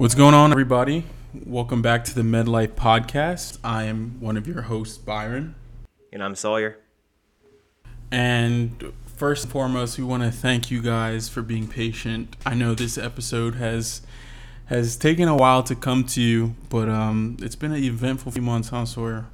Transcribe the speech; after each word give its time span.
What's 0.00 0.14
going 0.14 0.32
on, 0.32 0.50
everybody? 0.50 1.04
Welcome 1.44 1.82
back 1.82 2.04
to 2.04 2.14
the 2.14 2.22
MedLife 2.22 2.68
Podcast. 2.68 3.58
I 3.62 3.84
am 3.84 4.18
one 4.18 4.38
of 4.38 4.48
your 4.48 4.62
hosts, 4.62 4.96
Byron. 4.96 5.56
And 6.10 6.24
I'm 6.24 6.34
Sawyer. 6.34 6.78
And 8.10 8.94
first 9.04 9.44
and 9.44 9.52
foremost, 9.52 9.98
we 9.98 10.04
want 10.04 10.22
to 10.22 10.30
thank 10.30 10.70
you 10.70 10.80
guys 10.80 11.28
for 11.28 11.42
being 11.42 11.68
patient. 11.68 12.34
I 12.46 12.54
know 12.54 12.74
this 12.74 12.96
episode 12.96 13.56
has 13.56 14.00
has 14.68 14.96
taken 14.96 15.28
a 15.28 15.36
while 15.36 15.62
to 15.64 15.74
come 15.74 16.04
to 16.04 16.22
you, 16.22 16.54
but 16.70 16.88
um, 16.88 17.36
it's 17.42 17.54
been 17.54 17.72
an 17.72 17.84
eventful 17.84 18.32
few 18.32 18.40
months, 18.40 18.70
huh, 18.70 18.86
Sawyer? 18.86 19.26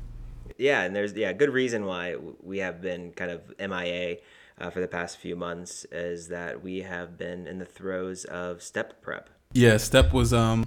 Yeah, 0.59 0.83
and 0.83 0.97
there's 0.97 1.13
yeah 1.13 1.33
good 1.33 1.51
reason 1.51 1.85
why 1.85 2.17
we 2.43 2.59
have 2.59 2.83
been 2.83 3.13
kind 3.13 3.31
of 3.31 3.55
MIA 3.61 4.17
uh, 4.61 4.71
for 4.71 4.81
the 4.81 4.89
past 4.89 5.19
few 5.19 5.37
months 5.37 5.87
is 5.93 6.27
that 6.27 6.61
we 6.61 6.81
have 6.81 7.17
been 7.17 7.47
in 7.47 7.61
the 7.61 7.65
throes 7.65 8.25
of 8.25 8.65
step 8.65 9.01
prep. 9.01 9.31
Yeah, 9.57 9.79
step 9.79 10.13
was 10.13 10.35
um, 10.35 10.67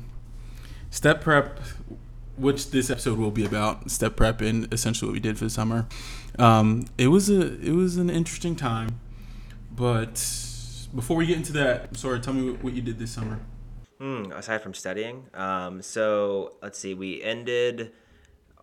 step 0.90 1.22
prep, 1.22 1.60
which 2.38 2.72
this 2.72 2.90
episode 2.90 3.20
will 3.20 3.30
be 3.30 3.46
about. 3.46 3.92
Step 3.92 4.16
prep 4.16 4.42
and 4.42 4.68
essentially 4.74 5.08
what 5.08 5.14
we 5.14 5.20
did 5.20 5.38
for 5.38 5.44
the 5.44 5.52
summer. 5.52 5.88
Um, 6.40 6.86
it 6.98 7.10
was 7.10 7.30
a 7.30 7.62
it 7.62 7.74
was 7.74 7.98
an 7.98 8.10
interesting 8.10 8.56
time, 8.56 9.00
but 9.72 10.16
before 10.96 11.18
we 11.18 11.28
get 11.28 11.38
into 11.38 11.54
that, 11.54 11.96
sorry, 11.98 12.20
tell 12.20 12.34
me 12.34 12.52
what 12.52 12.74
you 12.74 12.82
did 12.82 12.98
this 12.98 13.12
summer. 13.12 13.40
Hmm, 14.00 14.32
aside 14.32 14.64
from 14.64 14.74
studying, 14.74 15.28
um, 15.36 15.84
so 15.84 16.54
let's 16.64 16.80
see, 16.80 16.96
we 16.96 17.22
ended 17.22 17.92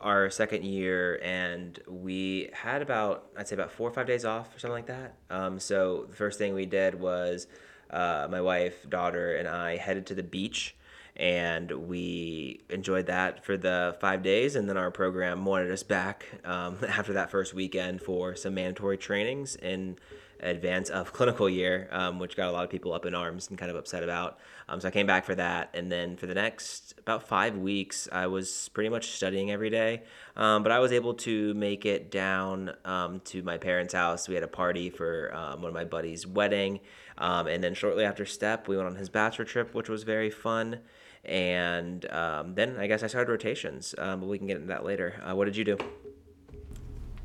our 0.01 0.29
second 0.29 0.65
year 0.65 1.21
and 1.23 1.79
we 1.87 2.51
had 2.53 2.83
about 2.83 3.29
I'd 3.37 3.47
say 3.47 3.55
about 3.55 3.71
four 3.71 3.89
or 3.89 3.93
five 3.93 4.09
days 4.09 4.25
off 4.25 4.57
or 4.57 4.59
something 4.59 4.75
like 4.75 4.87
that. 4.87 5.15
Um, 5.31 5.61
so 5.61 6.07
the 6.11 6.17
first 6.17 6.37
thing 6.37 6.53
we 6.53 6.67
did 6.67 6.99
was 6.99 7.47
uh, 7.91 8.29
my 8.31 8.41
wife, 8.41 8.89
daughter, 8.89 9.37
and 9.37 9.49
I 9.49 9.77
headed 9.77 10.07
to 10.07 10.15
the 10.15 10.23
beach 10.23 10.77
and 11.17 11.71
we 11.71 12.61
enjoyed 12.69 13.07
that 13.07 13.45
for 13.45 13.57
the 13.57 13.97
five 14.01 14.23
days 14.23 14.55
and 14.55 14.69
then 14.69 14.77
our 14.77 14.91
program 14.91 15.45
wanted 15.45 15.71
us 15.71 15.83
back 15.83 16.27
um, 16.45 16.77
after 16.89 17.15
that 17.15 17.31
first 17.31 17.55
weekend 17.55 18.03
for 18.03 18.35
some 18.37 18.55
mandatory 18.55 18.99
trainings 18.99 19.57
in 19.57 19.97
advance 20.41 20.91
of 20.91 21.13
clinical 21.15 21.49
year 21.49 21.89
um, 21.91 22.19
which 22.19 22.37
got 22.37 22.49
a 22.49 22.53
lot 22.53 22.65
of 22.65 22.71
people 22.71 22.93
up 22.93 23.07
in 23.07 23.15
arms 23.15 23.49
and 23.49 23.57
kind 23.57 23.71
of 23.71 23.77
upset 23.77 24.03
about. 24.03 24.39
Um, 24.69 24.81
so 24.81 24.89
i 24.89 24.91
came 24.91 25.07
back 25.07 25.25
for 25.25 25.35
that 25.35 25.71
and 25.73 25.91
then 25.91 26.17
for 26.17 26.27
the 26.27 26.35
next 26.35 26.95
about 26.99 27.27
five 27.27 27.57
weeks 27.57 28.09
i 28.13 28.27
was 28.27 28.69
pretty 28.75 28.91
much 28.91 29.13
studying 29.13 29.51
every 29.51 29.71
day. 29.71 30.03
Um, 30.37 30.63
but 30.63 30.71
i 30.71 30.79
was 30.79 30.93
able 30.93 31.15
to 31.15 31.55
make 31.55 31.87
it 31.87 32.11
down 32.11 32.75
um, 32.85 33.21
to 33.27 33.43
my 33.43 33.57
parents 33.57 33.95
house. 33.95 34.29
We 34.29 34.35
had 34.35 34.45
a 34.45 34.49
party 34.49 34.91
for 34.91 35.35
um, 35.35 35.63
one 35.63 35.69
of 35.69 35.75
my 35.75 35.85
buddies 35.85 36.27
wedding 36.27 36.81
and 37.19 37.63
then 37.63 37.75
shortly 37.75 38.05
after 38.05 38.25
step 38.25 38.69
we 38.69 38.77
went 38.77 38.89
on 38.89 38.97
his 38.97 39.09
bachelor 39.09 39.45
trip 39.45 39.75
which 39.75 39.89
was 39.89 40.03
very 40.03 40.31
fun 40.31 40.81
and 41.27 42.09
um, 42.13 42.55
then 42.55 42.77
I 42.79 42.87
guess 42.87 43.03
I 43.03 43.09
started 43.09 43.31
rotations, 43.31 43.95
um, 43.99 44.21
but 44.21 44.29
we 44.29 44.39
can 44.39 44.47
get 44.47 44.57
into 44.57 44.69
that 44.69 44.85
later. 44.85 45.21
Uh, 45.29 45.35
what 45.35 45.47
did 45.47 45.57
you 45.57 45.65
do? 45.65 45.77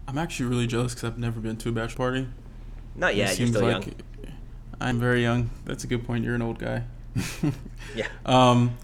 I'm 0.07 0.17
actually 0.17 0.47
really 0.47 0.67
jealous 0.67 0.93
because 0.93 1.09
I've 1.09 1.19
never 1.19 1.39
been 1.39 1.55
to 1.57 1.69
a 1.69 1.71
bachelor 1.71 1.97
party. 1.97 2.27
Not 2.95 3.15
yet. 3.15 3.37
You're 3.37 3.47
still 3.47 3.61
like 3.61 3.85
young. 3.85 3.95
I'm 4.81 4.99
very 4.99 5.21
young. 5.21 5.51
That's 5.65 5.83
a 5.83 5.87
good 5.87 6.03
point. 6.03 6.25
You're 6.25 6.35
an 6.35 6.41
old 6.41 6.59
guy. 6.59 6.83
yeah. 7.95 8.07
Um, 8.25 8.77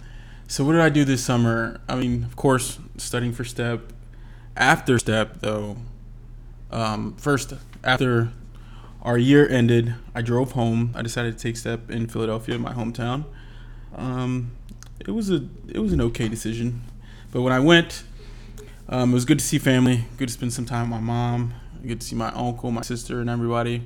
so 0.47 0.63
what 0.63 0.73
did 0.73 0.81
I 0.81 0.89
do 0.89 1.03
this 1.03 1.23
summer? 1.23 1.81
I 1.89 1.95
mean, 1.95 2.23
of 2.23 2.35
course, 2.35 2.79
studying 2.97 3.33
for 3.33 3.43
STEP. 3.43 3.91
After 4.55 4.97
STEP, 4.97 5.41
though, 5.41 5.75
um, 6.71 7.15
first 7.17 7.53
after 7.83 8.31
our 9.07 9.17
year 9.17 9.47
ended, 9.47 9.95
I 10.13 10.21
drove 10.21 10.51
home. 10.51 10.91
I 10.93 11.01
decided 11.01 11.37
to 11.37 11.41
take 11.41 11.55
STEP 11.55 11.89
in 11.89 12.07
Philadelphia, 12.07 12.59
my 12.59 12.73
hometown. 12.73 13.23
Um, 13.95 14.51
it 14.99 15.11
was 15.11 15.31
a 15.31 15.47
it 15.69 15.79
was 15.79 15.93
an 15.93 16.01
okay 16.01 16.27
decision. 16.27 16.81
But 17.31 17.41
when 17.41 17.53
I 17.53 17.61
went, 17.61 18.03
um, 18.89 19.11
it 19.11 19.13
was 19.13 19.23
good 19.23 19.39
to 19.39 19.45
see 19.45 19.59
family, 19.59 20.03
good 20.17 20.27
to 20.27 20.33
spend 20.33 20.51
some 20.51 20.65
time 20.65 20.89
with 20.89 20.99
my 20.99 21.05
mom, 21.05 21.53
good 21.85 22.01
to 22.01 22.05
see 22.05 22.17
my 22.17 22.33
uncle, 22.33 22.69
my 22.69 22.81
sister, 22.81 23.21
and 23.21 23.29
everybody. 23.29 23.83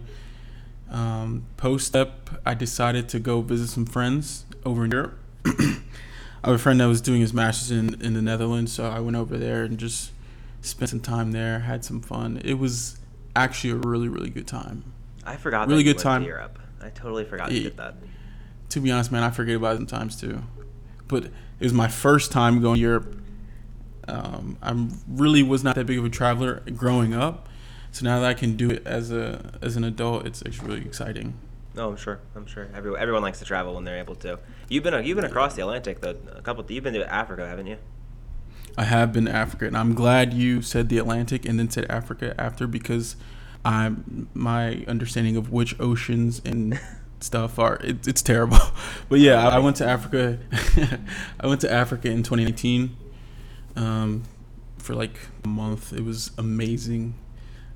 Um, 0.90 1.46
Post 1.56 1.86
step, 1.86 2.32
I 2.44 2.56
decided 2.56 3.08
to 3.10 3.20
go 3.20 3.42
visit 3.42 3.68
some 3.68 3.86
friends 3.86 4.46
over 4.66 4.84
in 4.86 4.92
Europe. 4.92 5.20
I 5.46 6.48
have 6.48 6.56
a 6.56 6.58
friend 6.58 6.80
that 6.80 6.88
was 6.88 7.00
doing 7.00 7.22
his 7.22 7.32
master's 7.32 7.70
in, 7.70 8.02
in 8.02 8.16
the 8.16 8.24
Netherlands, 8.24 8.74
so 8.74 8.90
I 8.90 9.00
went 9.00 9.16
over 9.16 9.38
there 9.38 9.66
and 9.66 9.78
just 9.78 10.14
spent 10.62 10.90
some 10.90 11.00
time 11.00 11.32
there, 11.32 11.60
had 11.60 11.86
some 11.86 12.02
fun. 12.02 12.42
It 12.44 12.56
was 12.56 12.98
actually 13.36 13.70
a 13.70 13.76
really, 13.76 14.08
really 14.08 14.32
good 14.32 14.48
time. 14.48 14.84
I 15.26 15.38
forgot. 15.38 15.68
Really 15.68 15.84
good 15.84 16.00
time. 16.00 16.24
Europe. 16.24 16.60
I 16.82 16.90
totally 16.90 17.26
forgot 17.26 17.52
you 17.52 17.64
did 17.64 17.78
that. 17.78 17.96
To 18.70 18.80
be 18.80 18.92
honest, 18.92 19.12
man, 19.12 19.24
I 19.24 19.30
forget 19.30 19.56
about 19.56 19.76
it 19.76 19.78
sometimes 19.78 20.16
too 20.16 20.42
but 21.12 21.26
it 21.26 21.32
was 21.60 21.74
my 21.74 21.90
first 21.90 22.32
time 22.32 22.62
going 22.62 22.76
to 22.76 22.82
Europe. 22.82 23.22
Um, 24.08 24.58
I 24.64 24.88
really 25.08 25.44
was 25.44 25.64
not 25.64 25.76
that 25.76 25.86
big 25.86 26.00
of 26.00 26.06
a 26.06 26.10
traveler 26.10 26.64
growing 26.74 27.14
up, 27.14 27.50
so 27.92 28.06
now 28.06 28.20
that 28.22 28.30
I 28.30 28.34
can 28.34 28.56
do 28.56 28.72
it 28.72 28.88
as 28.88 29.12
a 29.12 29.52
as 29.62 29.76
an 29.76 29.84
adult, 29.84 30.26
it's 30.26 30.42
it's 30.42 30.64
really 30.64 30.82
exciting. 30.82 31.38
No, 31.76 31.90
I'm 31.90 31.98
sure. 31.98 32.20
I'm 32.36 32.48
sure. 32.48 32.70
Everyone 32.74 33.00
everyone 33.00 33.22
likes 33.22 33.40
to 33.40 33.46
travel 33.46 33.76
when 33.76 33.84
they're 33.84 34.00
able 34.00 34.16
to. 34.16 34.40
You've 34.70 34.84
been 34.84 35.06
you've 35.06 35.18
been 35.18 35.26
across 35.26 35.54
the 35.54 35.62
Atlantic 35.62 36.00
though. 36.02 36.16
A 36.34 36.42
couple. 36.42 36.66
You've 36.70 36.84
been 36.84 36.94
to 36.94 37.14
Africa, 37.14 37.46
haven't 37.46 37.68
you? 37.68 37.78
I 38.78 38.86
have 38.86 39.12
been 39.12 39.26
to 39.26 39.32
Africa, 39.32 39.68
and 39.68 39.76
I'm 39.78 39.94
glad 39.94 40.34
you 40.34 40.62
said 40.62 40.88
the 40.88 40.98
Atlantic 40.98 41.46
and 41.46 41.60
then 41.60 41.70
said 41.70 41.86
Africa 41.90 42.34
after 42.40 42.68
because 42.68 43.18
I'm 43.64 44.30
my 44.34 44.84
understanding 44.88 45.38
of 45.38 45.52
which 45.52 45.80
oceans 45.80 46.42
and 46.44 46.80
stuff 47.20 47.60
are 47.60 47.76
it, 47.78 48.08
it's 48.08 48.22
terrible. 48.22 48.58
But 49.10 49.20
yeah 49.20 49.48
I, 49.48 49.58
I, 49.58 49.60
went 49.60 49.76
to 49.78 49.86
africa 49.86 50.40
i 51.40 51.48
went 51.48 51.62
to 51.62 51.72
africa 51.72 52.10
in 52.10 52.24
2019 52.24 52.96
um, 53.76 54.24
for 54.78 54.96
like 54.96 55.20
a 55.44 55.48
month. 55.48 55.94
It 55.94 56.04
was 56.04 56.32
amazing. 56.38 57.16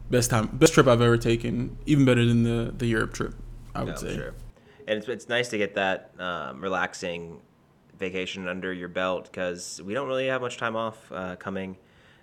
Best 0.10 0.30
time 0.30 0.48
best 0.54 0.74
trip 0.74 0.88
i've 0.88 1.02
ever 1.02 1.18
taken. 1.18 1.78
Even 1.86 2.06
better 2.06 2.26
than 2.26 2.44
the 2.44 2.74
the 2.76 2.88
europe 2.88 3.14
trip 3.14 3.36
i 3.74 3.84
would 3.84 3.96
no, 3.96 4.02
say. 4.02 4.16
sure. 4.16 4.34
and 4.88 4.98
it's, 4.98 5.08
it's 5.08 5.30
nice 5.30 5.50
to 5.50 5.58
get 5.58 5.76
that 5.76 6.12
um, 6.20 6.62
relaxing 6.62 7.42
vacation 7.98 8.48
under 8.48 8.74
your 8.74 8.90
belt 8.90 9.26
because 9.26 9.82
we 9.82 9.94
don't 9.94 10.08
really 10.08 10.28
have 10.28 10.42
much 10.42 10.58
time 10.58 10.76
off 10.76 11.12
uh, 11.12 11.36
coming 11.38 11.78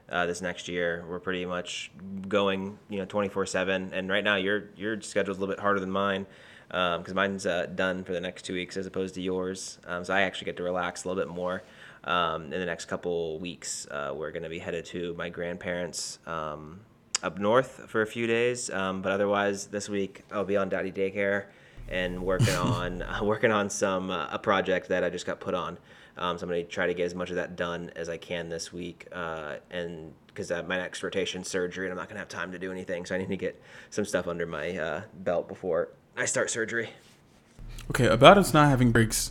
uh, 0.09 0.27
this 0.27 0.43
next 0.43 0.69
year. 0.69 1.05
We're 1.09 1.21
pretty 1.21 1.47
much 1.47 1.91
going, 2.29 2.79
you 2.89 2.99
know, 2.99 3.07
24/7. 3.07 3.93
And 3.93 4.11
right 4.11 4.25
now, 4.25 4.37
your 4.37 4.71
your 4.77 5.01
schedule's 5.01 5.39
a 5.39 5.41
little 5.41 5.55
bit 5.55 5.61
harder 5.61 5.81
than 5.81 5.91
mine 5.91 6.27
because 6.69 7.09
um, 7.09 7.15
mine's 7.15 7.45
uh, 7.45 7.67
done 7.67 8.03
for 8.03 8.13
the 8.13 8.21
next 8.21 8.43
two 8.47 8.55
weeks 8.55 8.77
as 8.77 8.87
opposed 8.87 9.15
to 9.15 9.21
yours. 9.21 9.79
Um, 9.87 10.05
so 10.05 10.15
I 10.15 10.23
actually 10.23 10.47
get 10.47 10.57
to 10.57 10.63
relax 10.63 11.05
a 11.05 11.09
little 11.09 11.23
bit 11.23 11.33
more. 11.33 11.63
Um, 12.05 12.45
in 12.45 12.59
the 12.59 12.67
next 12.67 12.87
couple 12.87 13.39
weeks, 13.39 13.87
uh, 13.91 14.13
we're 14.17 14.33
going 14.33 14.43
to 14.43 14.49
be 14.49 14.59
headed 14.59 14.85
to 14.87 15.15
my 15.15 15.29
grandparents 15.29 16.19
um, 16.27 16.81
up 17.23 17.39
north 17.39 17.85
for 17.89 18.03
a 18.03 18.07
few 18.07 18.27
days. 18.27 18.71
Um, 18.71 19.03
but 19.03 19.13
otherwise, 19.13 19.67
this 19.67 19.89
week 19.89 20.23
I'll 20.33 20.45
be 20.45 20.57
on 20.57 20.69
daddy 20.69 20.91
daycare 20.91 21.45
and 21.89 22.23
working 22.23 22.55
on 22.57 23.03
uh, 23.03 23.21
working 23.23 23.53
on 23.53 23.71
some 23.71 24.11
uh, 24.11 24.29
a 24.33 24.39
project 24.39 24.89
that 24.89 25.05
I 25.05 25.11
just 25.11 25.27
got 25.27 25.41
put 25.41 25.55
on. 25.55 25.79
Um, 26.17 26.37
so 26.39 26.45
I'm 26.45 26.51
going 26.51 26.65
to 26.65 26.71
try 26.71 26.87
to 26.87 26.95
get 26.95 27.05
as 27.05 27.15
much 27.15 27.31
of 27.31 27.37
that 27.37 27.57
done 27.57 27.91
as 27.97 28.09
I 28.09 28.19
can 28.19 28.49
this 28.49 28.73
week, 28.73 29.07
uh, 29.13 29.57
and 29.71 30.13
because 30.27 30.51
uh, 30.51 30.63
my 30.65 30.77
next 30.77 31.03
rotation 31.03 31.45
surgery, 31.45 31.87
and 31.87 31.93
I'm 31.93 31.99
not 31.99 32.09
going 32.09 32.17
to 32.17 32.21
have 32.21 32.29
time 32.29 32.53
to 32.53 32.59
do 32.59 32.71
anything, 32.71 33.07
so 33.07 33.15
I 33.15 33.19
need 33.19 33.29
to 33.29 33.37
get 33.37 33.61
some 33.91 34.05
stuff 34.05 34.27
under 34.29 34.47
my 34.47 34.77
uh, 34.77 35.03
belt 35.15 35.49
before 35.49 35.91
I 36.17 36.27
start 36.27 36.51
surgery. 36.51 36.91
Okay, 37.91 38.07
about 38.07 38.39
us 38.39 38.53
not 38.53 38.69
having 38.69 38.93
breaks. 38.93 39.31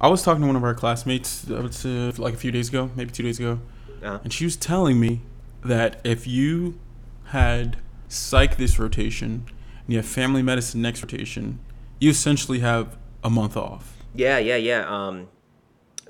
I 0.00 0.08
was 0.08 0.22
talking 0.22 0.40
to 0.40 0.46
one 0.46 0.56
of 0.56 0.64
our 0.64 0.74
classmates 0.74 1.48
uh, 1.50 2.12
like 2.16 2.34
a 2.34 2.38
few 2.38 2.50
days 2.50 2.68
ago, 2.68 2.90
maybe 2.94 3.10
two 3.10 3.22
days 3.22 3.38
ago, 3.38 3.60
uh-huh. 4.02 4.20
and 4.22 4.32
she 4.32 4.44
was 4.44 4.56
telling 4.56 4.98
me 4.98 5.22
that 5.64 6.00
if 6.04 6.26
you 6.26 6.78
had 7.26 7.76
psych 8.08 8.56
this 8.56 8.78
rotation 8.78 9.44
and 9.84 9.88
you 9.88 9.96
have 9.96 10.06
family 10.06 10.42
medicine 10.42 10.80
next 10.80 11.02
rotation, 11.02 11.58
you 11.98 12.10
essentially 12.10 12.60
have 12.60 12.96
a 13.22 13.30
month 13.30 13.56
off. 13.56 13.96
Yeah, 14.14 14.38
yeah, 14.38 14.56
yeah. 14.56 14.86
Um, 14.88 15.28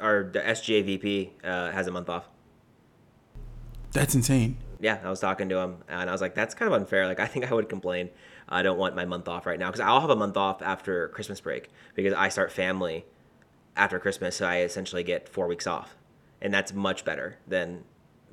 our 0.00 0.24
SGA 0.24 0.84
VP 0.84 1.32
uh, 1.44 1.70
has 1.70 1.86
a 1.86 1.90
month 1.90 2.08
off. 2.08 2.28
That's 3.92 4.14
insane. 4.14 4.56
Yeah, 4.80 4.98
I 5.04 5.10
was 5.10 5.20
talking 5.20 5.48
to 5.48 5.58
him, 5.58 5.78
and 5.88 6.08
I 6.08 6.12
was 6.12 6.20
like, 6.20 6.34
"That's 6.34 6.54
kind 6.54 6.72
of 6.72 6.80
unfair. 6.80 7.06
Like, 7.06 7.20
I 7.20 7.26
think 7.26 7.50
I 7.50 7.54
would 7.54 7.68
complain 7.68 8.10
I 8.50 8.62
don't 8.62 8.78
want 8.78 8.96
my 8.96 9.04
month 9.04 9.28
off 9.28 9.46
right 9.46 9.58
now 9.58 9.68
because 9.68 9.80
I'll 9.80 10.00
have 10.00 10.10
a 10.10 10.16
month 10.16 10.36
off 10.36 10.60
after 10.60 11.08
Christmas 11.08 11.40
break 11.40 11.70
because 11.94 12.12
I 12.12 12.28
start 12.28 12.50
family 12.50 13.04
after 13.76 13.98
Christmas, 14.00 14.36
so 14.36 14.46
I 14.46 14.60
essentially 14.62 15.04
get 15.04 15.28
four 15.28 15.46
weeks 15.46 15.66
off, 15.66 15.96
and 16.40 16.52
that's 16.52 16.72
much 16.72 17.04
better 17.04 17.36
than 17.46 17.84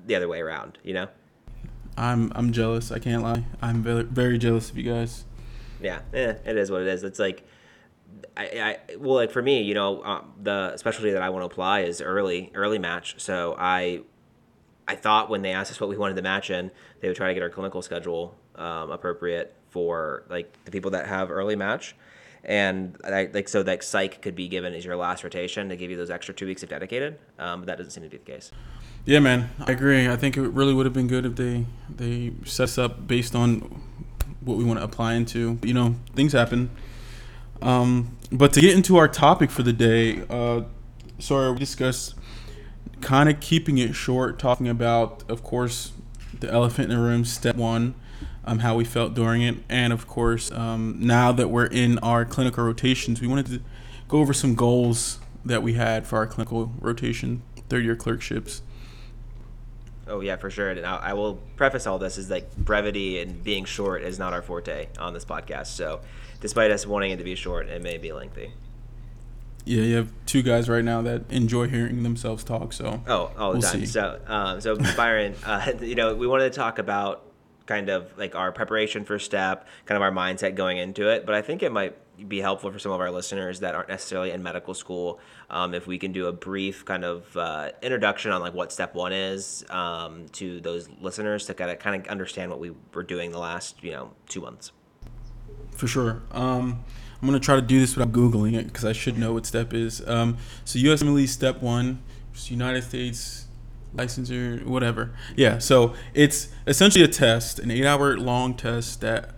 the 0.05 0.15
other 0.15 0.27
way 0.27 0.41
around. 0.41 0.79
You 0.83 0.93
know. 0.93 1.07
I'm 1.95 2.31
I'm 2.35 2.51
jealous. 2.51 2.91
I 2.91 2.99
can't 2.99 3.23
lie. 3.23 3.43
I'm 3.61 3.83
very 3.83 4.03
very 4.03 4.37
jealous 4.37 4.69
of 4.71 4.77
you 4.77 4.91
guys. 4.91 5.25
Yeah, 5.81 5.99
eh, 6.13 6.33
it 6.45 6.57
is 6.57 6.71
what 6.71 6.81
it 6.81 6.87
is. 6.87 7.03
It's 7.03 7.19
like. 7.19 7.45
I, 8.36 8.44
I 8.89 8.95
well 8.98 9.15
like 9.15 9.31
for 9.31 9.42
me 9.42 9.62
you 9.62 9.74
know 9.74 10.01
uh, 10.01 10.24
the 10.42 10.77
specialty 10.77 11.12
that 11.12 11.21
I 11.21 11.30
want 11.30 11.42
to 11.42 11.45
apply 11.48 11.81
is 11.81 12.01
early 12.01 12.51
early 12.54 12.80
match 12.80 13.15
so 13.18 13.56
I 13.57 14.01
I 14.88 14.95
thought 14.95 15.30
when 15.30 15.42
they 15.42 15.51
asked 15.51 15.71
us 15.71 15.80
what 15.80 15.89
we 15.89 15.98
wanted 15.98 16.15
to 16.15 16.21
match 16.21 16.50
in 16.50 16.71
they 17.01 17.07
would 17.07 17.18
try 17.18 17.27
to 17.27 17.33
get 17.33 17.44
our 17.44 17.50
clinical 17.50 17.81
schedule 17.81 18.36
um, 18.56 18.92
appropriate 18.92 19.56
for 19.69 20.24
like 20.30 20.51
the 20.65 20.71
people 20.71 20.92
that 20.92 21.07
have 21.07 21.31
early 21.31 21.56
match 21.56 21.95
and 22.48 22.98
I, 23.04 23.30
like 23.33 23.50
so 23.50 23.62
like 23.62 23.83
psych 23.83 24.21
could 24.21 24.36
be 24.36 24.48
given 24.48 24.74
as 24.74 24.86
your 24.86 24.95
last 24.95 25.24
rotation 25.24 25.69
to 25.69 25.75
give 25.75 25.92
you 25.92 25.98
those 25.98 26.09
extra 26.09 26.33
two 26.33 26.45
weeks 26.45 26.63
of 26.63 26.69
dedicated. 26.69 27.19
Um, 27.38 27.62
but 27.62 27.68
that 27.68 27.77
doesn't 27.77 27.92
seem 27.92 28.04
to 28.04 28.09
be 28.09 28.18
the 28.18 28.24
case. 28.24 28.51
Yeah, 29.06 29.19
man, 29.19 29.50
I 29.59 29.71
agree. 29.71 30.07
I 30.07 30.15
think 30.15 30.38
it 30.38 30.42
really 30.42 30.74
would 30.74 30.86
have 30.86 30.94
been 30.94 31.07
good 31.07 31.25
if 31.25 31.36
they 31.36 31.65
they 31.94 32.33
set 32.45 32.63
us 32.63 32.77
up 32.77 33.06
based 33.06 33.36
on 33.36 33.81
what 34.42 34.57
we 34.57 34.63
want 34.63 34.80
to 34.80 34.83
apply 34.83 35.13
into. 35.13 35.59
You 35.62 35.74
know, 35.74 35.95
things 36.15 36.33
happen. 36.33 36.69
Um, 37.62 38.18
but 38.31 38.54
to 38.54 38.62
get 38.62 38.75
into 38.75 38.98
our 38.98 39.07
topic 39.07 39.50
for 39.50 39.63
the 39.63 39.74
day, 39.74 40.24
uh, 40.30 40.63
sorry, 41.19 41.51
we 41.51 41.59
discussed 41.59 42.15
kind 43.01 43.30
of 43.30 43.39
keeping 43.39 43.77
it 43.77 43.95
short, 43.95 44.39
talking 44.39 44.68
about, 44.68 45.24
of 45.30 45.44
course, 45.44 45.94
the 46.39 46.51
elephant 46.51 46.92
in 46.92 46.98
the 46.98 47.04
room, 47.04 47.25
step 47.25 47.56
one, 47.56 47.95
um, 48.45 48.59
how 48.59 48.75
we 48.75 48.86
felt 48.86 49.13
during 49.13 49.42
it, 49.42 49.57
and 49.69 49.92
of 49.92 50.07
course, 50.07 50.51
um, 50.51 50.95
now 51.00 51.31
that 51.31 51.50
we're 51.50 51.65
in 51.65 52.00
our 52.00 52.25
clinical 52.25 52.63
rotations, 52.63 53.21
we 53.21 53.27
wanted 53.27 53.45
to 53.48 53.62
go 54.07 54.19
over 54.19 54.33
some 54.33 54.56
goals 54.56 55.19
that 55.45 55.63
we 55.63 55.74
had 55.74 56.07
for 56.07 56.18
our 56.18 56.27
clinical 56.27 56.74
rotation, 56.80 57.42
third 57.69 57.83
year 57.83 57.95
clerkships. 57.95 58.62
Oh 60.07 60.21
yeah, 60.21 60.38
for 60.38 60.50
sure. 60.50 60.69
And 60.69 60.86
I, 60.86 60.95
I 60.98 61.13
will 61.13 61.36
preface 61.57 61.86
all 61.86 62.00
this 62.00 62.18
is 62.18 62.30
like 62.30 62.56
brevity 62.56 63.19
and 63.19 63.44
being 63.44 63.65
short 63.65 64.01
is 64.04 64.18
not 64.18 64.33
our 64.33 64.42
forte 64.42 64.88
on 64.98 65.13
this 65.13 65.25
podcast. 65.25 65.68
So, 65.68 66.00
despite 66.39 66.71
us 66.71 66.85
wanting 66.85 67.11
it 67.11 67.17
to 67.17 67.23
be 67.23 67.35
short, 67.35 67.67
it 67.67 67.81
may 67.81 67.97
be 67.97 68.11
lengthy. 68.11 68.53
Yeah, 69.65 69.81
you 69.81 69.95
have 69.97 70.11
two 70.25 70.41
guys 70.41 70.69
right 70.69 70.83
now 70.83 71.01
that 71.01 71.29
enjoy 71.29 71.67
hearing 71.67 72.03
themselves 72.03 72.43
talk. 72.43 72.71
So 72.71 73.01
oh, 73.05 73.31
all 73.37 73.51
the 73.51 73.59
we'll 73.59 73.69
time. 73.69 73.81
See. 73.81 73.85
So, 73.85 74.19
um, 74.25 74.61
so 74.61 74.75
Byron, 74.95 75.35
uh, 75.45 75.73
you 75.81 75.95
know, 75.95 76.15
we 76.15 76.25
wanted 76.25 76.51
to 76.53 76.57
talk 76.57 76.79
about 76.79 77.23
kind 77.65 77.89
of 77.89 78.17
like 78.17 78.33
our 78.33 78.51
preparation 78.51 79.03
for 79.03 79.19
step, 79.19 79.67
kind 79.85 79.97
of 79.97 80.01
our 80.01 80.11
mindset 80.11 80.55
going 80.55 80.77
into 80.77 81.09
it. 81.09 81.25
But 81.25 81.35
I 81.35 81.41
think 81.41 81.63
it 81.63 81.71
might 81.71 81.95
be 82.27 82.39
helpful 82.39 82.71
for 82.71 82.79
some 82.79 82.91
of 82.91 82.99
our 82.99 83.11
listeners 83.11 83.59
that 83.59 83.75
aren't 83.75 83.89
necessarily 83.89 84.31
in 84.31 84.41
medical 84.41 84.73
school 84.73 85.19
um, 85.49 85.73
if 85.73 85.85
we 85.85 85.99
can 85.99 86.11
do 86.11 86.27
a 86.27 86.31
brief 86.31 86.83
kind 86.83 87.05
of 87.05 87.37
uh, 87.37 87.69
introduction 87.81 88.31
on 88.31 88.41
like 88.41 88.53
what 88.53 88.71
step 88.71 88.95
one 88.95 89.13
is 89.13 89.63
um, 89.69 90.27
to 90.29 90.59
those 90.61 90.89
listeners 90.99 91.45
to 91.45 91.53
kind 91.53 91.69
of 91.69 91.77
kind 91.77 92.01
of 92.01 92.09
understand 92.09 92.49
what 92.49 92.59
we 92.59 92.71
were 92.93 93.03
doing 93.03 93.31
the 93.31 93.37
last 93.37 93.83
you 93.83 93.91
know 93.91 94.11
two 94.27 94.41
months. 94.41 94.71
For 95.77 95.88
sure. 95.88 96.21
Um, 96.31 96.83
I'm 97.21 97.27
gonna 97.27 97.39
try 97.39 97.56
to 97.56 97.62
do 97.62 97.79
this 97.79 97.95
without 97.95 98.13
googling 98.13 98.56
it 98.56 98.68
because 98.68 98.83
I 98.83 98.94
should 98.94 99.18
know 99.18 99.33
what 99.33 99.45
step 99.45 99.74
is. 99.74 100.06
Um, 100.07 100.38
so 100.65 100.77
USMLE 100.77 101.27
step 101.27 101.62
one, 101.62 102.03
United 102.50 102.83
States 102.83 103.47
licensure, 103.95 104.63
whatever. 104.65 105.12
Yeah. 105.35 105.57
So 105.59 105.94
it's 106.13 106.50
essentially 106.68 107.03
a 107.03 107.07
test, 107.07 107.59
an 107.59 107.71
eight-hour 107.71 108.18
long 108.18 108.53
test 108.53 109.01
that 109.01 109.35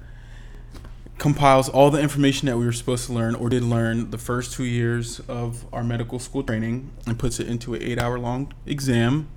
compiles 1.18 1.68
all 1.70 1.92
the 1.92 2.02
information 2.02 2.46
that 2.48 2.58
we 2.58 2.66
were 2.66 2.72
supposed 2.72 3.06
to 3.08 3.14
learn 3.14 3.36
or 3.36 3.50
did 3.50 3.64
learn 3.64 4.10
the 4.12 4.18
first 4.18 4.54
two 4.54 4.64
years 4.64 5.20
of 5.28 5.66
our 5.74 5.84
medical 5.84 6.18
school 6.20 6.44
training 6.44 6.92
and 7.06 7.20
puts 7.20 7.40
it 7.40 7.48
into 7.48 7.74
an 7.74 7.82
eight 7.82 8.00
hour 8.00 8.18
long 8.18 8.54
exam. 8.66 9.30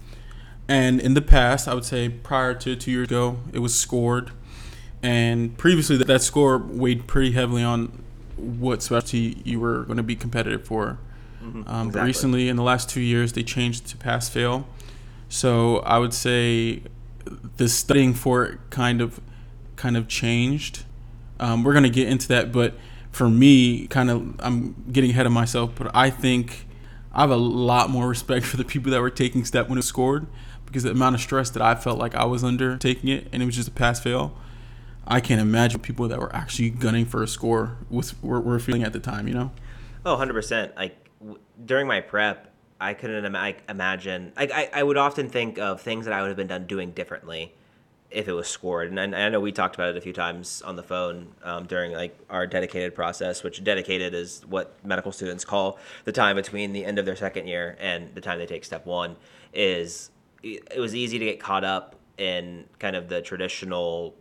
And 0.68 1.00
in 1.00 1.14
the 1.14 1.22
past, 1.22 1.66
I 1.66 1.74
would 1.74 1.84
say 1.84 2.08
prior 2.08 2.54
to 2.54 2.76
two 2.76 2.90
years 2.90 3.08
ago, 3.08 3.38
it 3.52 3.58
was 3.58 3.78
scored. 3.78 4.30
And 5.02 5.56
previously, 5.58 5.96
that, 5.96 6.06
that 6.06 6.22
score 6.22 6.58
weighed 6.58 7.06
pretty 7.06 7.32
heavily 7.32 7.62
on 7.62 8.02
what 8.36 8.82
specialty 8.82 9.42
you 9.44 9.60
were 9.60 9.82
going 9.84 9.96
to 9.96 10.02
be 10.02 10.16
competitive 10.16 10.64
for. 10.64 10.98
Mm-hmm, 11.42 11.62
um, 11.66 11.88
exactly. 11.88 11.90
But 11.92 12.04
recently, 12.04 12.48
in 12.48 12.56
the 12.56 12.62
last 12.62 12.88
two 12.88 13.00
years, 13.00 13.32
they 13.32 13.42
changed 13.42 13.86
to 13.88 13.96
pass 13.96 14.28
fail. 14.28 14.66
So 15.28 15.78
I 15.78 15.98
would 15.98 16.14
say 16.14 16.82
the 17.56 17.68
studying 17.68 18.14
for 18.14 18.44
it 18.44 18.58
kind 18.70 19.00
of 19.00 19.20
kind 19.76 19.96
of 19.96 20.06
changed 20.06 20.84
um, 21.42 21.64
we're 21.64 21.74
gonna 21.74 21.90
get 21.90 22.08
into 22.08 22.28
that, 22.28 22.52
but 22.52 22.74
for 23.10 23.28
me, 23.28 23.88
kind 23.88 24.10
of, 24.10 24.36
I'm 24.38 24.76
getting 24.90 25.10
ahead 25.10 25.26
of 25.26 25.32
myself. 25.32 25.72
But 25.74 25.90
I 25.94 26.08
think 26.08 26.66
I 27.12 27.22
have 27.22 27.30
a 27.30 27.36
lot 27.36 27.90
more 27.90 28.08
respect 28.08 28.46
for 28.46 28.56
the 28.56 28.64
people 28.64 28.92
that 28.92 29.00
were 29.00 29.10
taking 29.10 29.44
step 29.44 29.68
when 29.68 29.76
it 29.76 29.82
scored 29.82 30.26
because 30.64 30.84
the 30.84 30.92
amount 30.92 31.16
of 31.16 31.20
stress 31.20 31.50
that 31.50 31.60
I 31.60 31.74
felt 31.74 31.98
like 31.98 32.14
I 32.14 32.24
was 32.24 32.44
under 32.44 32.78
taking 32.78 33.10
it, 33.10 33.26
and 33.32 33.42
it 33.42 33.46
was 33.46 33.56
just 33.56 33.68
a 33.68 33.72
pass 33.72 34.00
fail. 34.00 34.34
I 35.06 35.20
can't 35.20 35.40
imagine 35.40 35.80
people 35.80 36.08
that 36.08 36.20
were 36.20 36.34
actually 36.34 36.70
gunning 36.70 37.06
for 37.06 37.22
a 37.22 37.28
score 37.28 37.78
was 37.90 38.20
were, 38.22 38.40
were 38.40 38.58
feeling 38.58 38.84
at 38.84 38.92
the 38.92 39.00
time. 39.00 39.28
You 39.28 39.34
know? 39.34 39.50
Oh, 40.04 40.12
100 40.12 40.32
percent. 40.32 40.76
Like 40.76 40.96
w- 41.20 41.38
during 41.64 41.86
my 41.86 42.00
prep, 42.00 42.52
I 42.80 42.94
couldn't 42.94 43.24
Im- 43.24 43.56
imagine. 43.68 44.32
Like 44.36 44.52
I, 44.52 44.70
I 44.72 44.82
would 44.82 44.96
often 44.96 45.28
think 45.28 45.58
of 45.58 45.80
things 45.80 46.04
that 46.06 46.14
I 46.14 46.20
would 46.20 46.28
have 46.28 46.36
been 46.36 46.46
done 46.46 46.66
doing 46.66 46.92
differently 46.92 47.52
if 48.10 48.28
it 48.28 48.32
was 48.32 48.46
scored. 48.46 48.90
And 48.90 49.14
I, 49.14 49.24
I, 49.24 49.28
know 49.28 49.40
we 49.40 49.52
talked 49.52 49.74
about 49.74 49.90
it 49.90 49.96
a 49.96 50.00
few 50.00 50.12
times 50.12 50.62
on 50.62 50.76
the 50.76 50.82
phone 50.82 51.28
um, 51.42 51.66
during 51.66 51.92
like 51.92 52.16
our 52.30 52.46
dedicated 52.46 52.94
process, 52.94 53.42
which 53.42 53.64
dedicated 53.64 54.14
is 54.14 54.42
what 54.48 54.74
medical 54.84 55.12
students 55.12 55.44
call 55.44 55.78
the 56.04 56.12
time 56.12 56.36
between 56.36 56.72
the 56.72 56.84
end 56.84 56.98
of 56.98 57.06
their 57.06 57.16
second 57.16 57.46
year 57.46 57.76
and 57.80 58.14
the 58.14 58.20
time 58.20 58.38
they 58.38 58.46
take 58.46 58.64
step 58.64 58.86
one. 58.86 59.16
Is 59.54 60.10
it 60.42 60.78
was 60.78 60.94
easy 60.94 61.18
to 61.18 61.24
get 61.24 61.40
caught 61.40 61.64
up 61.64 61.96
in 62.18 62.64
kind 62.78 62.96
of 62.96 63.08
the 63.08 63.22
traditional 63.22 64.14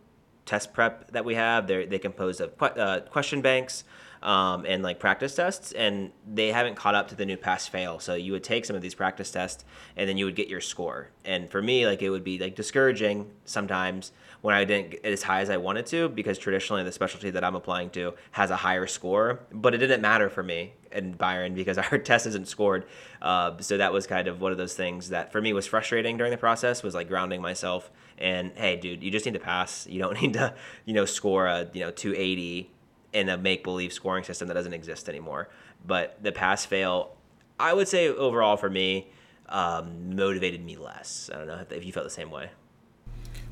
test 0.45 0.73
prep 0.73 1.11
that 1.11 1.25
we 1.25 1.35
have. 1.35 1.67
They're, 1.67 1.85
they 1.85 1.99
compose 1.99 2.39
of 2.39 2.53
uh, 2.61 3.01
question 3.09 3.41
banks 3.41 3.83
um, 4.21 4.65
and 4.67 4.83
like 4.83 4.99
practice 4.99 5.35
tests, 5.35 5.71
and 5.71 6.11
they 6.31 6.51
haven't 6.51 6.75
caught 6.75 6.95
up 6.95 7.07
to 7.09 7.15
the 7.15 7.25
new 7.25 7.37
pass 7.37 7.67
fail. 7.67 7.99
So 7.99 8.13
you 8.13 8.31
would 8.33 8.43
take 8.43 8.65
some 8.65 8.75
of 8.75 8.81
these 8.81 8.95
practice 8.95 9.31
tests, 9.31 9.65
and 9.95 10.07
then 10.07 10.17
you 10.17 10.25
would 10.25 10.35
get 10.35 10.47
your 10.47 10.61
score. 10.61 11.09
And 11.25 11.49
for 11.49 11.61
me, 11.61 11.87
like 11.87 12.01
it 12.01 12.09
would 12.09 12.23
be 12.23 12.37
like 12.37 12.55
discouraging 12.55 13.31
sometimes 13.45 14.11
when 14.41 14.55
I 14.55 14.65
didn't 14.65 14.91
get 14.91 15.05
as 15.05 15.23
high 15.23 15.41
as 15.41 15.49
I 15.49 15.57
wanted 15.57 15.85
to, 15.87 16.09
because 16.09 16.37
traditionally 16.37 16.83
the 16.83 16.91
specialty 16.91 17.29
that 17.29 17.43
I'm 17.43 17.55
applying 17.55 17.89
to 17.91 18.13
has 18.31 18.49
a 18.49 18.55
higher 18.55 18.87
score. 18.87 19.39
But 19.51 19.73
it 19.73 19.77
didn't 19.77 20.01
matter 20.01 20.29
for 20.29 20.43
me 20.43 20.73
and 20.91 21.17
Byron 21.17 21.53
because 21.53 21.77
our 21.91 21.97
test 21.97 22.25
isn't 22.27 22.47
scored. 22.47 22.85
Uh, 23.21 23.57
so 23.59 23.77
that 23.77 23.93
was 23.93 24.07
kind 24.07 24.27
of 24.27 24.41
one 24.41 24.51
of 24.51 24.57
those 24.57 24.73
things 24.73 25.09
that 25.09 25.31
for 25.31 25.41
me 25.41 25.53
was 25.53 25.67
frustrating 25.67 26.17
during 26.17 26.31
the 26.31 26.37
process. 26.37 26.83
Was 26.83 26.95
like 26.95 27.07
grounding 27.07 27.41
myself 27.41 27.91
and 28.17 28.51
hey, 28.55 28.77
dude, 28.77 29.03
you 29.03 29.11
just 29.11 29.25
need 29.25 29.33
to 29.33 29.39
pass. 29.39 29.87
You 29.87 29.99
don't 29.99 30.19
need 30.21 30.33
to, 30.33 30.53
you 30.85 30.93
know, 30.93 31.05
score 31.05 31.47
a 31.47 31.69
you 31.73 31.81
know 31.81 31.91
280 31.91 32.69
in 33.13 33.29
a 33.29 33.37
make 33.37 33.63
believe 33.63 33.91
scoring 33.91 34.23
system 34.23 34.47
that 34.47 34.53
doesn't 34.53 34.73
exist 34.73 35.09
anymore. 35.09 35.49
But 35.85 36.17
the 36.21 36.31
pass 36.31 36.65
fail, 36.65 37.15
I 37.59 37.73
would 37.73 37.87
say 37.87 38.07
overall 38.07 38.57
for 38.57 38.69
me, 38.69 39.09
um, 39.49 40.15
motivated 40.15 40.63
me 40.63 40.77
less. 40.77 41.29
I 41.33 41.37
don't 41.37 41.47
know 41.47 41.65
if 41.69 41.85
you 41.85 41.91
felt 41.91 42.05
the 42.05 42.09
same 42.09 42.31
way. 42.31 42.51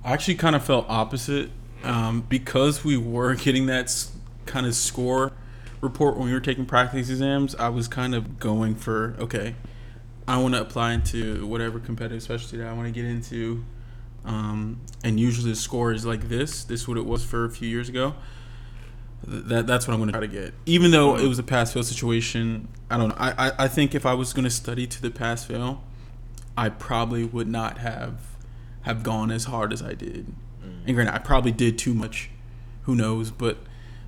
I 0.03 0.13
actually 0.13 0.35
kind 0.35 0.55
of 0.55 0.63
felt 0.63 0.85
opposite 0.89 1.49
um, 1.83 2.21
because 2.21 2.83
we 2.83 2.97
were 2.97 3.35
getting 3.35 3.65
that 3.67 4.07
kind 4.45 4.65
of 4.65 4.75
score 4.75 5.31
report 5.81 6.17
when 6.17 6.27
we 6.27 6.33
were 6.33 6.39
taking 6.39 6.65
practice 6.65 7.09
exams. 7.09 7.55
I 7.55 7.69
was 7.69 7.87
kind 7.87 8.15
of 8.15 8.39
going 8.39 8.75
for 8.75 9.15
okay, 9.19 9.55
I 10.27 10.37
want 10.37 10.55
to 10.55 10.61
apply 10.61 10.93
into 10.93 11.45
whatever 11.45 11.79
competitive 11.79 12.23
specialty 12.23 12.57
that 12.57 12.67
I 12.67 12.73
want 12.73 12.87
to 12.87 12.91
get 12.91 13.05
into. 13.05 13.63
Um, 14.25 14.81
and 15.03 15.19
usually 15.19 15.51
the 15.51 15.55
score 15.55 15.93
is 15.93 16.05
like 16.05 16.27
this. 16.27 16.63
This 16.63 16.81
is 16.81 16.87
what 16.87 16.97
it 16.97 17.05
was 17.05 17.23
for 17.23 17.45
a 17.45 17.49
few 17.49 17.67
years 17.67 17.89
ago 17.89 18.15
that 19.23 19.67
that's 19.67 19.87
what 19.87 19.93
I'm 19.93 19.99
going 19.99 20.11
to 20.11 20.17
try 20.17 20.21
to 20.21 20.27
get. 20.27 20.53
Even 20.65 20.91
though 20.91 21.17
it 21.17 21.27
was 21.27 21.39
a 21.39 21.43
pass 21.43 21.73
fail 21.73 21.83
situation, 21.83 22.67
I 22.89 22.97
don't 22.97 23.09
know. 23.09 23.15
I, 23.17 23.47
I, 23.47 23.51
I 23.59 23.67
think 23.67 23.93
if 23.93 24.05
I 24.05 24.13
was 24.13 24.33
going 24.33 24.45
to 24.45 24.49
study 24.49 24.87
to 24.87 25.01
the 25.01 25.11
pass 25.11 25.45
fail, 25.45 25.83
I 26.57 26.69
probably 26.69 27.23
would 27.25 27.47
not 27.47 27.79
have 27.79 28.19
have 28.89 29.03
gone 29.03 29.31
as 29.31 29.45
hard 29.45 29.71
as 29.71 29.81
I 29.81 29.93
did. 29.93 30.27
Mm. 30.63 30.85
And 30.85 30.95
granted, 30.95 31.15
I 31.15 31.19
probably 31.19 31.51
did 31.51 31.77
too 31.77 31.93
much. 31.93 32.29
Who 32.83 32.95
knows? 32.95 33.31
But 33.31 33.57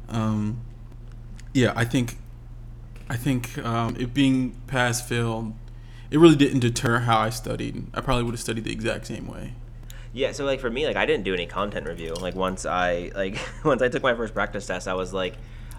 um, 0.09 0.61
yeah, 1.53 1.73
I 1.75 1.85
think 1.85 2.17
I 3.09 3.15
think 3.15 3.57
um, 3.59 3.95
it 3.99 4.13
being 4.13 4.55
pass 4.67 5.05
fail, 5.05 5.53
it 6.09 6.17
really 6.17 6.35
didn't 6.35 6.59
deter 6.59 6.99
how 6.99 7.19
I 7.19 7.29
studied. 7.29 7.85
I 7.93 8.01
probably 8.01 8.23
would 8.23 8.33
have 8.33 8.39
studied 8.39 8.63
the 8.63 8.71
exact 8.71 9.07
same 9.07 9.27
way. 9.27 9.53
Yeah, 10.13 10.33
so 10.33 10.45
like 10.45 10.59
for 10.59 10.69
me, 10.69 10.85
like 10.85 10.97
I 10.97 11.05
didn't 11.05 11.23
do 11.23 11.33
any 11.33 11.45
content 11.45 11.87
review. 11.87 12.13
Like 12.13 12.35
once 12.35 12.65
I 12.65 13.11
like 13.15 13.37
once 13.63 13.81
I 13.81 13.89
took 13.89 14.03
my 14.03 14.13
first 14.13 14.33
practice 14.33 14.65
test, 14.67 14.87
I 14.87 14.93
was 14.93 15.13
like, 15.13 15.33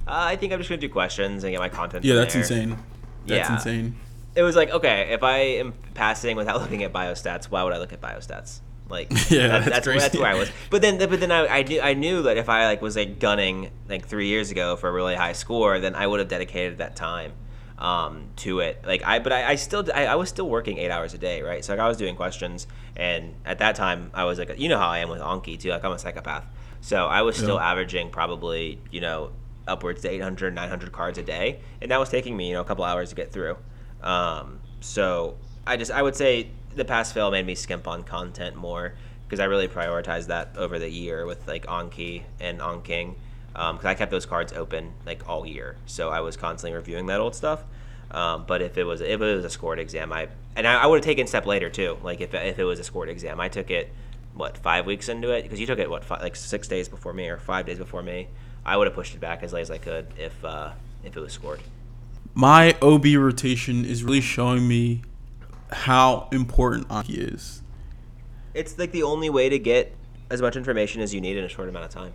uh, 0.06 0.12
I 0.12 0.37
think 0.37 0.52
I'm 0.52 0.59
just 0.59 0.68
gonna 0.68 0.80
do 0.80 0.88
questions 0.88 1.44
and 1.44 1.52
get 1.52 1.61
my 1.61 1.68
content. 1.68 2.04
Yeah, 2.04 2.14
that's 2.14 2.35
there. 2.35 2.42
insane. 2.42 2.78
That's 3.26 3.49
yeah. 3.49 3.54
insane. 3.54 3.97
It 4.35 4.42
was 4.42 4.56
like 4.56 4.71
okay, 4.71 5.09
if 5.12 5.23
I 5.23 5.38
am 5.38 5.75
passing 5.94 6.37
without 6.37 6.61
looking 6.62 6.82
at 6.82 6.92
biostats, 6.92 7.47
why 7.47 7.62
would 7.62 7.73
I 7.73 7.78
look 7.78 7.92
at 7.92 8.00
biostats? 8.00 8.61
Like 8.92 9.11
yeah, 9.30 9.49
that, 9.49 9.64
that's 9.64 9.87
that's, 9.87 10.02
that's, 10.02 10.16
where 10.18 10.30
I 10.30 10.34
was. 10.34 10.50
But 10.68 10.82
then 10.82 10.99
but 10.99 11.18
then 11.18 11.32
I, 11.32 11.46
I 11.46 11.62
knew 11.62 11.80
I 11.80 11.94
knew 11.94 12.22
that 12.22 12.37
if 12.37 12.49
I 12.50 12.66
like 12.66 12.82
was 12.82 12.94
like 12.94 13.18
gunning 13.18 13.70
like 13.88 14.06
three 14.06 14.28
years 14.28 14.50
ago 14.50 14.76
for 14.76 14.88
a 14.88 14.92
really 14.92 15.16
high 15.16 15.32
score, 15.32 15.80
then 15.80 15.94
I 15.94 16.06
would 16.06 16.20
have 16.20 16.28
dedicated 16.28 16.78
that 16.78 16.94
time 16.94 17.32
um, 17.78 18.28
to 18.37 18.61
it. 18.61 18.84
Like 18.87 19.02
I, 19.02 19.18
but 19.18 19.32
I, 19.32 19.50
I 19.50 19.54
still, 19.56 19.84
I, 19.92 20.06
I, 20.06 20.14
was 20.14 20.28
still 20.28 20.49
working 20.49 20.78
eight 20.78 20.90
hours 20.90 21.14
a 21.14 21.18
day, 21.18 21.42
right? 21.42 21.64
So 21.64 21.72
like 21.72 21.80
I 21.80 21.88
was 21.88 21.96
doing 21.96 22.14
questions, 22.14 22.68
and 22.94 23.34
at 23.44 23.58
that 23.58 23.75
time 23.75 24.11
I 24.14 24.25
was 24.25 24.38
like, 24.38 24.56
you 24.58 24.68
know 24.68 24.78
how 24.78 24.88
I 24.88 24.99
am 24.99 25.08
with 25.08 25.20
Anki 25.20 25.58
too. 25.58 25.70
Like 25.70 25.84
I'm 25.84 25.92
a 25.92 25.99
psychopath, 25.99 26.44
so 26.80 27.06
I 27.06 27.22
was 27.22 27.37
still 27.37 27.56
yeah. 27.56 27.70
averaging 27.70 28.11
probably, 28.11 28.78
you 28.90 29.00
know, 29.00 29.32
upwards 29.66 30.02
to 30.02 30.11
800, 30.11 30.54
900 30.54 30.92
cards 30.92 31.18
a 31.18 31.22
day, 31.22 31.61
and 31.80 31.90
that 31.90 31.99
was 31.99 32.08
taking 32.08 32.37
me, 32.37 32.49
you 32.49 32.54
know, 32.54 32.61
a 32.61 32.64
couple 32.64 32.84
hours 32.84 33.08
to 33.08 33.14
get 33.16 33.32
through. 33.32 33.56
Um, 34.00 34.61
so 34.80 35.38
I 35.66 35.76
just, 35.76 35.90
I 35.90 36.02
would 36.02 36.14
say 36.14 36.50
the 36.75 36.85
past 36.85 37.14
fail 37.14 37.31
made 37.31 37.47
me 37.47 37.55
skimp 37.55 37.87
on 37.87 38.02
content 38.02 38.57
more 38.57 38.95
because 39.25 39.41
I 39.41 39.45
really 39.45 39.69
prioritized 39.69 40.26
that 40.26 40.50
over 40.57 40.79
the 40.79 40.91
year 40.91 41.25
with 41.26 41.47
like 41.49 41.67
Anki 41.67 42.23
and 42.41 42.61
Anking. 42.61 43.14
because 43.52 43.85
I 43.85 43.95
kept 43.95 44.11
those 44.11 44.26
cards 44.26 44.52
open 44.52 44.93
like 45.07 45.29
all 45.29 45.47
year, 45.47 45.76
so 45.87 46.11
I 46.11 46.21
was 46.21 46.37
constantly 46.37 46.76
reviewing 46.76 47.07
that 47.07 47.21
old 47.21 47.35
stuff. 47.35 47.64
Um, 48.11 48.45
but 48.47 48.61
if 48.61 48.76
it 48.76 48.85
was 48.85 49.00
if 49.00 49.21
it 49.21 49.37
was 49.37 49.45
a 49.45 49.50
scored 49.50 49.79
exam, 49.79 50.12
I 50.12 50.29
and 50.55 50.67
I, 50.67 50.83
I 50.83 50.87
would 50.87 50.99
have 50.99 51.05
taken 51.05 51.25
a 51.25 51.29
step 51.29 51.47
later 51.47 51.71
too. 51.71 51.97
Like 52.02 52.21
if 52.21 52.35
if 52.35 52.59
it 52.59 52.64
was 52.64 52.79
a 52.79 52.85
scored 52.85 53.09
exam, 53.09 53.41
I 53.41 53.49
took 53.49 53.71
it 53.71 53.91
what 54.35 54.59
five 54.59 54.87
weeks 54.87 55.09
into 55.09 55.31
it 55.31 55.43
because 55.43 55.61
you 55.61 55.67
took 55.67 55.79
it 55.79 55.88
what 55.88 56.05
five, 56.05 56.21
like 56.21 56.37
six 56.37 56.69
days 56.69 56.88
before 56.88 57.12
me 57.12 57.29
or 57.29 57.38
five 57.38 57.67
days 57.67 57.79
before 57.79 58.02
me. 58.02 58.29
I 58.64 58.76
would 58.76 58.87
have 58.87 58.95
pushed 58.95 59.14
it 59.14 59.21
back 59.21 59.43
as 59.43 59.52
late 59.52 59.62
as 59.62 59.71
I 59.71 59.79
could 59.79 60.07
if 60.19 60.45
uh, 60.45 60.73
if 61.05 61.17
it 61.17 61.21
was 61.21 61.33
scored. 61.33 61.61
My 62.35 62.76
OB 62.81 63.05
rotation 63.17 63.85
is 63.85 64.05
really 64.05 64.21
showing 64.21 64.69
me 64.69 65.02
how 65.73 66.29
important 66.33 66.88
Anki 66.88 67.35
is. 67.35 67.62
It's 68.55 68.79
like 68.79 68.93
the 68.93 69.02
only 69.02 69.31
way 69.31 69.49
to 69.49 69.59
get 69.59 69.95
as 70.31 70.43
much 70.43 70.57
information 70.57 71.00
as 71.00 71.14
you 71.14 71.21
need 71.21 71.37
in 71.37 71.45
a 71.45 71.49
short 71.49 71.69
amount 71.69 71.87
of 71.87 71.91
time. 71.91 72.12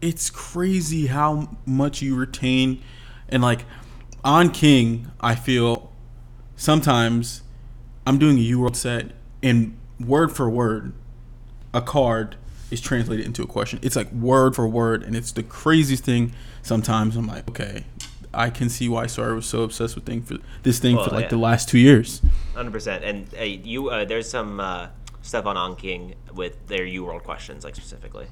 It's 0.00 0.30
crazy 0.30 1.06
how 1.06 1.56
much 1.64 2.02
you 2.02 2.16
retain, 2.16 2.82
and 3.28 3.42
like 3.42 3.64
AnKing, 4.24 5.10
I 5.20 5.34
feel 5.34 5.92
sometimes 6.56 7.42
I'm 8.06 8.18
doing 8.18 8.38
a 8.38 8.42
U 8.42 8.60
World 8.60 8.76
set 8.76 9.12
and 9.42 9.76
word 10.00 10.32
for 10.32 10.48
word, 10.48 10.92
a 11.72 11.82
card 11.82 12.36
is 12.70 12.80
translated 12.80 13.24
into 13.24 13.42
a 13.42 13.46
question. 13.46 13.78
It's 13.82 13.96
like 13.96 14.10
word 14.12 14.56
for 14.56 14.66
word, 14.66 15.02
and 15.02 15.14
it's 15.14 15.32
the 15.32 15.42
craziest 15.42 16.04
thing. 16.04 16.32
Sometimes 16.62 17.16
I'm 17.16 17.26
like, 17.26 17.48
okay, 17.48 17.84
I 18.34 18.50
can 18.50 18.68
see 18.68 18.88
why 18.88 19.06
Sawyer 19.06 19.34
was 19.34 19.46
so 19.46 19.62
obsessed 19.62 19.94
with 19.94 20.04
thing 20.06 20.22
for 20.22 20.36
this 20.62 20.78
thing 20.78 20.96
Well, 20.96 21.08
for 21.08 21.14
like 21.14 21.24
yeah. 21.24 21.28
the 21.28 21.38
last 21.38 21.68
two 21.68 21.78
years. 21.78 22.20
Hundred 22.54 22.72
percent. 22.72 23.04
And 23.04 23.28
uh, 23.38 23.42
you, 23.42 23.88
uh, 23.90 24.04
there's 24.04 24.28
some 24.28 24.60
uh, 24.60 24.88
stuff 25.22 25.46
on 25.46 25.56
AnKing 25.56 26.14
with 26.34 26.66
their 26.66 26.84
U 26.84 27.04
World 27.04 27.24
questions, 27.24 27.64
like 27.64 27.74
specifically. 27.74 28.26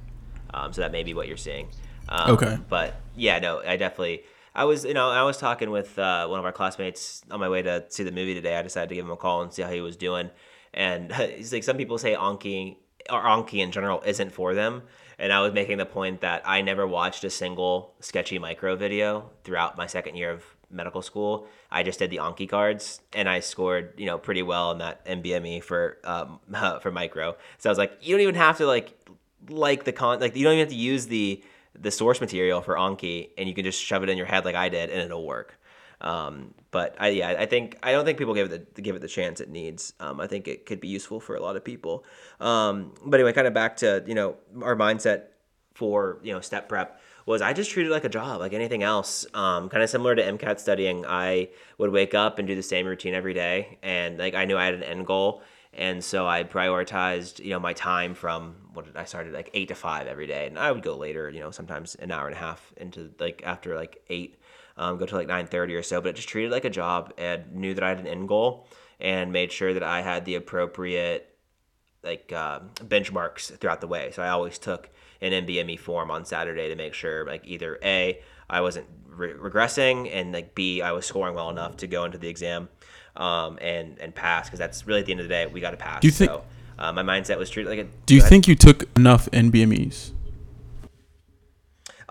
Um, 0.55 0.73
so 0.73 0.81
that 0.83 0.93
may 0.93 1.03
be 1.03 1.15
what 1.15 1.29
you're 1.29 1.37
seeing. 1.37 1.69
Um, 2.09 2.33
Okay. 2.33 2.59
But 2.69 3.01
yeah, 3.17 3.39
no, 3.39 3.61
I 3.67 3.77
definitely. 3.77 4.23
I 4.55 4.65
was, 4.67 4.85
you 4.85 4.93
know, 4.93 5.09
I 5.09 5.23
was 5.23 5.39
talking 5.39 5.71
with 5.71 5.99
uh, 5.99 6.27
one 6.27 6.39
of 6.39 6.45
our 6.45 6.53
classmates 6.53 7.23
on 7.31 7.41
my 7.41 7.49
way 7.49 7.63
to 7.63 7.85
see 7.89 8.03
the 8.03 8.13
movie 8.13 8.35
today. 8.35 8.57
I 8.57 8.63
decided 8.63 8.91
to 8.91 8.95
give 8.95 9.07
him 9.07 9.11
a 9.11 9.17
call 9.17 9.41
and 9.41 9.51
see 9.51 9.63
how 9.63 9.71
he 9.71 9.81
was 9.81 9.97
doing. 9.97 10.29
And 10.75 11.11
he's 11.37 11.53
like, 11.55 11.65
some 11.65 11.79
people 11.79 11.97
say 11.97 12.15
Anki 12.15 12.77
or 13.09 13.23
Anki 13.23 13.61
in 13.61 13.73
general 13.73 14.03
isn't 14.05 14.31
for 14.31 14.53
them. 14.55 14.83
And 15.23 15.33
I 15.33 15.41
was 15.41 15.53
making 15.53 15.79
the 15.79 15.87
point 15.87 16.23
that 16.23 16.43
I 16.45 16.63
never 16.63 16.85
watched 16.85 17.23
a 17.23 17.31
single 17.31 17.95
sketchy 18.01 18.41
micro 18.41 18.75
video 18.75 19.31
throughout 19.45 19.77
my 19.77 19.87
second 19.87 20.17
year 20.17 20.33
of 20.33 20.43
medical 20.69 21.01
school. 21.01 21.47
I 21.71 21.85
just 21.85 22.01
did 22.01 22.11
the 22.11 22.17
Anki 22.17 22.49
cards, 22.49 23.01
and 23.13 23.29
I 23.29 23.39
scored, 23.39 23.95
you 23.97 24.07
know, 24.07 24.19
pretty 24.19 24.43
well 24.43 24.73
in 24.73 24.79
that 24.79 25.07
NBME 25.07 25.59
E 25.59 25.61
for 25.61 25.99
um, 26.03 26.41
for 26.83 26.91
micro. 26.91 27.37
So 27.59 27.71
I 27.71 27.71
was 27.71 27.79
like, 27.79 27.93
you 28.01 28.13
don't 28.17 28.23
even 28.23 28.35
have 28.35 28.59
to 28.59 28.67
like 28.67 28.99
like 29.49 29.85
the 29.85 29.93
con, 29.93 30.19
like 30.19 30.35
you 30.35 30.43
don't 30.43 30.55
even 30.55 30.67
have 30.67 30.73
to 30.73 30.75
use 30.75 31.07
the 31.07 31.41
the 31.79 31.93
source 31.93 32.21
material 32.21 32.61
for 32.61 32.75
Anki, 32.75 33.31
and 33.39 33.49
you 33.49 33.55
can 33.55 33.63
just 33.63 33.81
shove 33.81 34.03
it 34.03 34.09
in 34.09 34.17
your 34.17 34.27
head 34.27 34.45
like 34.45 34.57
I 34.57 34.69
did, 34.71 34.91
and 34.91 35.01
it'll 35.01 35.25
work. 35.25 35.57
Um, 36.03 36.53
but 36.71 36.97
I 36.99 37.09
yeah, 37.09 37.29
I 37.39 37.47
think 37.47 37.79
I 37.83 37.93
don't 37.93 38.05
think 38.05 38.19
people 38.19 38.35
give 38.35 38.53
it 38.53 38.75
the 38.75 38.83
give 38.83 38.97
it 38.97 39.01
the 39.01 39.09
chance 39.09 39.41
it 39.41 39.49
needs. 39.49 39.95
Um, 40.01 40.21
I 40.21 40.27
think 40.27 40.49
it 40.49 40.67
could 40.67 40.81
be 40.81 40.89
useful 40.89 41.21
for 41.21 41.37
a 41.37 41.41
lot 41.41 41.57
of 41.57 41.65
people. 41.65 42.05
Um, 42.41 42.93
but 43.05 43.21
anyway, 43.21 43.33
kind 43.33 43.47
of 43.47 43.55
back 43.55 43.77
to 43.79 44.03
you 44.07 44.15
know 44.15 44.37
our 44.61 44.77
mindset 44.77 45.25
for 45.75 46.19
you 46.23 46.33
know 46.33 46.41
step 46.41 46.69
prep 46.69 47.01
was 47.25 47.41
I 47.41 47.53
just 47.53 47.71
treated 47.71 47.91
it 47.91 47.93
like 47.93 48.05
a 48.05 48.09
job, 48.09 48.41
like 48.41 48.53
anything 48.53 48.83
else. 48.83 49.27
Um, 49.33 49.69
kind 49.69 49.83
of 49.83 49.89
similar 49.89 50.15
to 50.17 50.23
MCAT 50.23 50.59
studying, 50.59 51.07
I 51.07 51.51
would 51.79 51.93
wake 51.93 52.15
up 52.15 52.39
and 52.39 52.49
do 52.49 52.57
the 52.57 52.63
same 52.63 52.87
routine 52.87 53.15
every 53.15 53.35
day, 53.35 53.79
and 53.83 54.19
like 54.19 54.35
I 54.35 54.45
knew 54.45 54.57
I 54.57 54.65
had 54.65 54.75
an 54.75 54.83
end 54.83 55.07
goal, 55.07 55.43
and 55.73 56.03
so 56.03 56.27
I 56.27 56.43
prioritized 56.45 57.45
you 57.45 57.51
know 57.51 57.61
my 57.61 57.75
time 57.75 58.15
from 58.15 58.57
what 58.73 58.87
did 58.87 58.97
I 58.97 59.05
started 59.05 59.33
like 59.35 59.51
eight 59.55 59.69
to 59.69 59.75
five 59.75 60.07
every 60.07 60.27
day, 60.27 60.47
and 60.47 60.59
I 60.59 60.73
would 60.73 60.83
go 60.83 60.97
later, 60.97 61.31
you 61.31 61.41
know, 61.41 61.51
sometimes 61.51 61.95
an 61.97 62.11
hour 62.11 62.27
and 62.27 62.35
a 62.35 62.39
half 62.39 62.73
into 62.77 63.11
like 63.19 63.43
after 63.45 63.77
like 63.77 64.03
eight, 64.09 64.37
um, 64.77 64.99
go 64.99 65.07
to 65.07 65.15
like 65.15 65.27
nine 65.29 65.47
thirty 65.47 65.75
or 65.75 65.83
so, 65.83 66.01
but 66.01 66.11
it 66.11 66.17
just 66.17 66.29
treated 66.29 66.51
like 66.51 66.65
a 66.65 66.71
job 66.71 67.13
and 67.19 67.53
knew 67.55 67.75
that 67.75 67.85
I 67.85 67.89
had 67.91 68.01
an 68.01 68.07
end 68.07 68.29
goal 68.29 68.67
and 69.01 69.33
made 69.33 69.53
sure 69.53 69.75
that 69.75 69.83
I 69.83 70.01
had 70.03 70.25
the 70.25 70.35
appropriate 70.37 71.29
like 72.03 72.33
uh, 72.33 72.61
benchmarks 72.77 73.57
throughout 73.59 73.81
the 73.81 73.87
way. 73.87 74.11
So 74.13 74.23
I 74.23 74.29
always 74.31 74.59
took 74.59 74.91
an 75.21 75.33
NBME 75.33 75.79
form 75.79 76.11
on 76.11 76.25
Saturday 76.25 76.69
to 76.69 76.75
make 76.77 76.95
sure 76.95 77.25
like 77.27 77.43
either 77.47 77.79
a 77.83 78.21
I 78.51 78.61
wasn't 78.61 78.87
re- 79.07 79.33
regressing 79.35 80.11
and 80.13 80.33
like 80.33 80.55
b 80.55 80.83
I 80.83 80.93
was 80.93 81.07
scoring 81.07 81.35
well 81.35 81.49
enough 81.51 81.77
to 81.79 81.87
go 81.87 82.05
into 82.05 82.19
the 82.19 82.29
exam 82.29 82.69
um, 83.17 83.59
and 83.61 83.99
and 83.99 84.15
pass 84.15 84.47
because 84.49 84.59
that's 84.59 84.87
really 84.87 85.01
at 85.01 85.07
the 85.07 85.13
end 85.13 85.21
of 85.21 85.25
the 85.29 85.33
day 85.35 85.47
we 85.47 85.61
got 85.61 85.71
to 85.73 85.77
pass. 85.77 86.01
Do 86.01 86.09
you 86.09 86.13
think- 86.13 86.31
So 86.31 86.45
uh, 86.79 86.93
my 86.93 87.03
mindset 87.03 87.39
was 87.39 87.51
treated 87.51 87.69
like 87.71 87.79
a. 87.79 87.89
Do 88.07 88.15
you 88.17 88.23
think 88.23 88.49
you 88.49 88.57
took 88.57 88.89
enough 88.97 89.29
NBMEs? 89.31 90.11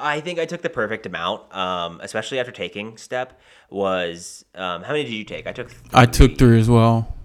I 0.01 0.20
think 0.20 0.39
I 0.39 0.46
took 0.46 0.62
the 0.62 0.70
perfect 0.70 1.05
amount, 1.05 1.53
um, 1.55 2.00
especially 2.01 2.39
after 2.39 2.51
taking 2.51 2.98
step. 2.98 3.39
Was 3.70 4.43
um, 4.55 4.84
how 4.84 4.93
many 4.93 5.03
did 5.03 5.13
you 5.13 5.24
take? 5.24 5.48
I 5.48 5.53
took. 5.53 5.72
I 5.93 6.05
took 6.05 6.38
three 6.38 6.60
as 6.60 6.70
well. 6.70 7.15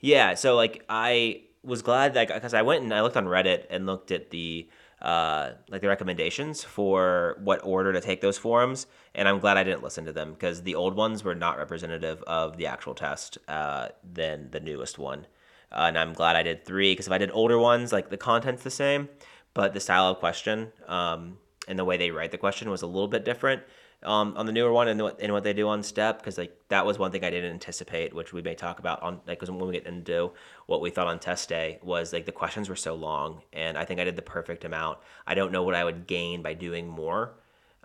Yeah, 0.00 0.34
so 0.34 0.56
like 0.56 0.84
I 0.88 1.42
was 1.62 1.82
glad 1.82 2.14
that 2.14 2.28
because 2.28 2.54
I 2.54 2.62
went 2.62 2.82
and 2.82 2.92
I 2.92 3.00
looked 3.00 3.16
on 3.16 3.24
Reddit 3.24 3.64
and 3.70 3.86
looked 3.86 4.10
at 4.10 4.30
the 4.30 4.68
uh, 5.00 5.52
like 5.68 5.82
the 5.82 5.88
recommendations 5.88 6.64
for 6.64 7.38
what 7.42 7.60
order 7.64 7.92
to 7.92 8.00
take 8.00 8.20
those 8.20 8.38
forums, 8.38 8.86
and 9.14 9.28
I'm 9.28 9.38
glad 9.38 9.56
I 9.56 9.64
didn't 9.64 9.82
listen 9.82 10.04
to 10.06 10.12
them 10.12 10.32
because 10.32 10.62
the 10.62 10.74
old 10.74 10.94
ones 10.96 11.22
were 11.24 11.34
not 11.34 11.58
representative 11.58 12.22
of 12.22 12.56
the 12.56 12.66
actual 12.66 12.94
test 12.94 13.38
uh, 13.48 13.88
than 14.04 14.50
the 14.50 14.60
newest 14.60 14.98
one. 14.98 15.26
Uh, 15.72 15.86
and 15.88 15.98
I'm 15.98 16.12
glad 16.12 16.36
I 16.36 16.42
did 16.42 16.64
three 16.64 16.92
because 16.92 17.08
if 17.08 17.12
I 17.12 17.18
did 17.18 17.30
older 17.32 17.58
ones, 17.58 17.92
like 17.92 18.08
the 18.08 18.16
content's 18.16 18.62
the 18.62 18.70
same, 18.70 19.08
but 19.56 19.72
the 19.72 19.80
style 19.80 20.08
of 20.08 20.18
question 20.18 20.70
um, 20.86 21.38
and 21.66 21.78
the 21.78 21.84
way 21.84 21.96
they 21.96 22.10
write 22.10 22.30
the 22.30 22.36
question 22.36 22.68
was 22.68 22.82
a 22.82 22.86
little 22.86 23.08
bit 23.08 23.24
different 23.24 23.62
um, 24.02 24.34
on 24.36 24.44
the 24.44 24.52
newer 24.52 24.70
one 24.70 24.86
and 24.86 25.00
what, 25.00 25.18
and 25.18 25.32
what 25.32 25.44
they 25.44 25.54
do 25.54 25.66
on 25.66 25.82
step 25.82 26.18
because 26.18 26.36
like 26.36 26.54
that 26.68 26.84
was 26.84 26.98
one 26.98 27.10
thing 27.10 27.24
I 27.24 27.30
didn't 27.30 27.52
anticipate, 27.52 28.12
which 28.12 28.34
we 28.34 28.42
may 28.42 28.54
talk 28.54 28.78
about 28.78 29.02
on 29.02 29.22
like 29.26 29.40
when 29.40 29.58
we 29.58 29.72
get 29.72 29.86
into 29.86 30.32
what 30.66 30.82
we 30.82 30.90
thought 30.90 31.06
on 31.06 31.18
test 31.18 31.48
day 31.48 31.78
was 31.82 32.12
like 32.12 32.26
the 32.26 32.32
questions 32.32 32.68
were 32.68 32.76
so 32.76 32.94
long 32.94 33.40
and 33.54 33.78
I 33.78 33.86
think 33.86 33.98
I 33.98 34.04
did 34.04 34.14
the 34.14 34.22
perfect 34.22 34.66
amount. 34.66 34.98
I 35.26 35.34
don't 35.34 35.50
know 35.50 35.62
what 35.62 35.74
I 35.74 35.84
would 35.84 36.06
gain 36.06 36.42
by 36.42 36.52
doing 36.52 36.86
more. 36.86 37.32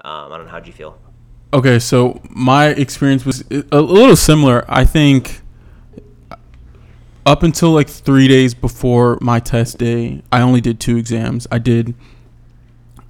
Um, 0.04 0.34
I 0.34 0.38
don't 0.38 0.48
know 0.48 0.52
how'd 0.52 0.68
you 0.68 0.74
feel. 0.74 1.00
Okay, 1.54 1.80
so 1.80 2.22
my 2.30 2.68
experience 2.68 3.26
was 3.26 3.46
a 3.72 3.82
little 3.82 4.18
similar. 4.18 4.66
I 4.68 4.84
think 4.84 5.41
up 7.26 7.44
until 7.44 7.72
like 7.72 7.90
three 7.90 8.28
days 8.28 8.54
before 8.54 9.18
my 9.22 9.40
test 9.40 9.78
day, 9.78 10.22
I 10.32 10.42
only 10.42 10.62
did 10.62 10.80
two 10.80 10.98
exams. 10.98 11.48
I 11.52 11.60
did, 11.60 11.94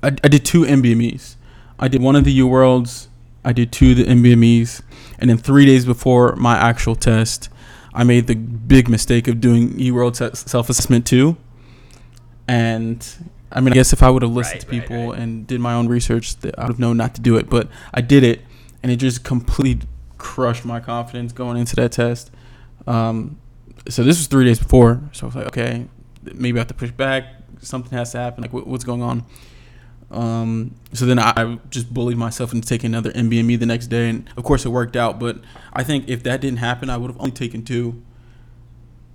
I, 0.03 0.07
I 0.07 0.27
did 0.27 0.45
two 0.45 0.63
NBMEs. 0.63 1.35
I 1.79 1.87
did 1.87 2.01
one 2.01 2.15
of 2.15 2.23
the 2.23 2.31
U 2.33 2.47
Worlds. 2.47 3.09
I 3.43 3.53
did 3.53 3.71
two 3.71 3.91
of 3.91 3.97
the 3.97 4.03
NBMEs, 4.03 4.83
and 5.17 5.29
then 5.29 5.37
three 5.37 5.65
days 5.65 5.83
before 5.85 6.35
my 6.35 6.55
actual 6.57 6.95
test, 6.95 7.49
I 7.93 8.03
made 8.03 8.27
the 8.27 8.35
big 8.35 8.87
mistake 8.87 9.27
of 9.27 9.41
doing 9.41 9.79
U 9.79 9.95
World 9.95 10.15
self 10.15 10.69
assessment 10.69 11.07
too. 11.07 11.37
And 12.47 13.07
I 13.51 13.61
mean, 13.61 13.73
I 13.73 13.75
guess 13.75 13.93
if 13.93 14.03
I 14.03 14.09
would 14.09 14.21
have 14.21 14.31
listened 14.31 14.55
Right, 14.55 14.61
to 14.61 14.67
right, 14.67 14.81
people 14.81 15.09
right. 15.11 15.19
and 15.19 15.47
did 15.47 15.59
my 15.59 15.73
own 15.73 15.87
research, 15.87 16.35
that 16.37 16.57
I 16.59 16.63
would 16.63 16.73
have 16.73 16.79
known 16.79 16.97
not 16.97 17.15
to 17.15 17.21
do 17.21 17.35
it. 17.37 17.49
But 17.49 17.67
I 17.93 18.01
did 18.01 18.23
it, 18.23 18.41
and 18.83 18.91
it 18.91 18.97
just 18.97 19.23
completely 19.23 19.87
crushed 20.17 20.65
my 20.65 20.79
confidence 20.79 21.31
going 21.31 21.57
into 21.57 21.75
that 21.77 21.91
test. 21.93 22.29
Um, 22.85 23.39
so 23.89 24.03
this 24.03 24.17
was 24.17 24.27
three 24.27 24.45
days 24.45 24.59
before. 24.59 25.01
So 25.11 25.25
I 25.25 25.27
was 25.27 25.35
like, 25.35 25.47
okay, 25.47 25.87
maybe 26.33 26.57
I 26.57 26.61
have 26.61 26.67
to 26.67 26.73
push 26.73 26.91
back. 26.91 27.25
Something 27.61 27.97
has 27.97 28.11
to 28.11 28.19
happen. 28.19 28.41
Like, 28.41 28.53
what, 28.53 28.67
what's 28.67 28.83
going 28.83 29.01
on? 29.01 29.25
Um, 30.11 30.75
so 30.93 31.05
then 31.05 31.19
I, 31.19 31.57
just 31.69 31.93
bullied 31.93 32.17
myself 32.17 32.53
into 32.53 32.67
taking 32.67 32.87
another 32.89 33.11
NBME 33.11 33.59
the 33.59 33.65
next 33.65 33.87
day, 33.87 34.09
and 34.09 34.29
of 34.35 34.43
course 34.43 34.65
it 34.65 34.69
worked 34.69 34.95
out. 34.95 35.19
But 35.19 35.37
I 35.71 35.83
think 35.83 36.09
if 36.09 36.23
that 36.23 36.41
didn't 36.41 36.59
happen, 36.59 36.89
I 36.89 36.97
would 36.97 37.09
have 37.09 37.19
only 37.19 37.31
taken 37.31 37.63
two. 37.63 38.01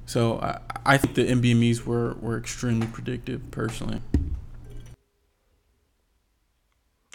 So 0.07 0.39
I, 0.39 0.61
I 0.85 0.97
think 0.97 1.15
the 1.15 1.27
NBMEs 1.27 1.85
were, 1.85 2.15
were 2.15 2.39
extremely 2.39 2.87
predictive, 2.87 3.51
personally. 3.51 4.01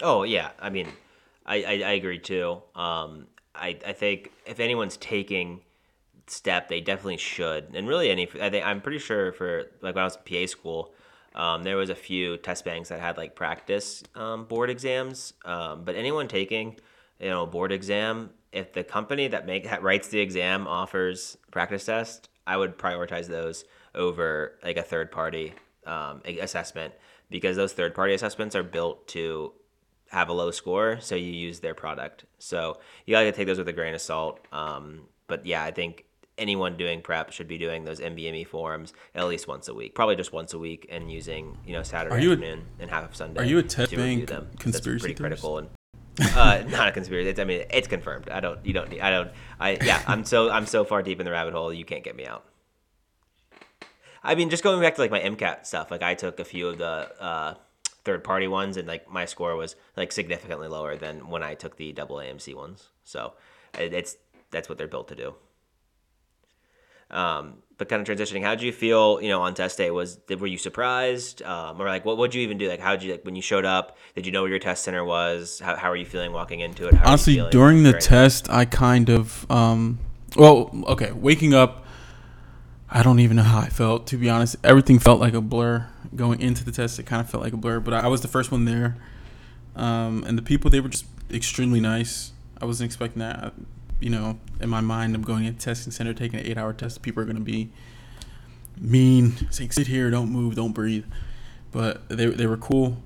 Oh 0.00 0.22
yeah, 0.22 0.50
I 0.60 0.70
mean, 0.70 0.88
I, 1.46 1.56
I, 1.56 1.72
I 1.72 1.92
agree 1.92 2.18
too. 2.18 2.62
Um, 2.74 3.26
I, 3.54 3.78
I 3.86 3.92
think 3.92 4.30
if 4.46 4.60
anyone's 4.60 4.96
taking 4.96 5.60
step, 6.26 6.68
they 6.68 6.80
definitely 6.80 7.16
should, 7.16 7.74
and 7.74 7.88
really 7.88 8.10
any. 8.10 8.28
I 8.40 8.50
think 8.50 8.64
I'm 8.64 8.80
pretty 8.80 8.98
sure 8.98 9.32
for 9.32 9.70
like 9.80 9.94
when 9.94 10.02
I 10.02 10.04
was 10.04 10.16
in 10.16 10.22
PA 10.22 10.46
school, 10.46 10.92
um, 11.34 11.62
there 11.62 11.76
was 11.76 11.90
a 11.90 11.94
few 11.94 12.36
test 12.36 12.64
banks 12.64 12.88
that 12.90 13.00
had 13.00 13.16
like 13.16 13.34
practice 13.34 14.02
um, 14.14 14.44
board 14.44 14.70
exams. 14.70 15.34
Um, 15.44 15.84
but 15.84 15.94
anyone 15.94 16.28
taking, 16.28 16.76
you 17.20 17.30
know, 17.30 17.46
board 17.46 17.72
exam, 17.72 18.30
if 18.52 18.72
the 18.72 18.84
company 18.84 19.28
that 19.28 19.46
make 19.46 19.64
that 19.64 19.82
writes 19.82 20.08
the 20.08 20.20
exam 20.20 20.66
offers 20.66 21.38
practice 21.50 21.84
test, 21.84 22.28
I 22.46 22.56
would 22.56 22.78
prioritize 22.78 23.26
those 23.26 23.64
over 23.94 24.58
like 24.62 24.76
a 24.76 24.82
third 24.82 25.10
party 25.10 25.54
um, 25.86 26.22
assessment 26.26 26.94
because 27.30 27.56
those 27.56 27.72
third 27.72 27.94
party 27.94 28.14
assessments 28.14 28.54
are 28.54 28.62
built 28.62 29.08
to 29.08 29.52
have 30.10 30.28
a 30.28 30.32
low 30.32 30.50
score, 30.50 30.98
so 31.00 31.14
you 31.14 31.32
use 31.32 31.60
their 31.60 31.74
product. 31.74 32.26
So 32.38 32.78
you 33.06 33.14
gotta 33.14 33.32
take 33.32 33.46
those 33.46 33.58
with 33.58 33.68
a 33.68 33.72
grain 33.72 33.94
of 33.94 34.00
salt. 34.02 34.40
Um, 34.52 35.08
but 35.26 35.46
yeah, 35.46 35.64
I 35.64 35.70
think 35.70 36.04
anyone 36.42 36.76
doing 36.76 37.00
prep 37.00 37.32
should 37.32 37.48
be 37.48 37.56
doing 37.56 37.84
those 37.84 38.00
NBME 38.00 38.46
forums 38.46 38.92
at 39.14 39.26
least 39.26 39.48
once 39.48 39.68
a 39.68 39.74
week, 39.74 39.94
probably 39.94 40.16
just 40.16 40.32
once 40.32 40.52
a 40.52 40.58
week, 40.58 40.86
and 40.90 41.10
using 41.10 41.56
you 41.66 41.72
know 41.72 41.82
Saturday 41.82 42.22
you 42.22 42.30
a- 42.30 42.32
afternoon 42.34 42.66
and 42.80 42.90
half 42.90 43.04
of 43.04 43.16
Sunday. 43.16 43.40
are 43.40 43.44
you 43.44 43.58
a 43.58 43.62
test 43.62 43.90
to 43.90 43.96
review 43.96 44.26
bank 44.26 44.28
them. 44.28 44.48
That's 44.64 44.80
pretty 44.80 45.14
critical 45.14 45.58
and. 45.58 45.68
uh, 46.36 46.62
not 46.68 46.88
a 46.88 46.92
conspiracy. 46.92 47.30
It's, 47.30 47.40
I 47.40 47.44
mean, 47.44 47.64
it's 47.70 47.88
confirmed. 47.88 48.28
I 48.28 48.40
don't. 48.40 48.64
You 48.66 48.74
don't. 48.74 48.90
need- 48.90 49.00
I 49.00 49.10
don't. 49.10 49.30
I 49.58 49.78
yeah. 49.82 50.02
I'm 50.06 50.26
so. 50.26 50.50
I'm 50.50 50.66
so 50.66 50.84
far 50.84 51.02
deep 51.02 51.20
in 51.20 51.24
the 51.24 51.32
rabbit 51.32 51.54
hole. 51.54 51.72
You 51.72 51.86
can't 51.86 52.04
get 52.04 52.14
me 52.14 52.26
out. 52.26 52.44
I 54.22 54.34
mean, 54.34 54.50
just 54.50 54.62
going 54.62 54.80
back 54.80 54.94
to 54.96 55.00
like 55.00 55.10
my 55.10 55.20
MCAT 55.20 55.64
stuff. 55.64 55.90
Like 55.90 56.02
I 56.02 56.14
took 56.14 56.38
a 56.38 56.44
few 56.44 56.68
of 56.68 56.76
the 56.76 57.10
uh, 57.18 57.54
third 58.04 58.24
party 58.24 58.46
ones, 58.46 58.76
and 58.76 58.86
like 58.86 59.10
my 59.10 59.24
score 59.24 59.56
was 59.56 59.74
like 59.96 60.12
significantly 60.12 60.68
lower 60.68 60.96
than 60.96 61.28
when 61.28 61.42
I 61.42 61.54
took 61.54 61.76
the 61.76 61.92
double 61.92 62.16
AMC 62.16 62.54
ones. 62.54 62.88
So 63.04 63.32
it's 63.74 64.16
that's 64.50 64.68
what 64.68 64.78
they're 64.78 64.86
built 64.86 65.08
to 65.08 65.16
do. 65.16 65.34
Um, 67.12 67.62
but 67.82 67.88
kind 67.88 68.06
of 68.06 68.16
transitioning, 68.16 68.42
how 68.44 68.54
did 68.54 68.62
you 68.62 68.72
feel? 68.72 69.20
You 69.20 69.28
know, 69.28 69.42
on 69.42 69.54
test 69.54 69.76
day 69.78 69.90
was 69.90 70.18
were 70.28 70.46
you 70.46 70.58
surprised, 70.58 71.42
um, 71.42 71.80
or 71.80 71.86
like 71.86 72.04
what 72.04 72.16
would 72.16 72.34
you 72.34 72.42
even 72.42 72.56
do? 72.58 72.68
Like 72.68 72.78
how 72.78 72.92
did 72.92 73.02
you 73.02 73.12
like 73.12 73.24
when 73.24 73.34
you 73.34 73.42
showed 73.42 73.64
up? 73.64 73.96
Did 74.14 74.24
you 74.24 74.30
know 74.30 74.42
where 74.42 74.50
your 74.50 74.60
test 74.60 74.84
center 74.84 75.04
was? 75.04 75.58
How 75.58 75.76
how 75.76 75.90
are 75.90 75.96
you 75.96 76.04
feeling 76.04 76.32
walking 76.32 76.60
into 76.60 76.86
it? 76.86 76.94
How 76.94 77.08
Honestly, 77.08 77.44
during 77.50 77.82
the 77.82 77.94
test, 77.94 78.48
I 78.50 78.66
kind 78.66 79.08
of, 79.08 79.50
um, 79.50 79.98
well, 80.36 80.70
okay, 80.88 81.10
waking 81.10 81.54
up, 81.54 81.84
I 82.88 83.02
don't 83.02 83.18
even 83.18 83.36
know 83.36 83.42
how 83.42 83.58
I 83.58 83.68
felt. 83.68 84.06
To 84.08 84.16
be 84.16 84.30
honest, 84.30 84.56
everything 84.62 84.98
felt 85.00 85.20
like 85.20 85.34
a 85.34 85.40
blur. 85.40 85.88
Going 86.14 86.40
into 86.40 86.62
the 86.62 86.72
test, 86.72 86.98
it 86.98 87.06
kind 87.06 87.20
of 87.20 87.30
felt 87.30 87.42
like 87.42 87.52
a 87.52 87.56
blur. 87.56 87.80
But 87.80 87.94
I, 87.94 88.00
I 88.00 88.06
was 88.06 88.20
the 88.20 88.28
first 88.28 88.52
one 88.52 88.64
there, 88.64 88.96
um, 89.74 90.22
and 90.24 90.38
the 90.38 90.42
people 90.42 90.70
they 90.70 90.80
were 90.80 90.90
just 90.90 91.06
extremely 91.32 91.80
nice. 91.80 92.32
I 92.60 92.64
wasn't 92.64 92.86
expecting 92.86 93.18
that. 93.20 93.54
You 94.02 94.10
know, 94.10 94.38
in 94.60 94.68
my 94.68 94.80
mind, 94.80 95.14
I'm 95.14 95.22
going 95.22 95.44
into 95.44 95.60
testing 95.60 95.92
center, 95.92 96.12
taking 96.12 96.40
an 96.40 96.46
eight-hour 96.46 96.72
test. 96.72 97.02
People 97.02 97.22
are 97.22 97.26
going 97.26 97.36
to 97.36 97.42
be 97.42 97.70
mean, 98.80 99.34
saying, 99.50 99.70
"Sit 99.70 99.86
here, 99.86 100.10
don't 100.10 100.30
move, 100.30 100.56
don't 100.56 100.72
breathe." 100.72 101.04
But 101.70 102.08
they 102.08 102.26
they 102.26 102.46
were 102.46 102.56
cool. 102.56 102.98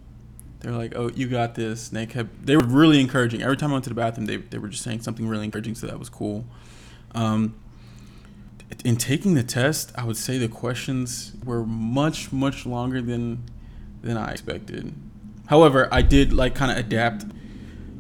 They're 0.60 0.72
like, 0.72 0.94
"Oh, 0.96 1.10
you 1.14 1.28
got 1.28 1.54
this." 1.54 1.88
And 1.88 1.98
they 1.98 2.06
kept. 2.06 2.46
They 2.46 2.56
were 2.56 2.66
really 2.66 3.00
encouraging. 3.00 3.42
Every 3.42 3.56
time 3.56 3.70
I 3.70 3.74
went 3.74 3.84
to 3.84 3.90
the 3.90 3.94
bathroom, 3.94 4.26
they 4.26 4.36
they 4.36 4.58
were 4.58 4.68
just 4.68 4.82
saying 4.82 5.02
something 5.02 5.28
really 5.28 5.44
encouraging. 5.44 5.74
So 5.74 5.86
that 5.86 5.98
was 5.98 6.08
cool. 6.08 6.46
Um, 7.14 7.54
in 8.84 8.96
taking 8.96 9.34
the 9.34 9.42
test, 9.42 9.92
I 9.96 10.04
would 10.04 10.16
say 10.16 10.38
the 10.38 10.48
questions 10.48 11.32
were 11.44 11.64
much 11.64 12.32
much 12.32 12.66
longer 12.66 13.02
than 13.02 13.44
than 14.02 14.16
I 14.16 14.32
expected. 14.32 14.94
However, 15.46 15.88
I 15.92 16.02
did 16.02 16.32
like 16.32 16.54
kind 16.54 16.72
of 16.72 16.78
adapt 16.78 17.24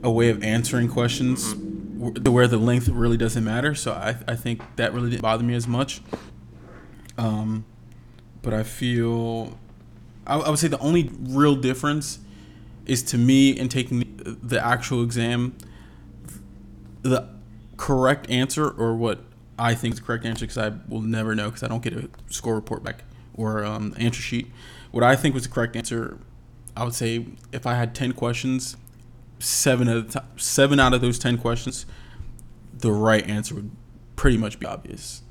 a 0.02 0.10
way 0.10 0.30
of 0.30 0.42
answering 0.42 0.88
questions 0.88 1.54
where 1.96 2.46
the 2.46 2.58
length 2.58 2.88
really 2.88 3.16
doesn't 3.16 3.44
matter. 3.44 3.74
So 3.74 3.92
I 3.92 4.16
I 4.28 4.36
think 4.36 4.62
that 4.76 4.92
really 4.92 5.10
didn't 5.10 5.22
bother 5.22 5.44
me 5.44 5.54
as 5.54 5.66
much. 5.66 6.00
Um, 7.18 7.64
but 8.42 8.52
I 8.52 8.62
feel 8.62 9.58
I, 10.26 10.38
I 10.38 10.50
would 10.50 10.58
say 10.58 10.68
the 10.68 10.78
only 10.78 11.10
real 11.20 11.56
difference 11.56 12.18
is 12.84 13.02
to 13.02 13.18
me 13.18 13.50
in 13.50 13.68
taking 13.68 14.00
the, 14.00 14.36
the 14.42 14.64
actual 14.64 15.02
exam 15.02 15.56
the 17.02 17.28
correct 17.76 18.28
answer 18.30 18.68
or 18.68 18.94
what 18.94 19.20
I 19.58 19.74
think 19.74 19.94
is 19.94 20.00
the 20.00 20.06
correct 20.06 20.24
answer 20.24 20.44
because 20.44 20.58
I 20.58 20.72
will 20.88 21.00
never 21.00 21.34
know 21.34 21.46
because 21.46 21.62
I 21.62 21.68
don't 21.68 21.82
get 21.82 21.92
a 21.92 22.08
score 22.28 22.54
report 22.54 22.82
back 22.82 23.04
or 23.34 23.64
um, 23.64 23.94
answer 23.98 24.20
sheet. 24.20 24.50
What 24.90 25.04
I 25.04 25.16
think 25.16 25.34
was 25.34 25.44
the 25.44 25.50
correct 25.50 25.76
answer, 25.76 26.18
I 26.76 26.84
would 26.84 26.94
say 26.94 27.26
if 27.52 27.66
I 27.66 27.74
had 27.74 27.94
ten 27.94 28.12
questions, 28.12 28.76
seven 29.38 29.88
of 29.88 30.10
t- 30.12 30.20
seven 30.36 30.80
out 30.80 30.94
of 30.94 31.00
those 31.00 31.18
ten 31.18 31.38
questions, 31.38 31.86
the 32.78 32.92
right 32.92 33.26
answer 33.28 33.54
would 33.54 33.70
pretty 34.16 34.36
much 34.36 34.58
be 34.58 34.66
obvious. 34.66 35.22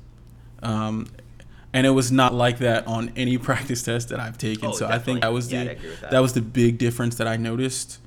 Um, 0.62 1.06
and 1.72 1.86
it 1.86 1.90
was 1.90 2.10
not 2.10 2.32
like 2.32 2.58
that 2.58 2.86
on 2.86 3.12
any 3.16 3.36
practice 3.48 3.82
test 3.82 4.08
that 4.08 4.20
I've 4.20 4.38
taken. 4.38 4.68
Oh, 4.68 4.72
so 4.72 4.86
I 4.88 4.98
think 4.98 5.20
that 5.20 5.32
was 5.32 5.52
Yeah, 5.52 5.64
the 5.64 5.70
I'd 5.70 5.76
agree 5.76 5.90
with 5.90 6.00
that. 6.00 6.10
that 6.12 6.20
was 6.20 6.32
the 6.32 6.42
big 6.42 6.78
difference 6.78 7.16
that 7.16 7.26
I 7.28 7.36
noticed. 7.36 7.98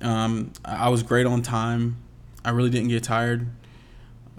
Um, 0.00 0.52
I 0.64 0.86
I 0.86 0.88
was 0.88 1.02
great 1.02 1.26
on 1.26 1.42
time. 1.42 1.96
I 2.44 2.50
really 2.50 2.70
didn't 2.70 2.88
get 2.88 3.02
tired, 3.02 3.48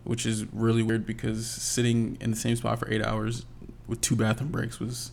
which 0.04 0.26
is 0.26 0.46
really 0.54 0.82
weird 0.82 1.06
because 1.06 1.46
sitting 1.48 2.18
in 2.20 2.32
the 2.32 2.38
same 2.38 2.56
spot 2.56 2.80
for 2.80 2.92
eight 2.92 3.04
hours 3.06 3.46
with 3.88 4.02
two 4.02 4.16
bathroom 4.16 4.52
breaks 4.52 4.80
was 4.80 5.12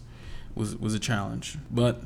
was 0.55 0.77
was 0.77 0.95
a 0.95 0.99
challenge. 0.99 1.59
But 1.71 2.01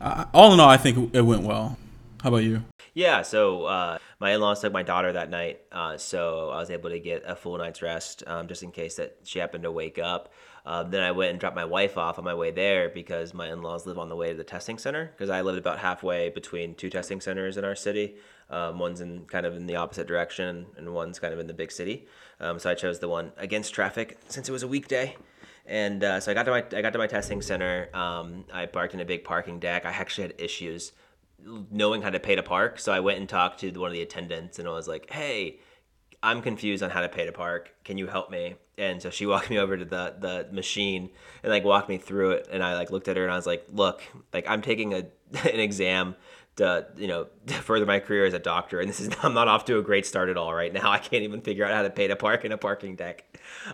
uh, 0.00 0.24
all 0.34 0.52
in 0.54 0.60
all, 0.60 0.68
I 0.68 0.76
think 0.78 1.14
it 1.14 1.20
went 1.22 1.42
well. 1.42 1.78
How 2.22 2.28
about 2.30 2.38
you? 2.44 2.64
Yeah, 3.00 3.22
so 3.22 3.64
uh, 3.64 3.96
my 4.18 4.32
in-laws 4.32 4.60
took 4.60 4.74
my 4.74 4.82
daughter 4.82 5.10
that 5.14 5.30
night, 5.30 5.62
uh, 5.72 5.96
so 5.96 6.50
I 6.50 6.58
was 6.58 6.68
able 6.68 6.90
to 6.90 7.00
get 7.00 7.22
a 7.26 7.34
full 7.34 7.56
night's 7.56 7.80
rest, 7.80 8.22
um, 8.26 8.46
just 8.46 8.62
in 8.62 8.72
case 8.72 8.96
that 8.96 9.16
she 9.24 9.38
happened 9.38 9.62
to 9.62 9.72
wake 9.72 9.98
up. 9.98 10.34
Um, 10.66 10.90
then 10.90 11.02
I 11.02 11.10
went 11.10 11.30
and 11.30 11.40
dropped 11.40 11.56
my 11.56 11.64
wife 11.64 11.96
off 11.96 12.18
on 12.18 12.26
my 12.26 12.34
way 12.34 12.50
there 12.50 12.90
because 12.90 13.32
my 13.32 13.50
in-laws 13.50 13.86
live 13.86 13.96
on 13.96 14.10
the 14.10 14.16
way 14.16 14.32
to 14.32 14.36
the 14.36 14.44
testing 14.44 14.76
center. 14.76 15.06
Because 15.06 15.30
I 15.30 15.40
lived 15.40 15.56
about 15.56 15.78
halfway 15.78 16.28
between 16.28 16.74
two 16.74 16.90
testing 16.90 17.22
centers 17.22 17.56
in 17.56 17.64
our 17.64 17.74
city. 17.74 18.16
Um, 18.50 18.78
one's 18.78 19.00
in 19.00 19.24
kind 19.24 19.46
of 19.46 19.56
in 19.56 19.64
the 19.64 19.76
opposite 19.76 20.06
direction, 20.06 20.66
and 20.76 20.92
one's 20.92 21.18
kind 21.18 21.32
of 21.32 21.40
in 21.40 21.46
the 21.46 21.54
big 21.54 21.72
city. 21.72 22.06
Um, 22.38 22.58
so 22.58 22.68
I 22.68 22.74
chose 22.74 22.98
the 22.98 23.08
one 23.08 23.32
against 23.38 23.72
traffic 23.72 24.18
since 24.28 24.46
it 24.46 24.52
was 24.52 24.62
a 24.62 24.68
weekday. 24.68 25.16
And 25.64 26.04
uh, 26.04 26.20
so 26.20 26.32
I 26.32 26.34
got 26.34 26.42
to 26.42 26.50
my 26.50 26.64
I 26.76 26.82
got 26.82 26.92
to 26.92 26.98
my 26.98 27.06
testing 27.06 27.40
center. 27.40 27.88
Um, 27.94 28.44
I 28.52 28.66
parked 28.66 28.92
in 28.92 29.00
a 29.00 29.06
big 29.06 29.24
parking 29.24 29.58
deck. 29.58 29.86
I 29.86 29.90
actually 29.90 30.24
had 30.24 30.34
issues 30.36 30.92
knowing 31.70 32.02
how 32.02 32.10
to 32.10 32.20
pay 32.20 32.36
to 32.36 32.42
park. 32.42 32.78
So 32.78 32.92
I 32.92 33.00
went 33.00 33.18
and 33.18 33.28
talked 33.28 33.60
to 33.60 33.70
one 33.72 33.88
of 33.88 33.94
the 33.94 34.02
attendants 34.02 34.58
and 34.58 34.68
I 34.68 34.72
was 34.72 34.88
like, 34.88 35.10
hey, 35.10 35.58
I'm 36.22 36.42
confused 36.42 36.82
on 36.82 36.90
how 36.90 37.00
to 37.00 37.08
pay 37.08 37.26
to 37.26 37.32
park. 37.32 37.74
Can 37.84 37.98
you 37.98 38.06
help 38.06 38.30
me? 38.30 38.56
And 38.76 39.00
so 39.00 39.10
she 39.10 39.26
walked 39.32 39.50
me 39.50 39.58
over 39.58 39.76
to 39.76 39.84
the 39.84 40.14
the 40.18 40.48
machine 40.52 41.10
and 41.42 41.50
like 41.50 41.64
walked 41.64 41.88
me 41.88 41.98
through 41.98 42.32
it. 42.32 42.48
And 42.50 42.62
I 42.62 42.74
like 42.74 42.90
looked 42.90 43.08
at 43.08 43.16
her 43.16 43.24
and 43.24 43.32
I 43.32 43.36
was 43.36 43.46
like, 43.46 43.66
look, 43.72 44.02
like 44.32 44.46
I'm 44.48 44.62
taking 44.62 44.94
a 44.94 45.06
an 45.52 45.60
exam 45.60 46.16
to 46.56 46.86
you 46.96 47.08
know 47.08 47.26
to 47.46 47.54
further 47.62 47.86
my 47.86 47.98
career 47.98 48.24
as 48.26 48.34
a 48.34 48.38
doctor, 48.38 48.80
and 48.80 48.88
this 48.88 49.00
is 49.00 49.10
I'm 49.22 49.34
not 49.34 49.48
off 49.48 49.64
to 49.66 49.78
a 49.78 49.82
great 49.82 50.06
start 50.06 50.28
at 50.28 50.36
all 50.36 50.54
right 50.54 50.72
now. 50.72 50.90
I 50.90 50.98
can't 50.98 51.22
even 51.22 51.40
figure 51.40 51.64
out 51.64 51.72
how 51.72 51.82
to 51.82 51.90
pay 51.90 52.08
to 52.08 52.16
park 52.16 52.44
in 52.44 52.52
a 52.52 52.58
parking 52.58 52.96
deck. 52.96 53.24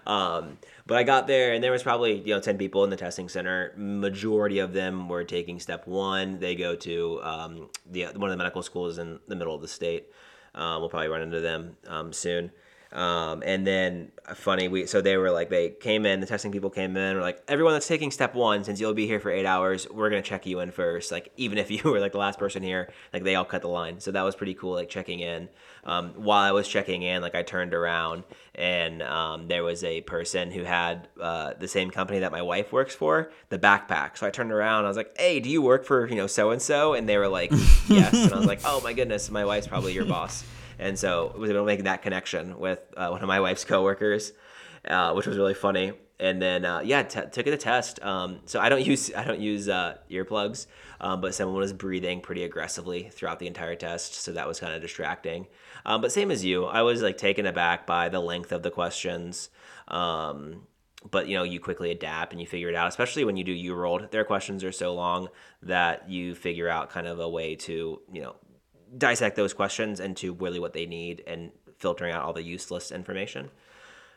Um, 0.06 0.58
but 0.86 0.96
I 0.96 1.02
got 1.02 1.26
there 1.26 1.52
and 1.52 1.62
there 1.62 1.72
was 1.72 1.82
probably 1.82 2.20
you 2.20 2.34
know 2.34 2.40
ten 2.40 2.58
people 2.58 2.84
in 2.84 2.90
the 2.90 2.96
testing 2.96 3.28
center. 3.28 3.72
Majority 3.76 4.60
of 4.60 4.72
them 4.72 5.08
were 5.08 5.24
taking 5.24 5.58
step 5.58 5.86
one. 5.86 6.38
They 6.38 6.54
go 6.54 6.76
to 6.76 7.20
um, 7.22 7.70
the 7.90 8.04
one 8.14 8.24
of 8.24 8.30
the 8.30 8.36
medical 8.36 8.62
schools 8.62 8.98
in 8.98 9.18
the 9.26 9.36
middle 9.36 9.54
of 9.54 9.62
the 9.62 9.68
state. 9.68 10.10
Um, 10.54 10.80
we'll 10.80 10.88
probably 10.88 11.08
run 11.08 11.22
into 11.22 11.40
them 11.40 11.76
um, 11.86 12.12
soon. 12.12 12.50
Um, 12.96 13.42
and 13.44 13.66
then 13.66 14.10
uh, 14.26 14.34
funny, 14.34 14.68
we 14.68 14.86
so 14.86 15.02
they 15.02 15.18
were 15.18 15.30
like 15.30 15.50
they 15.50 15.68
came 15.68 16.06
in, 16.06 16.20
the 16.20 16.26
testing 16.26 16.50
people 16.50 16.70
came 16.70 16.96
in, 16.96 17.16
were 17.16 17.20
like 17.20 17.42
everyone 17.46 17.74
that's 17.74 17.86
taking 17.86 18.10
step 18.10 18.34
one, 18.34 18.64
since 18.64 18.80
you'll 18.80 18.94
be 18.94 19.06
here 19.06 19.20
for 19.20 19.30
eight 19.30 19.44
hours, 19.44 19.86
we're 19.90 20.08
gonna 20.08 20.22
check 20.22 20.46
you 20.46 20.60
in 20.60 20.70
first. 20.70 21.12
Like 21.12 21.30
even 21.36 21.58
if 21.58 21.70
you 21.70 21.82
were 21.84 22.00
like 22.00 22.12
the 22.12 22.18
last 22.18 22.38
person 22.38 22.62
here, 22.62 22.90
like 23.12 23.22
they 23.22 23.34
all 23.34 23.44
cut 23.44 23.60
the 23.60 23.68
line. 23.68 24.00
So 24.00 24.12
that 24.12 24.22
was 24.22 24.34
pretty 24.34 24.54
cool, 24.54 24.72
like 24.72 24.88
checking 24.88 25.20
in. 25.20 25.50
Um, 25.84 26.14
while 26.16 26.42
I 26.42 26.52
was 26.52 26.66
checking 26.66 27.02
in, 27.02 27.20
like 27.20 27.34
I 27.34 27.42
turned 27.42 27.74
around 27.74 28.24
and 28.54 29.02
um, 29.02 29.46
there 29.46 29.62
was 29.62 29.84
a 29.84 30.00
person 30.00 30.50
who 30.50 30.64
had 30.64 31.06
uh, 31.20 31.52
the 31.60 31.68
same 31.68 31.90
company 31.90 32.20
that 32.20 32.32
my 32.32 32.40
wife 32.40 32.72
works 32.72 32.94
for, 32.94 33.30
the 33.50 33.58
backpack. 33.58 34.16
So 34.16 34.26
I 34.26 34.30
turned 34.30 34.52
around, 34.52 34.86
I 34.86 34.88
was 34.88 34.96
like, 34.96 35.14
"Hey, 35.18 35.38
do 35.38 35.50
you 35.50 35.60
work 35.60 35.84
for 35.84 36.08
you 36.08 36.16
know 36.16 36.26
so 36.26 36.50
and 36.50 36.62
so?" 36.62 36.94
And 36.94 37.06
they 37.06 37.18
were 37.18 37.28
like, 37.28 37.50
"Yes." 37.88 38.14
and 38.14 38.32
I 38.32 38.38
was 38.38 38.46
like, 38.46 38.60
"Oh 38.64 38.80
my 38.80 38.94
goodness, 38.94 39.30
my 39.30 39.44
wife's 39.44 39.66
probably 39.66 39.92
your 39.92 40.06
boss." 40.06 40.42
And 40.78 40.98
so 40.98 41.34
was 41.36 41.50
able 41.50 41.60
to 41.60 41.66
make 41.66 41.84
that 41.84 42.02
connection 42.02 42.58
with 42.58 42.80
uh, 42.96 43.08
one 43.08 43.22
of 43.22 43.28
my 43.28 43.40
wife's 43.40 43.64
coworkers, 43.64 44.32
uh, 44.86 45.12
which 45.14 45.26
was 45.26 45.36
really 45.36 45.54
funny. 45.54 45.92
And 46.18 46.40
then 46.40 46.64
uh, 46.64 46.80
yeah, 46.80 47.02
t- 47.02 47.20
took 47.30 47.44
the 47.44 47.56
test. 47.56 48.02
Um, 48.02 48.40
so 48.46 48.60
I 48.60 48.68
don't 48.68 48.84
use 48.84 49.12
I 49.14 49.24
don't 49.24 49.40
use 49.40 49.68
uh, 49.68 49.98
earplugs, 50.10 50.66
um, 51.00 51.20
but 51.20 51.34
someone 51.34 51.56
was 51.56 51.72
breathing 51.72 52.20
pretty 52.20 52.44
aggressively 52.44 53.10
throughout 53.10 53.38
the 53.38 53.46
entire 53.46 53.74
test, 53.74 54.14
so 54.14 54.32
that 54.32 54.48
was 54.48 54.58
kind 54.58 54.72
of 54.72 54.80
distracting. 54.80 55.46
Um, 55.84 56.00
but 56.00 56.12
same 56.12 56.30
as 56.30 56.44
you, 56.44 56.64
I 56.64 56.82
was 56.82 57.02
like 57.02 57.18
taken 57.18 57.46
aback 57.46 57.86
by 57.86 58.08
the 58.08 58.20
length 58.20 58.52
of 58.52 58.62
the 58.62 58.70
questions. 58.70 59.50
Um, 59.88 60.66
but 61.10 61.28
you 61.28 61.36
know 61.36 61.42
you 61.42 61.60
quickly 61.60 61.90
adapt 61.90 62.32
and 62.32 62.40
you 62.40 62.46
figure 62.46 62.68
it 62.68 62.74
out 62.74 62.88
especially 62.88 63.24
when 63.24 63.36
you 63.36 63.44
do 63.44 63.54
UWorld 63.54 64.10
their 64.10 64.24
questions 64.24 64.64
are 64.64 64.72
so 64.72 64.92
long 64.94 65.28
that 65.62 66.08
you 66.08 66.34
figure 66.34 66.68
out 66.68 66.90
kind 66.90 67.06
of 67.06 67.20
a 67.20 67.28
way 67.28 67.54
to 67.54 68.00
you 68.12 68.22
know 68.22 68.34
dissect 68.96 69.36
those 69.36 69.52
questions 69.52 70.00
into 70.00 70.34
really 70.34 70.60
what 70.60 70.72
they 70.72 70.86
need 70.86 71.22
and 71.26 71.50
filtering 71.78 72.12
out 72.12 72.22
all 72.22 72.32
the 72.32 72.42
useless 72.42 72.90
information. 72.90 73.50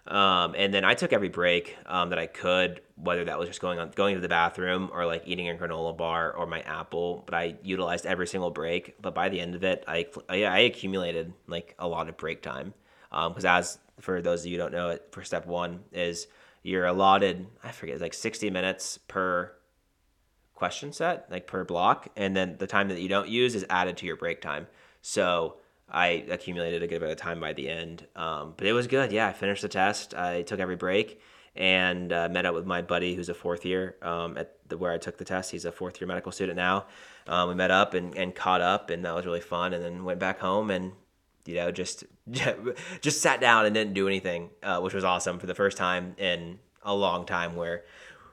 Um, 0.08 0.55
and 0.58 0.73
then 0.73 0.84
I 0.84 0.95
took 0.95 1.13
every 1.13 1.29
break 1.29 1.77
um, 1.86 2.10
that 2.10 2.17
I 2.17 2.25
could, 2.25 2.82
whether 2.95 3.25
that 3.25 3.38
was 3.38 3.47
just 3.47 3.62
going 3.62 3.79
on 3.79 3.91
going 3.91 4.15
to 4.15 4.21
the 4.21 4.29
bathroom 4.29 4.89
or 4.91 5.05
like 5.05 5.23
eating 5.25 5.49
a 5.49 5.53
granola 5.53 5.95
bar 5.95 6.32
or 6.34 6.47
my 6.47 6.62
apple. 6.62 7.23
But 7.25 7.36
I 7.36 7.55
utilized 7.62 8.05
every 8.05 8.25
single 8.25 8.49
break. 8.49 8.99
But 9.01 9.13
by 9.13 9.29
the 9.29 9.39
end 9.39 9.55
of 9.55 9.63
it, 9.63 9.84
I 9.88 10.08
I, 10.27 10.60
accumulated 10.60 11.34
like 11.47 11.75
a 11.77 11.88
lot 11.88 12.10
of 12.10 12.17
break 12.17 12.41
time 12.41 12.73
because 13.12 13.45
as 13.45 13.77
for 13.99 14.21
those 14.21 14.41
of 14.41 14.47
you 14.47 14.53
who 14.53 14.63
don't 14.63 14.71
know 14.71 14.89
it, 14.89 15.08
for 15.12 15.23
step 15.23 15.45
one 15.45 15.82
is 15.91 16.27
you're 16.63 16.86
allotted 16.86 17.47
I 17.63 17.71
forget 17.71 18.01
like 18.01 18.13
60 18.13 18.49
minutes 18.49 18.97
per 19.08 19.51
question 20.59 20.93
set, 20.93 21.25
like 21.31 21.47
per 21.47 21.63
block, 21.63 22.09
and 22.15 22.35
then 22.35 22.57
the 22.59 22.67
time 22.67 22.89
that 22.89 23.01
you 23.01 23.09
don't 23.09 23.29
use 23.29 23.55
is 23.55 23.65
added 23.69 23.97
to 23.97 24.05
your 24.05 24.15
break 24.15 24.41
time. 24.41 24.67
So 25.01 25.55
I 25.89 26.25
accumulated 26.29 26.83
a 26.83 26.87
good 26.87 26.99
bit 26.99 27.09
of 27.09 27.17
time 27.17 27.39
by 27.39 27.53
the 27.53 27.67
end. 27.69 28.05
Um, 28.15 28.53
but 28.55 28.67
it 28.67 28.73
was 28.73 28.87
good. 28.87 29.11
Yeah, 29.11 29.27
I 29.27 29.33
finished 29.33 29.61
the 29.61 29.69
test. 29.69 30.13
I 30.13 30.43
took 30.43 30.59
every 30.59 30.75
break 30.75 31.19
and 31.55 32.13
uh, 32.13 32.29
met 32.29 32.45
up 32.45 32.53
with 32.53 32.65
my 32.65 32.81
buddy 32.81 33.15
who's 33.15 33.29
a 33.29 33.33
fourth 33.33 33.65
year 33.65 33.95
um, 34.01 34.37
at 34.37 34.55
the, 34.69 34.77
where 34.77 34.91
I 34.91 34.97
took 34.97 35.17
the 35.17 35.25
test. 35.25 35.51
He's 35.51 35.65
a 35.65 35.71
fourth 35.71 35.99
year 35.99 36.07
medical 36.07 36.31
student 36.31 36.57
now. 36.57 36.85
Um, 37.27 37.49
we 37.49 37.55
met 37.55 37.71
up 37.71 37.93
and, 37.93 38.15
and 38.15 38.35
caught 38.35 38.61
up, 38.61 38.89
and 38.89 39.03
that 39.05 39.15
was 39.15 39.25
really 39.25 39.41
fun. 39.41 39.73
And 39.73 39.83
then 39.83 40.03
went 40.03 40.19
back 40.19 40.39
home 40.39 40.69
and 40.69 40.91
you 41.45 41.55
know 41.55 41.71
just 41.71 42.03
just 43.01 43.21
sat 43.21 43.41
down 43.41 43.65
and 43.65 43.73
didn't 43.73 43.93
do 43.93 44.07
anything, 44.07 44.49
uh, 44.61 44.79
which 44.79 44.93
was 44.93 45.03
awesome 45.03 45.39
for 45.39 45.47
the 45.47 45.55
first 45.55 45.77
time 45.77 46.15
in 46.17 46.59
a 46.83 46.93
long 46.93 47.25
time 47.25 47.55
where 47.55 47.83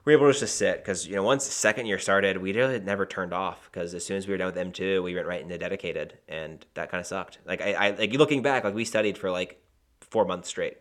we 0.07 0.15
were 0.15 0.21
able 0.21 0.33
to 0.33 0.39
just 0.39 0.55
sit 0.55 0.77
because 0.77 1.05
you 1.05 1.15
know 1.15 1.21
once 1.21 1.45
the 1.45 1.51
second 1.51 1.85
year 1.85 1.99
started 1.99 2.37
we 2.37 2.53
really 2.53 2.79
never 2.79 3.05
turned 3.05 3.33
off 3.33 3.69
because 3.69 3.93
as 3.93 4.05
soon 4.05 4.15
as 4.15 4.25
we 4.25 4.33
were 4.33 4.37
done 4.37 4.47
with 4.47 4.55
m2 4.55 5.03
we 5.03 5.13
went 5.13 5.27
right 5.27 5.41
into 5.41 5.57
dedicated 5.57 6.17
and 6.29 6.65
that 6.75 6.89
kind 6.89 7.01
of 7.01 7.05
sucked. 7.05 7.39
Like 7.45 7.61
I, 7.61 7.73
I 7.73 7.89
like 7.89 8.13
looking 8.13 8.41
back 8.41 8.63
like 8.63 8.73
we 8.73 8.85
studied 8.85 9.17
for 9.17 9.29
like 9.29 9.61
four 9.99 10.23
months 10.23 10.47
straight. 10.47 10.77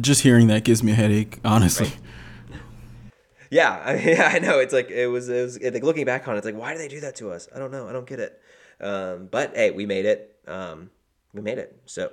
Just 0.00 0.22
hearing 0.22 0.46
that 0.46 0.64
gives 0.64 0.82
me 0.82 0.92
a 0.92 0.94
headache 0.94 1.38
honestly. 1.44 1.88
Right. 1.88 2.60
yeah 3.50 3.82
I, 3.84 3.96
mean, 3.96 4.18
I 4.18 4.38
know 4.38 4.58
it's 4.58 4.72
like 4.72 4.90
it 4.90 5.08
was, 5.08 5.28
it 5.28 5.42
was 5.42 5.60
like 5.60 5.82
looking 5.82 6.06
back 6.06 6.26
on 6.26 6.36
it 6.36 6.38
it's 6.38 6.46
like 6.46 6.56
why 6.56 6.72
do 6.72 6.78
they 6.78 6.88
do 6.88 7.00
that 7.00 7.16
to 7.16 7.30
us? 7.30 7.46
I 7.54 7.58
don't 7.58 7.70
know 7.70 7.86
i 7.86 7.92
don't 7.92 8.06
get 8.06 8.20
it. 8.20 8.40
Um, 8.80 9.28
but 9.30 9.54
hey 9.54 9.70
we 9.70 9.84
made 9.84 10.06
it 10.06 10.34
um, 10.48 10.88
we 11.34 11.42
made 11.42 11.58
it 11.58 11.78
so. 11.84 12.10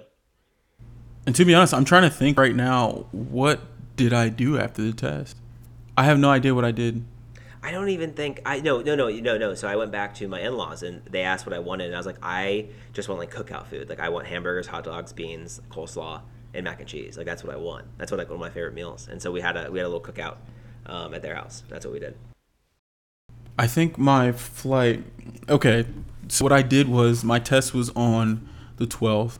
And 1.25 1.33
to 1.37 1.45
be 1.45 1.55
honest 1.55 1.73
i'm 1.73 1.85
trying 1.85 2.03
to 2.03 2.09
think 2.09 2.37
right 2.37 2.53
now 2.55 3.05
what 3.13 3.61
did 3.97 4.13
I 4.13 4.29
do 4.29 4.57
after 4.57 4.81
the 4.81 4.93
test? 4.93 5.35
I 5.97 6.03
have 6.03 6.17
no 6.19 6.29
idea 6.29 6.55
what 6.55 6.63
I 6.63 6.71
did. 6.71 7.03
I 7.61 7.71
don't 7.71 7.89
even 7.89 8.13
think 8.13 8.39
I 8.45 8.61
no 8.61 8.81
no 8.81 8.95
no 8.95 9.09
no 9.09 9.37
no. 9.37 9.55
So 9.55 9.67
I 9.67 9.75
went 9.75 9.91
back 9.91 10.13
to 10.15 10.27
my 10.27 10.39
in 10.39 10.55
laws 10.55 10.83
and 10.83 11.03
they 11.05 11.23
asked 11.23 11.45
what 11.45 11.53
I 11.53 11.59
wanted 11.59 11.87
and 11.87 11.95
I 11.95 11.97
was 11.97 12.05
like 12.05 12.19
I 12.21 12.67
just 12.93 13.09
want 13.09 13.19
like 13.19 13.31
cookout 13.33 13.65
food. 13.65 13.89
Like 13.89 13.99
I 13.99 14.07
want 14.09 14.27
hamburgers, 14.27 14.67
hot 14.67 14.85
dogs, 14.85 15.11
beans, 15.11 15.59
coleslaw, 15.69 16.21
and 16.53 16.63
mac 16.63 16.79
and 16.79 16.87
cheese. 16.87 17.17
Like 17.17 17.25
that's 17.25 17.43
what 17.43 17.53
I 17.53 17.57
want. 17.57 17.85
That's 17.97 18.11
what 18.11 18.19
like 18.19 18.29
one 18.29 18.35
of 18.35 18.39
my 18.39 18.51
favorite 18.51 18.75
meals. 18.75 19.09
And 19.11 19.21
so 19.21 19.31
we 19.31 19.41
had 19.41 19.57
a 19.57 19.69
we 19.71 19.79
had 19.79 19.85
a 19.85 19.89
little 19.89 19.99
cookout 19.99 20.37
um, 20.85 21.13
at 21.13 21.23
their 21.23 21.35
house. 21.35 21.63
That's 21.67 21.85
what 21.85 21.93
we 21.93 21.99
did. 21.99 22.15
I 23.59 23.65
think 23.65 23.97
my 23.97 24.31
flight. 24.31 25.03
Okay, 25.49 25.87
so 26.27 26.45
what 26.45 26.53
I 26.53 26.61
did 26.61 26.87
was 26.87 27.23
my 27.23 27.39
test 27.39 27.73
was 27.73 27.89
on 27.95 28.47
the 28.77 28.85
12th, 28.85 29.39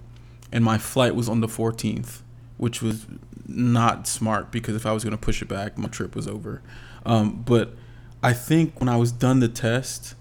and 0.52 0.64
my 0.64 0.80
flight 0.80 1.14
was 1.14 1.30
on 1.30 1.42
the 1.42 1.48
14th, 1.48 2.24
which 2.58 2.82
was 2.82 3.06
not 3.48 4.08
smart 4.08 4.52
because 4.52 4.76
if 4.76 4.86
I 4.86 4.92
was 4.92 5.04
going 5.04 5.16
to 5.16 5.18
push 5.18 5.42
it 5.42 5.48
back, 5.48 5.78
my 5.78 5.88
trip 5.88 6.16
was 6.16 6.28
over. 6.28 6.62
Um, 7.06 7.44
but 7.44 7.74
I 8.22 8.34
think 8.34 8.80
when 8.80 8.90
I 8.90 8.98
was 8.98 9.12
done 9.12 9.40
the 9.40 9.48
test, 9.48 10.16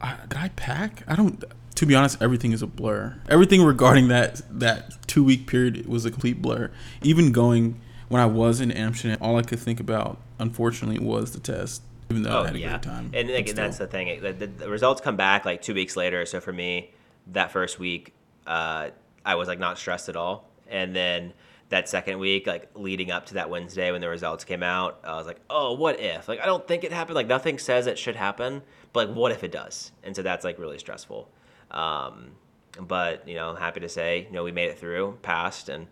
I, 0.00 0.16
did 0.28 0.38
I 0.38 0.48
pack? 0.48 1.04
I 1.06 1.14
don't. 1.14 1.44
To 1.76 1.86
be 1.86 1.94
honest, 1.94 2.20
everything 2.20 2.52
is 2.52 2.62
a 2.62 2.66
blur. 2.66 3.18
Everything 3.28 3.62
regarding 3.62 4.08
that 4.08 4.42
that 4.58 5.06
two 5.06 5.24
week 5.24 5.46
period 5.46 5.86
was 5.86 6.04
a 6.04 6.10
complete 6.10 6.42
blur. 6.42 6.70
Even 7.02 7.32
going 7.32 7.80
when 8.08 8.20
I 8.20 8.26
was 8.26 8.60
in 8.60 8.70
Amsterdam, 8.70 9.16
all 9.20 9.38
I 9.38 9.42
could 9.42 9.58
think 9.58 9.80
about, 9.80 10.18
unfortunately, 10.38 10.98
was 10.98 11.32
the 11.32 11.40
test. 11.40 11.82
Even 12.10 12.24
though 12.24 12.40
oh, 12.40 12.42
I 12.42 12.46
had 12.46 12.56
a 12.56 12.58
yeah. 12.58 12.68
great 12.70 12.82
time, 12.82 13.10
and 13.14 13.30
like, 13.30 13.54
that's 13.54 13.78
the 13.78 13.86
thing. 13.86 14.20
The, 14.20 14.32
the, 14.32 14.46
the, 14.46 14.68
results 14.68 15.00
come 15.00 15.16
back 15.16 15.46
like 15.46 15.62
two 15.62 15.72
weeks 15.72 15.96
later. 15.96 16.26
So 16.26 16.40
for 16.40 16.52
me, 16.52 16.90
that 17.28 17.52
first 17.52 17.78
week, 17.78 18.12
uh, 18.46 18.90
I 19.24 19.34
was 19.36 19.48
like 19.48 19.58
not 19.58 19.78
stressed 19.78 20.10
at 20.10 20.16
all, 20.16 20.46
and 20.68 20.94
then 20.94 21.32
that 21.72 21.88
second 21.88 22.18
week, 22.18 22.46
like 22.46 22.70
leading 22.74 23.10
up 23.10 23.26
to 23.26 23.34
that 23.34 23.48
Wednesday 23.50 23.90
when 23.90 24.00
the 24.00 24.08
results 24.08 24.44
came 24.44 24.62
out, 24.62 25.00
I 25.04 25.16
was 25.16 25.26
like, 25.26 25.40
oh, 25.48 25.72
what 25.72 25.98
if? 25.98 26.28
Like, 26.28 26.38
I 26.40 26.46
don't 26.46 26.66
think 26.68 26.84
it 26.84 26.92
happened. 26.92 27.14
Like, 27.16 27.26
nothing 27.26 27.58
says 27.58 27.86
it 27.86 27.98
should 27.98 28.14
happen, 28.14 28.62
but 28.92 29.08
like, 29.08 29.16
what 29.16 29.32
if 29.32 29.42
it 29.42 29.50
does? 29.50 29.90
And 30.04 30.14
so 30.14 30.22
that's 30.22 30.44
like 30.44 30.58
really 30.58 30.78
stressful. 30.78 31.28
Um, 31.70 32.32
but 32.78 33.26
you 33.26 33.34
know, 33.34 33.54
happy 33.54 33.80
to 33.80 33.88
say, 33.88 34.26
you 34.26 34.32
know, 34.32 34.44
we 34.44 34.52
made 34.52 34.68
it 34.68 34.78
through, 34.78 35.18
passed, 35.22 35.68
and 35.68 35.86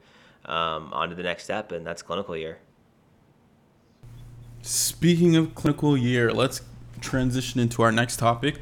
um, 0.44 0.92
on 0.92 1.08
to 1.10 1.14
the 1.14 1.22
next 1.22 1.44
step, 1.44 1.72
and 1.72 1.86
that's 1.86 2.02
clinical 2.02 2.36
year. 2.36 2.58
Speaking 4.62 5.34
of 5.36 5.54
clinical 5.54 5.96
year, 5.96 6.30
let's 6.30 6.60
transition 7.00 7.58
into 7.58 7.82
our 7.82 7.90
next 7.90 8.18
topic, 8.18 8.60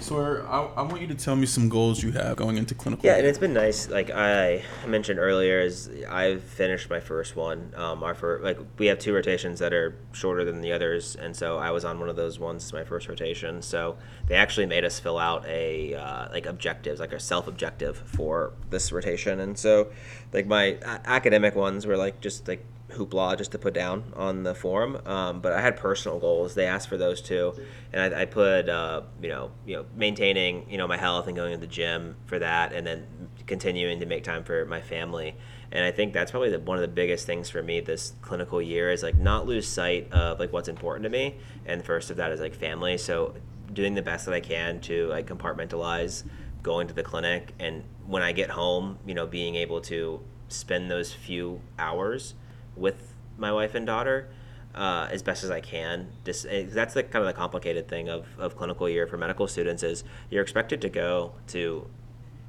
so 0.00 0.44
I, 0.48 0.80
I 0.80 0.82
want 0.82 1.00
you 1.00 1.06
to 1.08 1.14
tell 1.14 1.36
me 1.36 1.46
some 1.46 1.68
goals 1.68 2.02
you 2.02 2.12
have 2.12 2.36
going 2.36 2.56
into 2.56 2.74
clinical. 2.74 3.04
Yeah, 3.04 3.16
and 3.16 3.26
it's 3.26 3.38
been 3.38 3.52
nice. 3.52 3.88
Like 3.88 4.10
I 4.10 4.62
mentioned 4.86 5.18
earlier, 5.18 5.60
is 5.60 5.90
I've 6.08 6.42
finished 6.42 6.90
my 6.90 7.00
first 7.00 7.36
one. 7.36 7.72
Um, 7.76 8.02
our 8.02 8.14
first, 8.14 8.44
like 8.44 8.58
we 8.78 8.86
have 8.86 8.98
two 8.98 9.14
rotations 9.14 9.58
that 9.58 9.72
are 9.72 9.96
shorter 10.12 10.44
than 10.44 10.60
the 10.60 10.72
others, 10.72 11.16
and 11.16 11.34
so 11.36 11.58
I 11.58 11.70
was 11.70 11.84
on 11.84 12.00
one 12.00 12.08
of 12.08 12.16
those 12.16 12.38
ones, 12.38 12.72
my 12.72 12.84
first 12.84 13.08
rotation. 13.08 13.62
So 13.62 13.98
they 14.26 14.34
actually 14.34 14.66
made 14.66 14.84
us 14.84 14.98
fill 14.98 15.18
out 15.18 15.46
a 15.46 15.94
uh, 15.94 16.28
like 16.32 16.46
objectives, 16.46 17.00
like 17.00 17.12
a 17.12 17.20
self 17.20 17.46
objective 17.46 17.96
for 18.06 18.52
this 18.70 18.92
rotation, 18.92 19.40
and 19.40 19.58
so 19.58 19.88
like 20.32 20.46
my 20.46 20.78
academic 21.04 21.54
ones 21.54 21.86
were 21.86 21.96
like 21.96 22.20
just 22.20 22.48
like 22.48 22.64
hoopla 22.90 23.36
just 23.36 23.52
to 23.52 23.58
put 23.58 23.74
down 23.74 24.12
on 24.16 24.42
the 24.42 24.54
forum. 24.54 24.98
Um, 25.06 25.40
but 25.40 25.52
I 25.52 25.60
had 25.60 25.76
personal 25.76 26.18
goals. 26.18 26.54
They 26.54 26.66
asked 26.66 26.88
for 26.88 26.96
those 26.96 27.20
too, 27.20 27.54
and 27.92 28.14
I, 28.14 28.22
I 28.22 28.24
put 28.24 28.68
uh, 28.68 29.02
you 29.22 29.28
know 29.28 29.50
you 29.66 29.76
know 29.76 29.86
maintaining 29.96 30.70
you 30.70 30.78
know 30.78 30.86
my 30.86 30.96
health 30.96 31.26
and 31.26 31.36
going 31.36 31.52
to 31.52 31.58
the 31.58 31.66
gym 31.66 32.16
for 32.26 32.38
that, 32.38 32.72
and 32.72 32.86
then 32.86 33.06
continuing 33.46 34.00
to 34.00 34.06
make 34.06 34.24
time 34.24 34.44
for 34.44 34.64
my 34.66 34.80
family. 34.80 35.36
And 35.70 35.84
I 35.84 35.90
think 35.90 36.14
that's 36.14 36.30
probably 36.30 36.50
the, 36.50 36.60
one 36.60 36.78
of 36.78 36.82
the 36.82 36.88
biggest 36.88 37.26
things 37.26 37.50
for 37.50 37.62
me 37.62 37.80
this 37.80 38.14
clinical 38.22 38.62
year 38.62 38.90
is 38.90 39.02
like 39.02 39.18
not 39.18 39.46
lose 39.46 39.68
sight 39.68 40.10
of 40.12 40.38
like 40.40 40.52
what's 40.52 40.68
important 40.68 41.04
to 41.04 41.10
me. 41.10 41.36
And 41.66 41.84
first 41.84 42.10
of 42.10 42.16
that 42.16 42.32
is 42.32 42.40
like 42.40 42.54
family. 42.54 42.96
So 42.96 43.34
doing 43.72 43.94
the 43.94 44.02
best 44.02 44.24
that 44.24 44.34
I 44.34 44.40
can 44.40 44.80
to 44.80 45.08
like 45.08 45.26
compartmentalize 45.26 46.24
going 46.62 46.88
to 46.88 46.94
the 46.94 47.02
clinic 47.02 47.52
and 47.58 47.84
when 48.06 48.22
I 48.22 48.32
get 48.32 48.48
home, 48.48 48.98
you 49.06 49.14
know, 49.14 49.26
being 49.26 49.56
able 49.56 49.82
to 49.82 50.20
spend 50.48 50.90
those 50.90 51.12
few 51.12 51.60
hours 51.78 52.34
with 52.78 53.14
my 53.36 53.52
wife 53.52 53.74
and 53.74 53.86
daughter 53.86 54.28
uh, 54.74 55.08
as 55.10 55.22
best 55.22 55.44
as 55.44 55.50
I 55.50 55.60
can. 55.60 56.08
This, 56.24 56.46
eh, 56.48 56.66
that's 56.68 56.94
the 56.94 57.02
kind 57.02 57.24
of 57.24 57.26
the 57.26 57.38
complicated 57.38 57.88
thing 57.88 58.08
of, 58.08 58.26
of 58.38 58.56
clinical 58.56 58.88
year 58.88 59.06
for 59.06 59.16
medical 59.16 59.46
students 59.48 59.82
is 59.82 60.04
you're 60.30 60.42
expected 60.42 60.80
to 60.82 60.88
go 60.88 61.32
to 61.48 61.88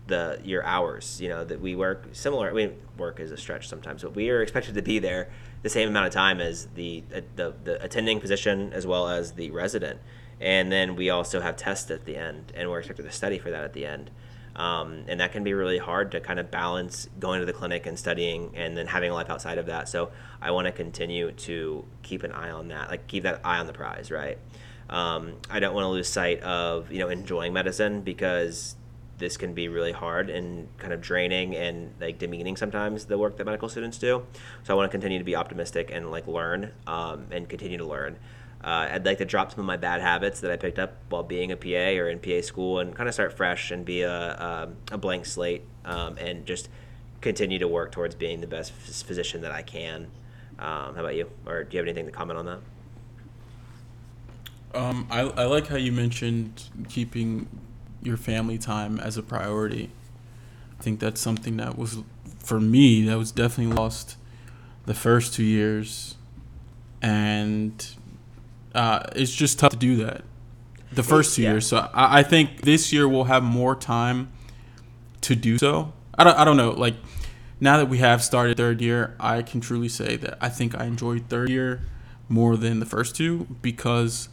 the 0.07 0.39
your 0.43 0.63
hours. 0.65 1.21
You 1.21 1.29
know 1.29 1.43
that 1.45 1.61
we 1.61 1.75
work 1.75 2.09
similar. 2.11 2.49
I 2.49 2.53
mean, 2.53 2.73
work 2.97 3.19
is 3.19 3.31
a 3.31 3.37
stretch 3.37 3.67
sometimes, 3.67 4.03
but 4.03 4.15
we 4.15 4.29
are 4.29 4.41
expected 4.41 4.75
to 4.75 4.81
be 4.81 4.99
there 4.99 5.29
the 5.61 5.69
same 5.69 5.87
amount 5.87 6.07
of 6.07 6.13
time 6.13 6.41
as 6.41 6.67
the 6.75 7.03
uh, 7.15 7.21
the, 7.35 7.53
the 7.63 7.83
attending 7.83 8.19
physician 8.19 8.73
as 8.73 8.85
well 8.85 9.07
as 9.07 9.33
the 9.33 9.51
resident. 9.51 9.99
And 10.41 10.71
then 10.71 10.95
we 10.95 11.09
also 11.09 11.41
have 11.41 11.57
tests 11.57 11.91
at 11.91 12.05
the 12.05 12.15
end, 12.15 12.53
and 12.55 12.69
we're 12.69 12.79
expected 12.79 13.03
to 13.03 13.11
study 13.11 13.39
for 13.39 13.51
that 13.51 13.63
at 13.63 13.73
the 13.73 13.85
end. 13.85 14.09
Um, 14.59 15.05
and 15.07 15.21
that 15.21 15.31
can 15.31 15.45
be 15.45 15.53
really 15.53 15.77
hard 15.77 16.11
to 16.11 16.19
kind 16.19 16.37
of 16.37 16.51
balance 16.51 17.07
going 17.17 17.39
to 17.39 17.45
the 17.45 17.53
clinic 17.53 17.85
and 17.85 17.97
studying 17.97 18.51
and 18.55 18.75
then 18.75 18.87
having 18.87 19.09
a 19.09 19.13
life 19.13 19.29
outside 19.29 19.57
of 19.57 19.67
that. 19.67 19.87
So 19.87 20.11
I 20.41 20.51
want 20.51 20.65
to 20.65 20.73
continue 20.73 21.31
to 21.31 21.85
keep 22.03 22.23
an 22.23 22.33
eye 22.33 22.51
on 22.51 22.67
that, 22.67 22.89
like 22.89 23.07
keep 23.07 23.23
that 23.23 23.39
eye 23.45 23.59
on 23.59 23.67
the 23.67 23.73
prize, 23.73 24.11
right? 24.11 24.37
Um, 24.89 25.37
I 25.49 25.61
don't 25.61 25.73
want 25.73 25.85
to 25.85 25.89
lose 25.89 26.09
sight 26.09 26.41
of 26.41 26.91
you 26.91 26.99
know 26.99 27.07
enjoying 27.07 27.53
medicine 27.53 28.01
because 28.01 28.75
this 29.17 29.37
can 29.37 29.53
be 29.53 29.69
really 29.69 29.93
hard 29.93 30.29
and 30.29 30.67
kind 30.77 30.91
of 30.91 30.99
draining 30.99 31.55
and 31.55 31.93
like 32.01 32.17
demeaning 32.19 32.57
sometimes 32.57 33.05
the 33.05 33.17
work 33.17 33.37
that 33.37 33.45
medical 33.45 33.69
students 33.69 33.97
do. 33.97 34.25
So 34.63 34.73
I 34.73 34.75
want 34.75 34.89
to 34.89 34.91
continue 34.91 35.19
to 35.19 35.25
be 35.25 35.37
optimistic 35.37 35.89
and 35.93 36.11
like 36.11 36.27
learn 36.27 36.71
um, 36.85 37.27
and 37.31 37.47
continue 37.47 37.77
to 37.77 37.85
learn. 37.85 38.17
Uh, 38.61 38.89
I'd 38.91 39.05
like 39.05 39.19
to 39.19 39.25
drop 39.25 39.51
some 39.51 39.61
of 39.61 39.65
my 39.65 39.77
bad 39.77 40.01
habits 40.01 40.41
that 40.41 40.51
I 40.51 40.57
picked 40.57 40.79
up 40.79 40.95
while 41.07 41.23
being 41.23 41.51
a 41.51 41.55
PA 41.55 41.97
or 41.97 42.09
in 42.09 42.19
PA 42.19 42.41
school 42.41 42.79
and 42.79 42.93
kind 42.93 43.07
of 43.07 43.13
start 43.13 43.33
fresh 43.33 43.71
and 43.71 43.85
be 43.85 44.01
a, 44.01 44.11
a, 44.11 44.69
a 44.91 44.97
blank 44.97 45.25
slate 45.25 45.63
um, 45.85 46.17
and 46.17 46.45
just 46.45 46.67
continue 47.21 47.59
to 47.59 47.67
work 47.67 47.91
towards 47.91 48.15
being 48.15 48.41
the 48.41 48.47
best 48.47 48.73
physician 48.73 49.41
that 49.41 49.51
I 49.51 49.61
can. 49.61 50.07
Um, 50.57 50.95
how 50.95 51.01
about 51.01 51.15
you? 51.15 51.29
Or 51.45 51.63
do 51.63 51.75
you 51.75 51.79
have 51.79 51.87
anything 51.87 52.05
to 52.05 52.11
comment 52.11 52.37
on 52.37 52.45
that? 52.45 52.59
Um, 54.73 55.07
I, 55.09 55.21
I 55.21 55.45
like 55.45 55.67
how 55.67 55.77
you 55.77 55.91
mentioned 55.91 56.65
keeping 56.89 57.47
your 58.03 58.17
family 58.17 58.57
time 58.57 58.99
as 58.99 59.17
a 59.17 59.23
priority. 59.23 59.89
I 60.77 60.83
think 60.83 60.99
that's 60.99 61.19
something 61.19 61.57
that 61.57 61.77
was, 61.77 61.99
for 62.39 62.59
me, 62.59 63.05
that 63.05 63.17
was 63.17 63.31
definitely 63.31 63.73
lost 63.73 64.17
the 64.85 64.93
first 64.93 65.33
two 65.33 65.43
years. 65.43 66.15
And 67.01 67.85
uh, 68.73 69.03
it's 69.15 69.33
just 69.33 69.59
tough 69.59 69.71
to 69.71 69.77
do 69.77 69.97
that 69.97 70.23
the 70.91 71.03
first 71.03 71.35
two 71.35 71.43
yeah. 71.43 71.51
years. 71.51 71.67
So 71.67 71.89
I, 71.93 72.19
I, 72.19 72.23
think 72.23 72.61
this 72.61 72.91
year 72.91 73.07
we'll 73.07 73.25
have 73.25 73.43
more 73.43 73.75
time 73.75 74.31
to 75.21 75.35
do 75.35 75.57
so. 75.57 75.93
I 76.15 76.23
don't, 76.23 76.37
I 76.37 76.45
don't 76.45 76.57
know. 76.57 76.71
Like 76.71 76.95
now 77.59 77.77
that 77.77 77.89
we 77.89 77.99
have 77.99 78.23
started 78.23 78.57
third 78.57 78.81
year, 78.81 79.15
I 79.19 79.41
can 79.41 79.61
truly 79.61 79.89
say 79.89 80.15
that 80.17 80.37
I 80.41 80.49
think 80.49 80.79
I 80.79 80.85
enjoyed 80.85 81.29
third 81.29 81.49
year 81.49 81.81
more 82.27 82.57
than 82.57 82.79
the 82.79 82.85
first 82.85 83.15
two 83.15 83.47
because 83.61 84.29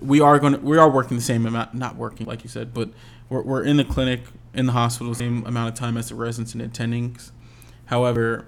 we 0.00 0.20
are 0.20 0.38
going 0.38 0.54
to, 0.54 0.58
we 0.60 0.78
are 0.78 0.90
working 0.90 1.16
the 1.16 1.22
same 1.22 1.46
amount, 1.46 1.74
not 1.74 1.96
working 1.96 2.26
like 2.26 2.42
you 2.44 2.50
said, 2.50 2.72
but 2.74 2.90
we're, 3.28 3.42
we're 3.42 3.64
in 3.64 3.76
the 3.76 3.84
clinic, 3.84 4.22
in 4.54 4.66
the 4.66 4.72
hospital, 4.72 5.12
the 5.12 5.18
same 5.18 5.44
amount 5.46 5.68
of 5.68 5.74
time 5.74 5.96
as 5.96 6.08
the 6.08 6.14
residents 6.14 6.54
and 6.54 6.62
attendings. 6.62 7.30
However, 7.86 8.46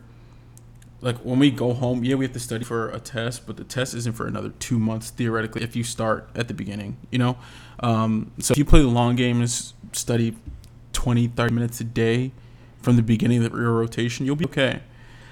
like 1.01 1.17
when 1.19 1.39
we 1.39 1.51
go 1.51 1.73
home, 1.75 2.03
yeah, 2.05 2.17
we 2.17 2.25
have 2.25 2.33
to 2.35 2.41
study 2.41 2.65
for 2.65 2.91
a 2.91 2.99
test, 3.01 3.47
but 3.47 3.57
the 3.57 3.65
test 3.65 3.95
isn't 3.95 4.15
for 4.15 4.27
another 4.27 4.51
two 4.59 4.79
months 4.79 5.11
theoretically 5.11 5.63
if 5.63 5.77
you 5.77 5.85
start 5.85 6.29
at 6.35 6.49
the 6.49 6.55
beginning, 6.55 6.97
you 7.11 7.19
know. 7.19 7.39
Um, 7.81 8.33
so 8.39 8.53
if 8.53 8.59
you 8.59 8.65
play 8.65 8.81
the 8.81 8.89
long 8.89 9.15
game 9.15 9.41
and 9.41 9.51
study 9.93 10.37
20, 10.93 11.29
30 11.29 11.55
minutes 11.55 11.81
a 11.81 11.85
day 11.85 12.33
from 12.83 12.97
the 12.97 13.03
beginning 13.03 13.45
of 13.45 13.53
your 13.53 13.73
rotation, 13.73 14.27
you'll 14.27 14.37
be 14.37 14.47
okay. 14.47 14.81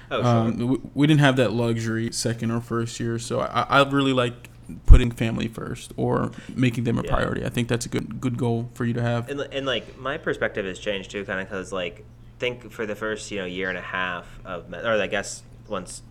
Oh, 0.09 0.21
sure. 0.21 0.25
Um, 0.25 0.57
we, 0.67 0.77
we 0.93 1.07
didn't 1.07 1.19
have 1.19 1.35
that 1.35 1.51
luxury 1.51 2.11
second 2.13 2.51
or 2.51 2.61
first 2.61 2.99
year, 2.99 3.19
so 3.19 3.41
I, 3.41 3.63
I 3.81 3.89
really 3.89 4.13
like 4.13 4.49
putting 4.85 5.11
family 5.11 5.49
first 5.49 5.91
or 5.97 6.31
making 6.55 6.85
them 6.85 6.97
a 6.97 7.03
Yeah. 7.03 7.13
priority. 7.13 7.45
I 7.45 7.49
think 7.49 7.67
that's 7.67 7.85
a 7.85 7.89
good 7.89 8.21
good 8.21 8.37
goal 8.37 8.69
for 8.73 8.85
you 8.85 8.93
to 8.93 9.01
have. 9.01 9.29
and, 9.29 9.41
and 9.41 9.65
like 9.65 9.97
my 9.97 10.17
perspective 10.17 10.65
has 10.65 10.79
changed 10.79 11.11
too 11.11 11.25
kind 11.25 11.41
of 11.41 11.47
because 11.47 11.71
like 11.73 12.05
think 12.39 12.71
for 12.71 12.85
the 12.85 12.95
first 12.95 13.31
you 13.31 13.39
know 13.39 13.45
year 13.45 13.67
and 13.69 13.77
a 13.77 13.81
half 13.81 14.27
of 14.45 14.71
or 14.71 15.01
i 15.01 15.07
guess 15.07 15.41
once 15.69 16.01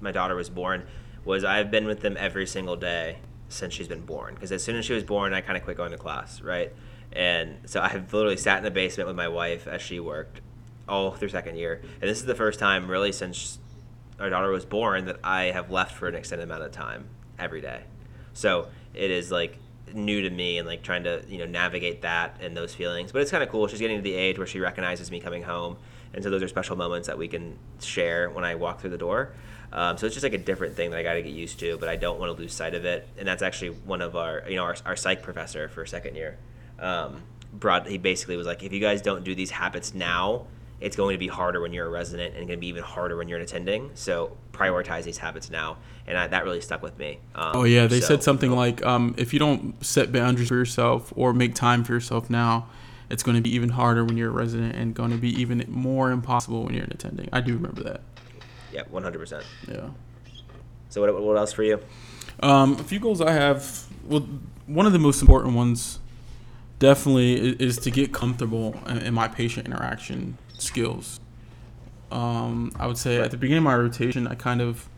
my 0.00 0.12
daughter 0.12 0.34
was 0.34 0.50
born 0.50 0.84
was 1.24 1.44
i've 1.44 1.70
been 1.70 1.86
with 1.86 2.00
them 2.00 2.16
every 2.18 2.46
single 2.46 2.76
day 2.76 3.18
since 3.48 3.74
she's 3.74 3.88
been 3.88 4.04
born. 4.06 4.34
Because 4.34 4.50
as 4.50 4.64
soon 4.64 4.76
as 4.76 4.84
she 4.84 4.94
was 4.94 5.04
born 5.04 5.34
i 5.34 5.40
kind 5.40 5.56
of 5.56 5.64
quit 5.64 5.76
going 5.76 5.92
to 5.92 5.98
class 5.98 6.40
right? 6.40 6.72
And 7.12 7.58
so 7.66 7.80
i've 7.80 8.12
literally 8.12 8.36
sat 8.36 8.58
in 8.58 8.64
the 8.64 8.70
basement 8.70 9.06
with 9.06 9.16
my 9.16 9.28
wife 9.28 9.66
as 9.66 9.82
she 9.82 10.00
worked 10.00 10.40
all 10.88 11.12
through 11.12 11.28
second 11.28 11.56
year. 11.56 11.80
And 12.00 12.10
this 12.10 12.18
is 12.18 12.26
the 12.26 12.34
first 12.34 12.58
time 12.58 12.90
really 12.90 13.12
since 13.12 13.58
our 14.18 14.30
daughter 14.30 14.50
was 14.50 14.64
born 14.64 15.06
that 15.06 15.18
i 15.24 15.44
have 15.44 15.70
left 15.70 15.94
for 15.94 16.08
an 16.08 16.14
extended 16.14 16.44
amount 16.44 16.62
of 16.62 16.72
time 16.72 17.08
every 17.38 17.60
day. 17.60 17.82
So 18.34 18.68
it 18.94 19.10
is 19.10 19.30
like 19.30 19.58
new 19.94 20.22
to 20.22 20.30
me 20.30 20.58
and 20.58 20.66
like 20.66 20.82
trying 20.82 21.04
to 21.04 21.22
you 21.28 21.38
know 21.38 21.46
navigate 21.46 22.02
that 22.02 22.38
and 22.40 22.56
those 22.56 22.74
feelings. 22.74 23.12
But 23.12 23.22
it's 23.22 23.30
kind 23.30 23.42
of 23.42 23.48
cool. 23.48 23.66
She's 23.66 23.80
getting 23.80 23.98
to 23.98 24.02
the 24.02 24.14
age 24.14 24.38
where 24.38 24.46
she 24.46 24.60
recognizes 24.60 25.10
me 25.10 25.20
coming 25.20 25.42
home, 25.42 25.76
and 26.14 26.22
so 26.22 26.30
those 26.30 26.42
are 26.42 26.48
special 26.48 26.76
moments 26.76 27.08
that 27.08 27.18
we 27.18 27.28
can 27.28 27.58
share 27.80 28.30
when 28.30 28.44
I 28.44 28.54
walk 28.54 28.80
through 28.80 28.90
the 28.90 28.98
door. 28.98 29.32
Um, 29.72 29.96
so 29.96 30.06
it's 30.06 30.14
just 30.14 30.24
like 30.24 30.34
a 30.34 30.38
different 30.38 30.76
thing 30.76 30.90
that 30.90 30.98
I 30.98 31.02
got 31.02 31.14
to 31.14 31.22
get 31.22 31.32
used 31.32 31.58
to, 31.60 31.78
but 31.78 31.88
I 31.88 31.96
don't 31.96 32.20
want 32.20 32.34
to 32.34 32.40
lose 32.40 32.52
sight 32.52 32.74
of 32.74 32.84
it. 32.84 33.08
And 33.16 33.26
that's 33.26 33.42
actually 33.42 33.70
one 33.70 34.02
of 34.02 34.14
our 34.16 34.42
you 34.48 34.56
know 34.56 34.64
our, 34.64 34.76
our 34.84 34.96
psych 34.96 35.22
professor 35.22 35.68
for 35.68 35.86
second 35.86 36.14
year. 36.16 36.38
Um, 36.78 37.22
brought 37.52 37.86
he 37.86 37.98
basically 37.98 38.36
was 38.36 38.46
like, 38.46 38.62
if 38.62 38.72
you 38.72 38.80
guys 38.80 39.02
don't 39.02 39.24
do 39.24 39.34
these 39.34 39.50
habits 39.50 39.94
now, 39.94 40.46
it's 40.80 40.96
going 40.96 41.14
to 41.14 41.18
be 41.18 41.28
harder 41.28 41.60
when 41.60 41.72
you're 41.72 41.86
a 41.86 41.90
resident 41.90 42.34
and 42.34 42.46
going 42.46 42.58
to 42.58 42.60
be 42.60 42.66
even 42.66 42.82
harder 42.82 43.16
when 43.16 43.28
you're 43.28 43.38
an 43.38 43.44
attending. 43.44 43.90
So 43.94 44.36
prioritize 44.52 45.04
these 45.04 45.18
habits 45.18 45.48
now, 45.50 45.78
and 46.06 46.18
I, 46.18 46.26
that 46.26 46.44
really 46.44 46.60
stuck 46.60 46.82
with 46.82 46.98
me. 46.98 47.20
Um, 47.34 47.52
Oh 47.54 47.64
yeah, 47.64 47.86
they 47.86 48.00
so- 48.00 48.08
said 48.08 48.22
something 48.22 48.50
like, 48.50 48.84
um, 48.84 49.14
if 49.16 49.32
you 49.32 49.38
don't 49.38 49.82
set 49.84 50.12
boundaries 50.12 50.48
for 50.48 50.56
yourself 50.56 51.12
or 51.16 51.32
make 51.32 51.54
time 51.54 51.84
for 51.84 51.92
yourself 51.92 52.28
now, 52.28 52.66
it's 53.12 53.22
going 53.22 53.36
to 53.36 53.42
be 53.42 53.54
even 53.54 53.68
harder 53.68 54.04
when 54.04 54.16
you're 54.16 54.30
a 54.30 54.32
resident 54.32 54.74
and 54.74 54.94
going 54.94 55.10
to 55.10 55.18
be 55.18 55.28
even 55.40 55.64
more 55.68 56.10
impossible 56.10 56.64
when 56.64 56.74
you're 56.74 56.84
an 56.84 56.92
attending. 56.92 57.28
I 57.32 57.40
do 57.42 57.54
remember 57.54 57.82
that. 57.84 58.00
Yeah, 58.72 58.82
one 58.90 59.02
hundred 59.02 59.18
percent. 59.18 59.44
Yeah. 59.68 59.90
So 60.88 61.02
what, 61.02 61.22
what 61.22 61.36
else 61.36 61.52
for 61.52 61.62
you? 61.62 61.78
Um, 62.40 62.72
a 62.80 62.84
few 62.84 62.98
goals 62.98 63.20
I 63.20 63.32
have. 63.32 63.86
Well, 64.04 64.26
one 64.66 64.86
of 64.86 64.92
the 64.92 64.98
most 64.98 65.20
important 65.20 65.54
ones, 65.54 66.00
definitely, 66.78 67.34
is, 67.34 67.76
is 67.76 67.78
to 67.84 67.90
get 67.90 68.12
comfortable 68.12 68.80
in, 68.88 68.98
in 68.98 69.14
my 69.14 69.28
patient 69.28 69.66
interaction 69.66 70.38
skills. 70.58 71.20
Um, 72.10 72.72
I 72.78 72.86
would 72.86 72.98
say 72.98 73.18
at 73.18 73.30
the 73.30 73.36
beginning 73.36 73.58
of 73.58 73.64
my 73.64 73.76
rotation, 73.76 74.26
I 74.26 74.34
kind 74.34 74.60
of, 74.60 74.88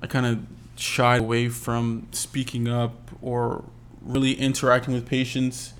I 0.00 0.06
kind 0.06 0.26
of 0.26 0.46
shied 0.76 1.20
away 1.20 1.48
from 1.48 2.08
speaking 2.12 2.68
up 2.68 3.10
or 3.22 3.64
really 4.02 4.32
interacting 4.34 4.92
with 4.92 5.06
patients, 5.06 5.72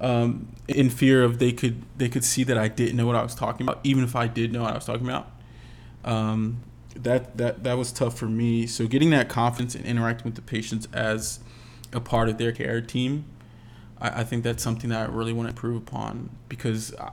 um, 0.00 0.48
in 0.68 0.90
fear 0.90 1.22
of 1.22 1.38
they 1.38 1.52
could 1.52 1.82
they 1.96 2.08
could 2.08 2.24
see 2.24 2.44
that 2.44 2.58
I 2.58 2.68
didn't 2.68 2.96
know 2.96 3.06
what 3.06 3.16
I 3.16 3.22
was 3.22 3.34
talking 3.34 3.66
about, 3.66 3.80
even 3.84 4.04
if 4.04 4.14
I 4.14 4.26
did 4.26 4.52
know 4.52 4.62
what 4.62 4.72
I 4.72 4.74
was 4.74 4.84
talking 4.84 5.06
about. 5.06 5.30
Um, 6.04 6.62
that 6.94 7.36
that 7.36 7.64
that 7.64 7.76
was 7.76 7.92
tough 7.92 8.18
for 8.18 8.26
me. 8.26 8.66
So 8.66 8.86
getting 8.86 9.10
that 9.10 9.28
confidence 9.28 9.74
and 9.74 9.84
interacting 9.84 10.24
with 10.24 10.34
the 10.34 10.42
patients 10.42 10.88
as 10.92 11.40
a 11.92 12.00
part 12.00 12.28
of 12.28 12.38
their 12.38 12.52
care 12.52 12.80
team, 12.80 13.24
I, 14.00 14.20
I 14.20 14.24
think 14.24 14.44
that's 14.44 14.62
something 14.62 14.90
that 14.90 15.08
I 15.08 15.12
really 15.12 15.32
want 15.32 15.46
to 15.46 15.50
improve 15.50 15.76
upon 15.76 16.30
because 16.48 16.94
uh, 16.94 17.10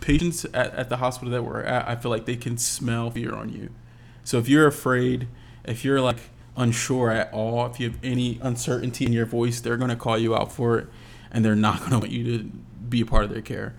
patients 0.00 0.44
at, 0.46 0.74
at 0.74 0.88
the 0.88 0.98
hospital 0.98 1.30
that 1.32 1.42
we're 1.42 1.62
at, 1.62 1.88
I 1.88 1.96
feel 1.96 2.10
like 2.10 2.26
they 2.26 2.36
can 2.36 2.58
smell 2.58 3.10
fear 3.10 3.34
on 3.34 3.50
you. 3.50 3.70
So 4.24 4.38
if 4.38 4.48
you're 4.48 4.66
afraid, 4.66 5.28
if 5.64 5.84
you're 5.84 6.00
like 6.00 6.18
unsure 6.56 7.10
at 7.10 7.32
all, 7.32 7.66
if 7.66 7.80
you 7.80 7.90
have 7.90 7.98
any 8.02 8.38
uncertainty 8.42 9.06
in 9.06 9.12
your 9.12 9.26
voice, 9.26 9.60
they're 9.60 9.76
gonna 9.76 9.96
call 9.96 10.18
you 10.18 10.34
out 10.34 10.52
for 10.52 10.78
it, 10.78 10.88
and 11.32 11.44
they're 11.44 11.56
not 11.56 11.80
gonna 11.84 11.98
want 11.98 12.10
you 12.10 12.38
to 12.38 12.44
be 12.44 13.00
a 13.00 13.06
part 13.06 13.24
of 13.24 13.30
their 13.30 13.42
care. 13.42 13.74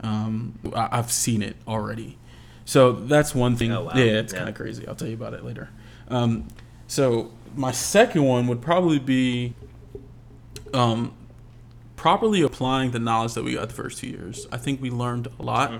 Um, 0.00 0.58
I, 0.74 0.88
I've 0.92 1.10
seen 1.12 1.42
it 1.42 1.56
already. 1.66 2.18
So 2.64 2.92
that's 2.92 3.34
one 3.34 3.56
thing. 3.56 3.72
Oh, 3.72 3.84
wow. 3.84 3.92
Yeah, 3.94 4.04
it's 4.20 4.32
Yeah. 4.32 4.40
kind 4.40 4.50
of 4.50 4.54
crazy. 4.54 4.86
I'll 4.86 4.94
tell 4.94 5.08
you 5.08 5.14
about 5.14 5.32
it 5.34 5.44
later. 5.44 5.70
Um, 6.08 6.48
so 6.86 7.32
my 7.56 7.72
second 7.72 8.24
one 8.24 8.46
would 8.46 8.60
probably 8.60 8.98
be 8.98 9.54
um, 10.74 11.14
properly 11.96 12.42
applying 12.42 12.90
the 12.90 12.98
knowledge 12.98 13.34
that 13.34 13.44
we 13.44 13.54
got 13.54 13.68
the 13.68 13.74
first 13.74 13.98
two 13.98 14.08
years. 14.08 14.46
I 14.52 14.56
think 14.58 14.80
we 14.82 14.90
learned 14.90 15.28
a 15.38 15.42
lot. 15.42 15.72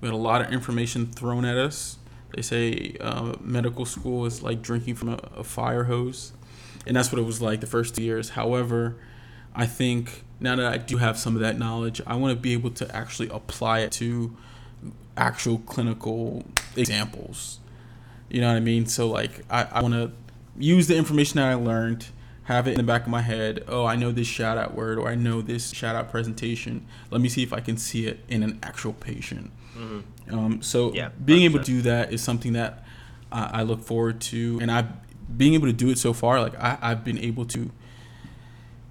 We 0.00 0.08
had 0.08 0.14
a 0.14 0.16
lot 0.16 0.42
of 0.42 0.52
information 0.52 1.06
thrown 1.06 1.44
at 1.44 1.56
us. 1.56 1.98
They 2.34 2.42
say 2.42 2.96
uh, 3.00 3.36
medical 3.40 3.86
school 3.86 4.26
is 4.26 4.42
like 4.42 4.60
drinking 4.62 4.96
from 4.96 5.08
a, 5.10 5.18
a 5.36 5.44
fire 5.44 5.84
hose, 5.84 6.32
and 6.86 6.94
that's 6.96 7.10
what 7.10 7.18
it 7.18 7.24
was 7.24 7.40
like 7.40 7.60
the 7.60 7.66
first 7.66 7.94
two 7.96 8.02
years. 8.02 8.30
However, 8.30 8.96
I 9.54 9.64
think 9.66 10.22
now 10.40 10.54
that 10.56 10.66
I 10.72 10.78
do 10.78 10.98
have 10.98 11.18
some 11.18 11.34
of 11.34 11.40
that 11.40 11.58
knowledge, 11.58 12.00
I 12.06 12.16
want 12.16 12.36
to 12.36 12.40
be 12.40 12.52
able 12.52 12.70
to 12.70 12.94
actually 12.94 13.28
apply 13.30 13.80
it 13.80 13.92
to 13.92 14.36
actual 15.16 15.58
clinical 15.58 16.44
examples. 16.76 17.58
You 18.28 18.40
know 18.40 18.48
what 18.48 18.56
I 18.56 18.60
mean? 18.60 18.86
So 18.86 19.08
like 19.08 19.42
I, 19.50 19.64
I 19.72 19.82
want 19.82 19.94
to 19.94 20.12
use 20.58 20.88
the 20.88 20.96
information 20.96 21.36
that 21.38 21.48
I 21.50 21.54
learned, 21.54 22.06
have 22.44 22.66
it 22.68 22.72
in 22.72 22.76
the 22.76 22.82
back 22.82 23.02
of 23.02 23.08
my 23.08 23.22
head. 23.22 23.64
Oh, 23.68 23.84
I 23.86 23.96
know 23.96 24.12
this 24.12 24.26
shout 24.26 24.58
out 24.58 24.74
word 24.74 24.98
or 24.98 25.08
I 25.08 25.14
know 25.14 25.40
this 25.40 25.70
shout 25.72 25.96
out 25.96 26.10
presentation. 26.10 26.86
Let 27.10 27.20
me 27.20 27.28
see 27.28 27.42
if 27.42 27.52
I 27.52 27.60
can 27.60 27.76
see 27.76 28.06
it 28.06 28.20
in 28.28 28.42
an 28.42 28.58
actual 28.62 28.92
patient. 28.92 29.50
Um, 30.30 30.60
so 30.62 30.92
Yeah, 30.94 31.10
being 31.24 31.42
able 31.44 31.58
100%. 31.60 31.64
to 31.64 31.66
do 31.72 31.82
that 31.82 32.12
is 32.12 32.22
something 32.22 32.52
that 32.54 32.84
I, 33.30 33.60
I 33.60 33.62
look 33.62 33.82
forward 33.82 34.20
to, 34.22 34.58
and 34.60 34.70
I 34.70 34.86
being 35.36 35.54
able 35.54 35.66
to 35.66 35.72
do 35.72 35.90
it 35.90 35.98
so 35.98 36.12
far. 36.12 36.40
Like 36.40 36.58
I, 36.58 36.78
I've 36.80 37.04
been 37.04 37.18
able 37.18 37.44
to 37.46 37.70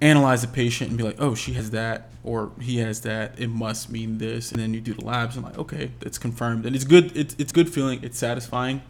analyze 0.02 0.44
a 0.44 0.48
patient 0.48 0.90
and 0.90 0.98
be 0.98 1.04
like, 1.04 1.16
oh, 1.20 1.36
she 1.36 1.54
has 1.54 1.72
that 1.72 2.10
or 2.24 2.52
he 2.60 2.78
has 2.78 3.02
that. 3.02 3.40
It 3.40 3.50
must 3.50 3.90
mean 3.90 4.18
this, 4.18 4.52
and 4.52 4.60
then 4.60 4.74
you 4.74 4.82
do 4.82 4.94
the 4.94 5.06
labs 5.06 5.36
and 5.36 5.46
like, 5.46 5.58
okay, 5.58 5.92
it's 6.02 6.18
confirmed, 6.18 6.66
and 6.66 6.76
it's 6.76 6.86
good. 6.86 7.16
It's 7.16 7.36
it's 7.38 7.52
good 7.52 7.70
feeling. 7.70 8.00
It's 8.04 8.18
satisfying 8.18 8.82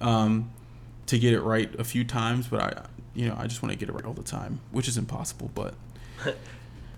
um, 0.00 0.50
to 1.06 1.18
get 1.18 1.32
it 1.32 1.40
right 1.40 1.72
a 1.78 1.84
few 1.84 2.04
times, 2.04 2.48
but 2.48 2.60
I, 2.60 2.82
you 3.14 3.28
know, 3.28 3.36
I 3.38 3.46
just 3.46 3.62
want 3.62 3.72
to 3.72 3.78
get 3.78 3.88
it 3.88 3.92
right 3.92 4.04
all 4.04 4.14
the 4.14 4.22
time, 4.22 4.60
which 4.72 4.88
is 4.88 4.98
impossible. 4.98 5.50
But 5.54 5.74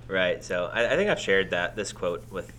Right. 0.08 0.44
So 0.44 0.70
I, 0.72 0.92
I 0.92 0.96
think 0.96 1.10
I've 1.10 1.20
shared 1.20 1.50
that 1.50 1.76
this 1.76 1.92
quote 1.92 2.30
with 2.30 2.52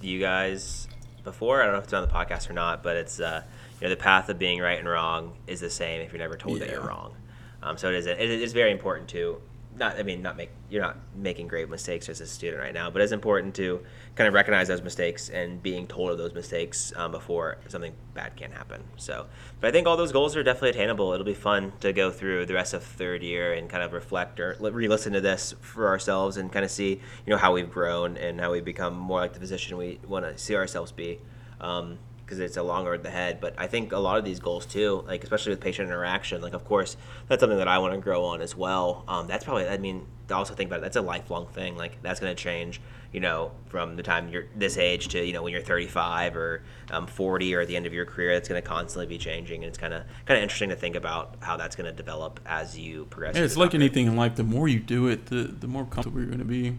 you 0.00 0.20
guys 0.20 0.86
before. 1.24 1.60
I 1.60 1.64
don't 1.64 1.72
know 1.72 1.78
if 1.78 1.84
it's 1.84 1.92
on 1.92 2.06
the 2.06 2.12
podcast 2.12 2.50
or 2.50 2.52
not, 2.52 2.82
but 2.82 2.96
it's 2.96 3.20
uh, 3.20 3.42
you 3.80 3.86
know 3.86 3.90
the 3.90 4.00
path 4.00 4.28
of 4.28 4.38
being 4.38 4.60
right 4.60 4.78
and 4.78 4.88
wrong 4.88 5.34
is 5.46 5.60
the 5.60 5.70
same 5.70 6.00
if 6.02 6.12
you're 6.12 6.18
never 6.18 6.36
told 6.36 6.60
that 6.60 6.70
you're 6.70 6.86
wrong. 6.86 7.14
Um, 7.62 7.76
so 7.76 7.88
it 7.88 7.94
is. 7.94 8.06
It 8.06 8.18
is 8.20 8.52
very 8.52 8.70
important 8.70 9.08
to 9.10 9.40
not. 9.80 9.98
I 9.98 10.04
mean, 10.04 10.22
not 10.22 10.36
make 10.36 10.50
you're 10.68 10.82
not 10.82 10.96
making 11.16 11.48
great 11.48 11.68
mistakes 11.68 12.08
as 12.08 12.20
a 12.20 12.26
student 12.26 12.62
right 12.62 12.72
now, 12.72 12.90
but 12.90 13.02
it's 13.02 13.10
important 13.10 13.56
to 13.56 13.80
kind 14.14 14.28
of 14.28 14.34
recognize 14.34 14.68
those 14.68 14.82
mistakes 14.82 15.28
and 15.30 15.60
being 15.60 15.88
told 15.88 16.10
of 16.10 16.18
those 16.18 16.34
mistakes 16.34 16.92
um, 16.94 17.10
before 17.10 17.58
something 17.66 17.92
bad 18.14 18.36
can 18.36 18.52
happen. 18.52 18.84
So, 18.96 19.26
but 19.60 19.68
I 19.68 19.72
think 19.72 19.88
all 19.88 19.96
those 19.96 20.12
goals 20.12 20.36
are 20.36 20.44
definitely 20.44 20.70
attainable. 20.70 21.12
It'll 21.12 21.26
be 21.26 21.34
fun 21.34 21.72
to 21.80 21.92
go 21.92 22.12
through 22.12 22.46
the 22.46 22.54
rest 22.54 22.74
of 22.74 22.84
third 22.84 23.24
year 23.24 23.54
and 23.54 23.68
kind 23.68 23.82
of 23.82 23.92
reflect 23.92 24.38
or 24.38 24.56
re-listen 24.60 25.12
to 25.14 25.20
this 25.20 25.54
for 25.60 25.88
ourselves 25.88 26.36
and 26.36 26.52
kind 26.52 26.64
of 26.64 26.70
see 26.70 27.00
you 27.26 27.30
know 27.30 27.38
how 27.38 27.52
we've 27.52 27.70
grown 27.70 28.16
and 28.16 28.40
how 28.40 28.52
we've 28.52 28.64
become 28.64 28.94
more 28.94 29.18
like 29.18 29.32
the 29.32 29.40
physician 29.40 29.76
we 29.76 29.98
want 30.06 30.24
to 30.24 30.38
see 30.38 30.54
ourselves 30.54 30.92
be. 30.92 31.18
Um, 31.60 31.98
because 32.30 32.38
it's 32.40 32.56
a 32.56 32.62
long 32.62 32.86
road 32.86 33.04
ahead. 33.04 33.40
But 33.40 33.54
I 33.58 33.66
think 33.66 33.90
a 33.90 33.98
lot 33.98 34.18
of 34.18 34.24
these 34.24 34.38
goals 34.38 34.64
too, 34.64 35.02
like 35.08 35.24
especially 35.24 35.50
with 35.50 35.60
patient 35.60 35.88
interaction, 35.88 36.40
like 36.40 36.52
of 36.54 36.64
course 36.64 36.96
that's 37.26 37.40
something 37.40 37.58
that 37.58 37.66
I 37.68 37.78
want 37.78 37.92
to 37.94 38.00
grow 38.00 38.24
on 38.24 38.40
as 38.40 38.54
well. 38.56 39.04
Um, 39.08 39.26
that's 39.26 39.44
probably 39.44 39.66
I 39.66 39.76
mean 39.78 40.06
also 40.30 40.54
think 40.54 40.68
about 40.70 40.78
it, 40.78 40.82
that's 40.82 40.96
a 40.96 41.02
lifelong 41.02 41.46
thing. 41.48 41.76
Like 41.76 42.00
that's 42.02 42.20
going 42.20 42.34
to 42.34 42.40
change, 42.40 42.80
you 43.12 43.18
know, 43.18 43.50
from 43.66 43.96
the 43.96 44.02
time 44.04 44.28
you're 44.28 44.44
this 44.54 44.78
age 44.78 45.08
to 45.08 45.26
you 45.26 45.32
know 45.32 45.42
when 45.42 45.52
you're 45.52 45.60
35 45.60 46.36
or 46.36 46.62
um, 46.92 47.08
40 47.08 47.52
or 47.56 47.62
at 47.62 47.66
the 47.68 47.74
end 47.76 47.86
of 47.86 47.92
your 47.92 48.04
career. 48.04 48.34
That's 48.34 48.48
going 48.48 48.62
to 48.62 48.66
constantly 48.68 49.06
be 49.06 49.18
changing, 49.18 49.64
and 49.64 49.68
it's 49.68 49.78
kind 49.78 49.92
of 49.92 50.04
kind 50.26 50.38
of 50.38 50.42
interesting 50.44 50.68
to 50.68 50.76
think 50.76 50.94
about 50.94 51.34
how 51.40 51.56
that's 51.56 51.74
going 51.74 51.90
to 51.90 51.96
develop 51.96 52.38
as 52.46 52.78
you 52.78 53.06
progress. 53.06 53.34
yeah, 53.36 53.42
it's 53.42 53.56
like 53.56 53.74
anything 53.74 54.06
in 54.06 54.14
life. 54.14 54.36
The 54.36 54.44
more 54.44 54.68
you 54.68 54.78
do 54.78 55.08
it, 55.08 55.26
the 55.26 55.42
the 55.44 55.66
more 55.66 55.84
comfortable 55.84 56.18
you're 56.20 56.28
going 56.28 56.38
to 56.38 56.44
be. 56.44 56.78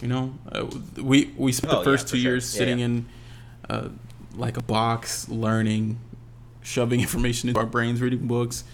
You 0.00 0.08
know, 0.08 0.34
uh, 0.52 0.66
we 0.96 1.32
we 1.36 1.52
spent 1.52 1.72
Oh, 1.74 1.78
the 1.78 1.84
first 1.84 2.06
for 2.06 2.12
two 2.12 2.18
sure. 2.22 2.32
years 2.32 2.54
Yeah, 2.54 2.58
sitting 2.58 2.78
yeah. 2.78 2.84
in 2.86 3.06
uh, 3.70 3.88
like 4.36 4.56
a 4.56 4.62
box, 4.62 5.28
learning, 5.28 5.98
shoving 6.62 7.00
information 7.06 7.48
into 7.48 7.60
our 7.60 7.66
brains, 7.66 8.00
reading 8.00 8.26
books, 8.26 8.64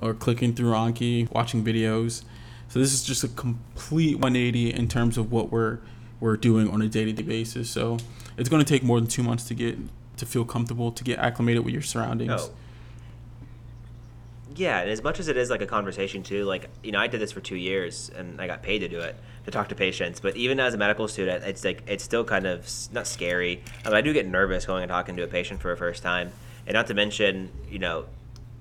or 0.00 0.14
clicking 0.14 0.54
through 0.54 0.72
Anki, 0.72 1.30
watching 1.32 1.64
videos. 1.64 2.24
So 2.68 2.78
this 2.78 2.94
is 2.94 3.02
just 3.02 3.22
a 3.22 3.28
complete 3.28 4.14
180 4.14 4.72
in 4.72 4.88
terms 4.88 5.18
of 5.18 5.30
what 5.30 5.50
we're 5.52 5.78
we're 6.20 6.36
doing 6.36 6.70
on 6.70 6.80
a 6.80 6.88
day-to-day 6.88 7.22
basis. 7.22 7.68
So 7.68 7.98
it's 8.38 8.48
going 8.48 8.64
to 8.64 8.68
take 8.68 8.84
more 8.84 9.00
than 9.00 9.08
two 9.08 9.24
months 9.24 9.44
to 9.48 9.54
get 9.54 9.76
to 10.16 10.24
feel 10.24 10.44
comfortable, 10.44 10.92
to 10.92 11.02
get 11.04 11.18
acclimated 11.18 11.64
with 11.64 11.74
your 11.74 11.82
surroundings. 11.82 12.32
Oh. 12.32 12.50
Yeah, 14.56 14.80
and 14.80 14.90
as 14.90 15.02
much 15.02 15.20
as 15.20 15.28
it 15.28 15.36
is 15.36 15.50
like 15.50 15.62
a 15.62 15.66
conversation 15.66 16.22
too, 16.22 16.44
like 16.44 16.68
you 16.82 16.92
know, 16.92 16.98
I 16.98 17.06
did 17.06 17.20
this 17.20 17.32
for 17.32 17.40
two 17.40 17.56
years 17.56 18.10
and 18.16 18.40
I 18.40 18.46
got 18.46 18.62
paid 18.62 18.80
to 18.80 18.88
do 18.88 19.00
it 19.00 19.16
to 19.44 19.50
talk 19.50 19.68
to 19.68 19.74
patients. 19.74 20.20
But 20.20 20.36
even 20.36 20.60
as 20.60 20.74
a 20.74 20.78
medical 20.78 21.08
student, 21.08 21.44
it's 21.44 21.64
like 21.64 21.82
it's 21.86 22.04
still 22.04 22.24
kind 22.24 22.46
of 22.46 22.68
not 22.92 23.06
scary. 23.06 23.62
I, 23.84 23.88
mean, 23.88 23.96
I 23.96 24.00
do 24.00 24.12
get 24.12 24.26
nervous 24.26 24.66
going 24.66 24.82
and 24.82 24.90
talking 24.90 25.16
to 25.16 25.22
a 25.22 25.26
patient 25.26 25.60
for 25.60 25.72
a 25.72 25.76
first 25.76 26.02
time, 26.02 26.32
and 26.66 26.74
not 26.74 26.86
to 26.88 26.94
mention, 26.94 27.50
you 27.70 27.78
know, 27.78 28.04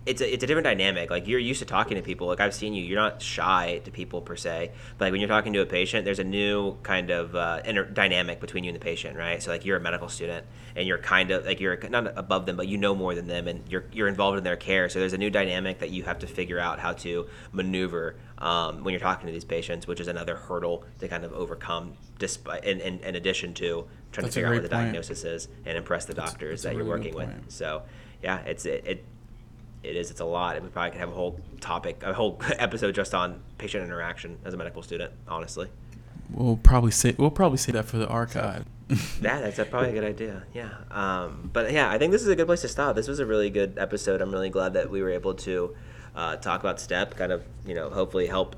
it's 0.03 0.19
a, 0.19 0.33
it's 0.33 0.43
a 0.43 0.47
different 0.47 0.65
dynamic. 0.65 1.11
Like 1.11 1.27
you're 1.27 1.39
used 1.39 1.59
to 1.59 1.65
talking 1.65 1.95
to 1.95 2.01
people. 2.01 2.27
Like 2.27 2.39
I've 2.39 2.55
seen 2.55 2.73
you, 2.73 2.83
you're 2.83 2.99
not 2.99 3.21
shy 3.21 3.81
to 3.85 3.91
people 3.91 4.21
per 4.21 4.35
se. 4.35 4.71
But 4.97 5.05
like 5.05 5.11
when 5.11 5.21
you're 5.21 5.27
talking 5.27 5.53
to 5.53 5.61
a 5.61 5.65
patient, 5.65 6.05
there's 6.05 6.19
a 6.19 6.23
new 6.23 6.75
kind 6.81 7.11
of 7.11 7.35
uh, 7.35 7.61
inter- 7.65 7.85
dynamic 7.85 8.39
between 8.39 8.63
you 8.63 8.69
and 8.69 8.75
the 8.75 8.83
patient, 8.83 9.15
right? 9.15 9.41
So 9.43 9.51
like 9.51 9.63
you're 9.63 9.77
a 9.77 9.81
medical 9.81 10.09
student 10.09 10.47
and 10.75 10.87
you're 10.87 10.97
kind 10.97 11.29
of 11.29 11.45
like 11.45 11.59
you're 11.59 11.77
not 11.89 12.17
above 12.17 12.47
them, 12.47 12.57
but 12.57 12.67
you 12.67 12.77
know 12.77 12.95
more 12.95 13.13
than 13.13 13.27
them, 13.27 13.47
and 13.47 13.63
you're 13.69 13.85
you're 13.91 14.07
involved 14.07 14.39
in 14.39 14.43
their 14.43 14.55
care. 14.55 14.89
So 14.89 14.99
there's 14.99 15.13
a 15.13 15.19
new 15.19 15.29
dynamic 15.29 15.79
that 15.79 15.91
you 15.91 16.03
have 16.03 16.19
to 16.19 16.27
figure 16.27 16.59
out 16.59 16.79
how 16.79 16.93
to 16.93 17.27
maneuver 17.51 18.15
um, 18.39 18.83
when 18.83 18.93
you're 18.93 18.99
talking 18.99 19.27
to 19.27 19.33
these 19.33 19.45
patients, 19.45 19.85
which 19.85 19.99
is 19.99 20.07
another 20.07 20.35
hurdle 20.35 20.83
to 20.99 21.07
kind 21.07 21.23
of 21.23 21.33
overcome. 21.33 21.93
Despite 22.17 22.65
in, 22.65 22.79
in, 22.81 22.99
in 22.99 23.15
addition 23.15 23.53
to 23.55 23.87
trying 24.11 24.25
That's 24.25 24.35
to 24.35 24.41
figure 24.41 24.47
out 24.47 24.53
what 24.53 24.63
the 24.63 24.69
point. 24.69 24.85
diagnosis 24.85 25.23
is 25.23 25.47
and 25.65 25.77
impress 25.77 26.05
the 26.05 26.13
doctors 26.13 26.61
that's 26.63 26.73
that 26.73 26.77
you're 26.77 26.87
working 26.87 27.15
with. 27.15 27.29
So 27.49 27.83
yeah, 28.21 28.39
it's 28.41 28.65
it, 28.65 28.83
it 28.85 29.05
it 29.83 29.95
is. 29.95 30.11
It's 30.11 30.21
a 30.21 30.25
lot. 30.25 30.55
And 30.55 30.65
we 30.65 30.71
probably 30.71 30.91
could 30.91 30.99
have 30.99 31.09
a 31.09 31.15
whole 31.15 31.39
topic, 31.59 32.03
a 32.03 32.13
whole 32.13 32.39
episode 32.59 32.95
just 32.95 33.13
on 33.13 33.41
patient 33.57 33.83
interaction 33.83 34.37
as 34.45 34.53
a 34.53 34.57
medical 34.57 34.81
student. 34.81 35.13
Honestly, 35.27 35.69
We'll 36.33 36.57
probably 36.57 36.91
say 36.91 37.13
we'll 37.17 37.31
probably 37.31 37.57
say 37.57 37.71
that 37.73 37.85
for 37.85 37.97
the 37.97 38.07
archive. 38.07 38.65
yeah, 39.21 39.41
that's 39.41 39.57
probably 39.69 39.89
a 39.89 39.93
good 39.93 40.03
idea. 40.15 40.43
Yeah, 40.53 40.69
um, 40.89 41.49
but 41.51 41.71
yeah, 41.71 41.89
I 41.89 41.97
think 41.97 42.11
this 42.11 42.21
is 42.21 42.29
a 42.29 42.35
good 42.35 42.47
place 42.47 42.61
to 42.61 42.67
stop. 42.67 42.95
This 42.95 43.07
was 43.07 43.19
a 43.19 43.25
really 43.25 43.49
good 43.49 43.77
episode. 43.77 44.21
I'm 44.21 44.31
really 44.31 44.49
glad 44.49 44.73
that 44.73 44.89
we 44.89 45.01
were 45.01 45.09
able 45.09 45.33
to 45.35 45.75
uh, 46.15 46.37
talk 46.37 46.61
about 46.61 46.79
STEP. 46.79 47.17
Kind 47.17 47.31
of, 47.31 47.43
you 47.65 47.75
know, 47.75 47.89
hopefully 47.89 48.27
help 48.27 48.55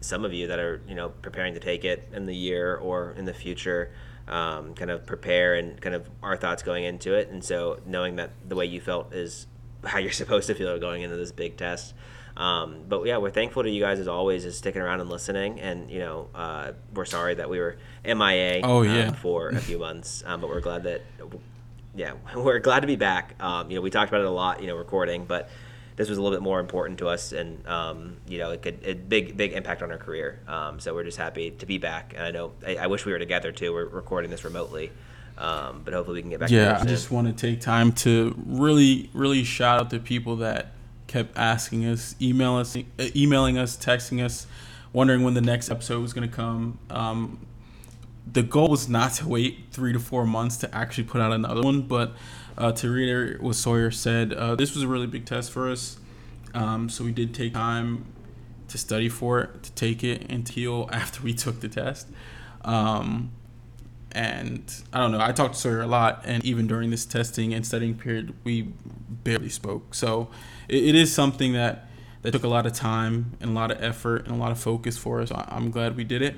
some 0.00 0.24
of 0.24 0.32
you 0.32 0.46
that 0.48 0.58
are 0.58 0.82
you 0.86 0.94
know 0.94 1.08
preparing 1.08 1.54
to 1.54 1.60
take 1.60 1.84
it 1.84 2.08
in 2.12 2.26
the 2.26 2.36
year 2.36 2.76
or 2.76 3.12
in 3.12 3.24
the 3.24 3.34
future. 3.34 3.92
Um, 4.28 4.74
kind 4.74 4.90
of 4.90 5.06
prepare 5.06 5.54
and 5.54 5.80
kind 5.80 5.94
of 5.94 6.10
our 6.20 6.36
thoughts 6.36 6.64
going 6.64 6.82
into 6.84 7.14
it, 7.14 7.28
and 7.28 7.42
so 7.42 7.78
knowing 7.86 8.16
that 8.16 8.30
the 8.46 8.56
way 8.56 8.66
you 8.66 8.80
felt 8.80 9.14
is 9.14 9.46
how 9.84 9.98
you're 9.98 10.12
supposed 10.24 10.46
to 10.48 10.54
feel 10.54 10.78
going 10.78 11.02
into 11.02 11.16
this 11.16 11.32
big 11.32 11.56
test. 11.56 11.94
Um, 12.36 12.84
but 12.86 13.04
yeah, 13.06 13.16
we're 13.16 13.30
thankful 13.30 13.62
to 13.62 13.70
you 13.70 13.80
guys 13.80 13.98
as 13.98 14.08
always, 14.08 14.44
is 14.44 14.58
sticking 14.58 14.82
around 14.82 15.00
and 15.00 15.08
listening. 15.08 15.58
And 15.60 15.90
you 15.90 16.00
know, 16.00 16.28
uh, 16.34 16.72
we're 16.94 17.06
sorry 17.06 17.34
that 17.34 17.48
we 17.48 17.58
were 17.58 17.76
MIA 18.04 18.60
Oh, 18.62 18.80
um, 18.80 18.84
yeah. 18.84 19.12
for 19.12 19.48
a 19.48 19.60
few 19.60 19.78
months, 19.78 20.22
um, 20.26 20.40
but 20.42 20.50
we're 20.50 20.60
glad 20.60 20.82
that 20.82 21.02
yeah, 21.94 22.12
we're 22.36 22.58
glad 22.58 22.80
to 22.80 22.86
be 22.86 22.96
back. 22.96 23.34
Um, 23.42 23.70
you 23.70 23.76
know, 23.76 23.82
we 23.82 23.90
talked 23.90 24.10
about 24.10 24.20
it 24.20 24.26
a 24.26 24.30
lot, 24.30 24.60
you 24.60 24.66
know, 24.66 24.76
recording, 24.76 25.24
but 25.24 25.48
this 25.96 26.10
was 26.10 26.18
a 26.18 26.22
little 26.22 26.36
bit 26.36 26.42
more 26.42 26.60
important 26.60 26.98
to 26.98 27.08
us, 27.08 27.32
and 27.32 27.66
um, 27.66 28.18
you 28.28 28.36
know, 28.36 28.50
it 28.50 28.60
could 28.60 28.80
a 28.84 28.92
big 28.92 29.34
big 29.34 29.54
impact 29.54 29.80
on 29.82 29.90
our 29.90 29.96
career. 29.96 30.40
Um, 30.46 30.78
so 30.78 30.92
we're 30.94 31.04
just 31.04 31.16
happy 31.16 31.52
to 31.52 31.64
be 31.64 31.78
back. 31.78 32.12
And 32.14 32.22
I 32.26 32.30
know 32.32 32.52
I, 32.66 32.76
I 32.76 32.86
wish 32.88 33.06
we 33.06 33.12
were 33.12 33.18
together 33.18 33.50
too. 33.50 33.72
We're 33.72 33.86
recording 33.86 34.30
this 34.30 34.44
remotely, 34.44 34.92
um, 35.38 35.82
but 35.84 35.92
hopefully 35.94 36.16
we 36.16 36.22
can 36.22 36.30
get 36.30 36.40
back. 36.40 36.48
To 36.48 36.54
you. 36.54 36.60
Yeah, 36.60 36.78
I 36.80 36.84
just 36.84 37.10
want 37.10 37.26
to 37.26 37.32
take 37.32 37.60
time 37.60 37.92
to 37.92 38.34
really, 38.46 39.10
really 39.12 39.44
shout 39.44 39.80
out 39.80 39.90
the 39.90 39.98
people 39.98 40.36
that 40.36 40.72
kept 41.06 41.36
asking 41.36 41.84
us, 41.84 42.14
email 42.20 42.56
us, 42.56 42.76
uh, 42.76 42.82
emailing 43.14 43.58
us, 43.58 43.76
texting 43.76 44.24
us, 44.24 44.46
wondering 44.92 45.22
when 45.22 45.34
the 45.34 45.40
next 45.40 45.70
episode 45.70 46.00
was 46.00 46.12
going 46.12 46.28
to 46.28 46.34
come. 46.34 46.78
Um, 46.90 47.46
the 48.30 48.42
goal 48.42 48.68
was 48.68 48.88
not 48.88 49.12
to 49.14 49.28
wait 49.28 49.66
three 49.70 49.92
to 49.92 50.00
four 50.00 50.26
months 50.26 50.56
to 50.58 50.74
actually 50.74 51.04
put 51.04 51.20
out 51.20 51.32
another 51.32 51.62
one, 51.62 51.82
but 51.82 52.12
uh, 52.58 52.72
to 52.72 52.90
reiterate 52.90 53.40
what 53.40 53.54
Sawyer 53.54 53.90
said, 53.90 54.32
uh, 54.32 54.54
this 54.56 54.74
was 54.74 54.82
a 54.82 54.88
really 54.88 55.06
big 55.06 55.26
test 55.26 55.52
for 55.52 55.70
us. 55.70 55.98
Um, 56.54 56.88
so 56.88 57.04
we 57.04 57.12
did 57.12 57.34
take 57.34 57.54
time 57.54 58.06
to 58.68 58.78
study 58.78 59.08
for 59.08 59.40
it, 59.40 59.62
to 59.62 59.72
take 59.72 60.02
it, 60.02 60.26
and 60.30 60.46
to 60.46 60.52
heal 60.52 60.88
after 60.92 61.22
we 61.22 61.34
took 61.34 61.60
the 61.60 61.68
test. 61.68 62.08
Um, 62.64 63.30
and 64.12 64.62
I 64.92 64.98
don't 65.00 65.12
know. 65.12 65.20
I 65.20 65.32
talked 65.32 65.54
to 65.54 65.60
Sawyer 65.60 65.82
a 65.82 65.86
lot, 65.86 66.22
and 66.24 66.44
even 66.44 66.66
during 66.66 66.90
this 66.90 67.04
testing 67.04 67.52
and 67.52 67.66
studying 67.66 67.94
period, 67.96 68.34
we 68.44 68.72
barely 69.24 69.48
spoke. 69.48 69.94
So 69.94 70.28
it, 70.68 70.84
it 70.84 70.94
is 70.94 71.12
something 71.12 71.52
that 71.52 71.88
that 72.22 72.32
took 72.32 72.44
a 72.44 72.48
lot 72.48 72.66
of 72.66 72.72
time 72.72 73.36
and 73.40 73.50
a 73.50 73.52
lot 73.52 73.70
of 73.70 73.82
effort 73.82 74.26
and 74.26 74.34
a 74.34 74.38
lot 74.38 74.50
of 74.50 74.58
focus 74.58 74.98
for 74.98 75.20
us. 75.20 75.30
I, 75.30 75.44
I'm 75.48 75.70
glad 75.70 75.96
we 75.96 76.04
did 76.04 76.22
it, 76.22 76.36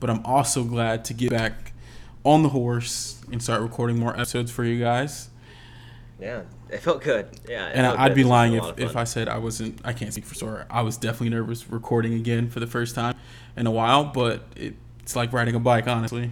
but 0.00 0.10
I'm 0.10 0.24
also 0.24 0.64
glad 0.64 1.04
to 1.06 1.14
get 1.14 1.30
back 1.30 1.72
on 2.24 2.42
the 2.42 2.48
horse 2.50 3.20
and 3.30 3.42
start 3.42 3.62
recording 3.62 3.98
more 3.98 4.12
episodes 4.14 4.50
for 4.50 4.64
you 4.64 4.78
guys. 4.80 5.28
Yeah, 6.18 6.42
it 6.68 6.78
felt 6.78 7.02
good. 7.02 7.28
Yeah, 7.48 7.66
And 7.72 7.86
I'd 7.86 8.08
good. 8.08 8.14
be 8.14 8.24
lying 8.24 8.54
if, 8.54 8.78
if. 8.78 8.96
I 8.96 9.04
said 9.04 9.28
I 9.28 9.38
wasn't. 9.38 9.80
I 9.84 9.92
can't 9.92 10.12
speak 10.12 10.26
for 10.26 10.34
Sawyer. 10.34 10.66
I 10.68 10.82
was 10.82 10.96
definitely 10.96 11.30
nervous 11.30 11.68
recording 11.70 12.14
again 12.14 12.48
for 12.50 12.60
the 12.60 12.66
first 12.66 12.94
time 12.94 13.16
in 13.56 13.66
a 13.66 13.70
while, 13.70 14.04
but 14.04 14.42
it, 14.56 14.74
it's 15.00 15.16
like 15.16 15.32
riding 15.32 15.54
a 15.54 15.60
bike, 15.60 15.88
honestly. 15.88 16.30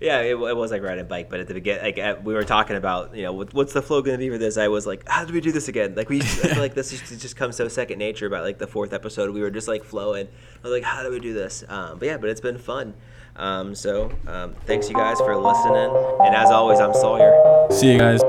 Yeah. 0.00 0.20
It, 0.20 0.30
it 0.32 0.56
was 0.56 0.70
like 0.70 0.82
riding 0.82 1.02
a 1.02 1.04
bike, 1.04 1.28
but 1.30 1.40
at 1.40 1.46
the 1.46 1.54
beginning, 1.54 1.84
like 1.84 1.98
at, 1.98 2.24
we 2.24 2.34
were 2.34 2.44
talking 2.44 2.76
about, 2.76 3.14
you 3.14 3.22
know, 3.22 3.32
what, 3.32 3.54
what's 3.54 3.72
the 3.72 3.82
flow 3.82 4.02
going 4.02 4.18
to 4.18 4.18
be 4.18 4.30
for 4.30 4.38
this? 4.38 4.56
I 4.56 4.68
was 4.68 4.86
like, 4.86 5.08
how 5.08 5.24
do 5.24 5.32
we 5.32 5.40
do 5.40 5.52
this 5.52 5.68
again? 5.68 5.94
Like 5.94 6.08
we, 6.08 6.20
I 6.20 6.24
feel 6.24 6.58
like 6.58 6.74
this 6.74 6.90
just, 6.90 7.20
just 7.20 7.36
comes 7.36 7.56
so 7.56 7.68
second 7.68 7.98
nature. 7.98 8.26
About 8.26 8.44
like 8.44 8.58
the 8.58 8.66
fourth 8.66 8.92
episode, 8.92 9.30
we 9.30 9.40
were 9.40 9.50
just 9.50 9.68
like 9.68 9.84
flowing. 9.84 10.26
I 10.26 10.62
was 10.62 10.72
like, 10.72 10.84
how 10.84 11.02
do 11.02 11.10
we 11.10 11.20
do 11.20 11.34
this? 11.34 11.64
Um, 11.68 11.98
but 11.98 12.06
yeah, 12.06 12.16
but 12.16 12.30
it's 12.30 12.40
been 12.40 12.58
fun. 12.58 12.94
Um, 13.36 13.74
so 13.74 14.10
um, 14.26 14.54
thanks 14.66 14.88
you 14.88 14.94
guys 14.94 15.18
for 15.18 15.36
listening, 15.36 15.94
and 16.20 16.34
as 16.34 16.50
always, 16.50 16.80
I'm 16.80 16.92
Sawyer. 16.92 17.68
See 17.70 17.92
you 17.92 17.98
guys. 17.98 18.20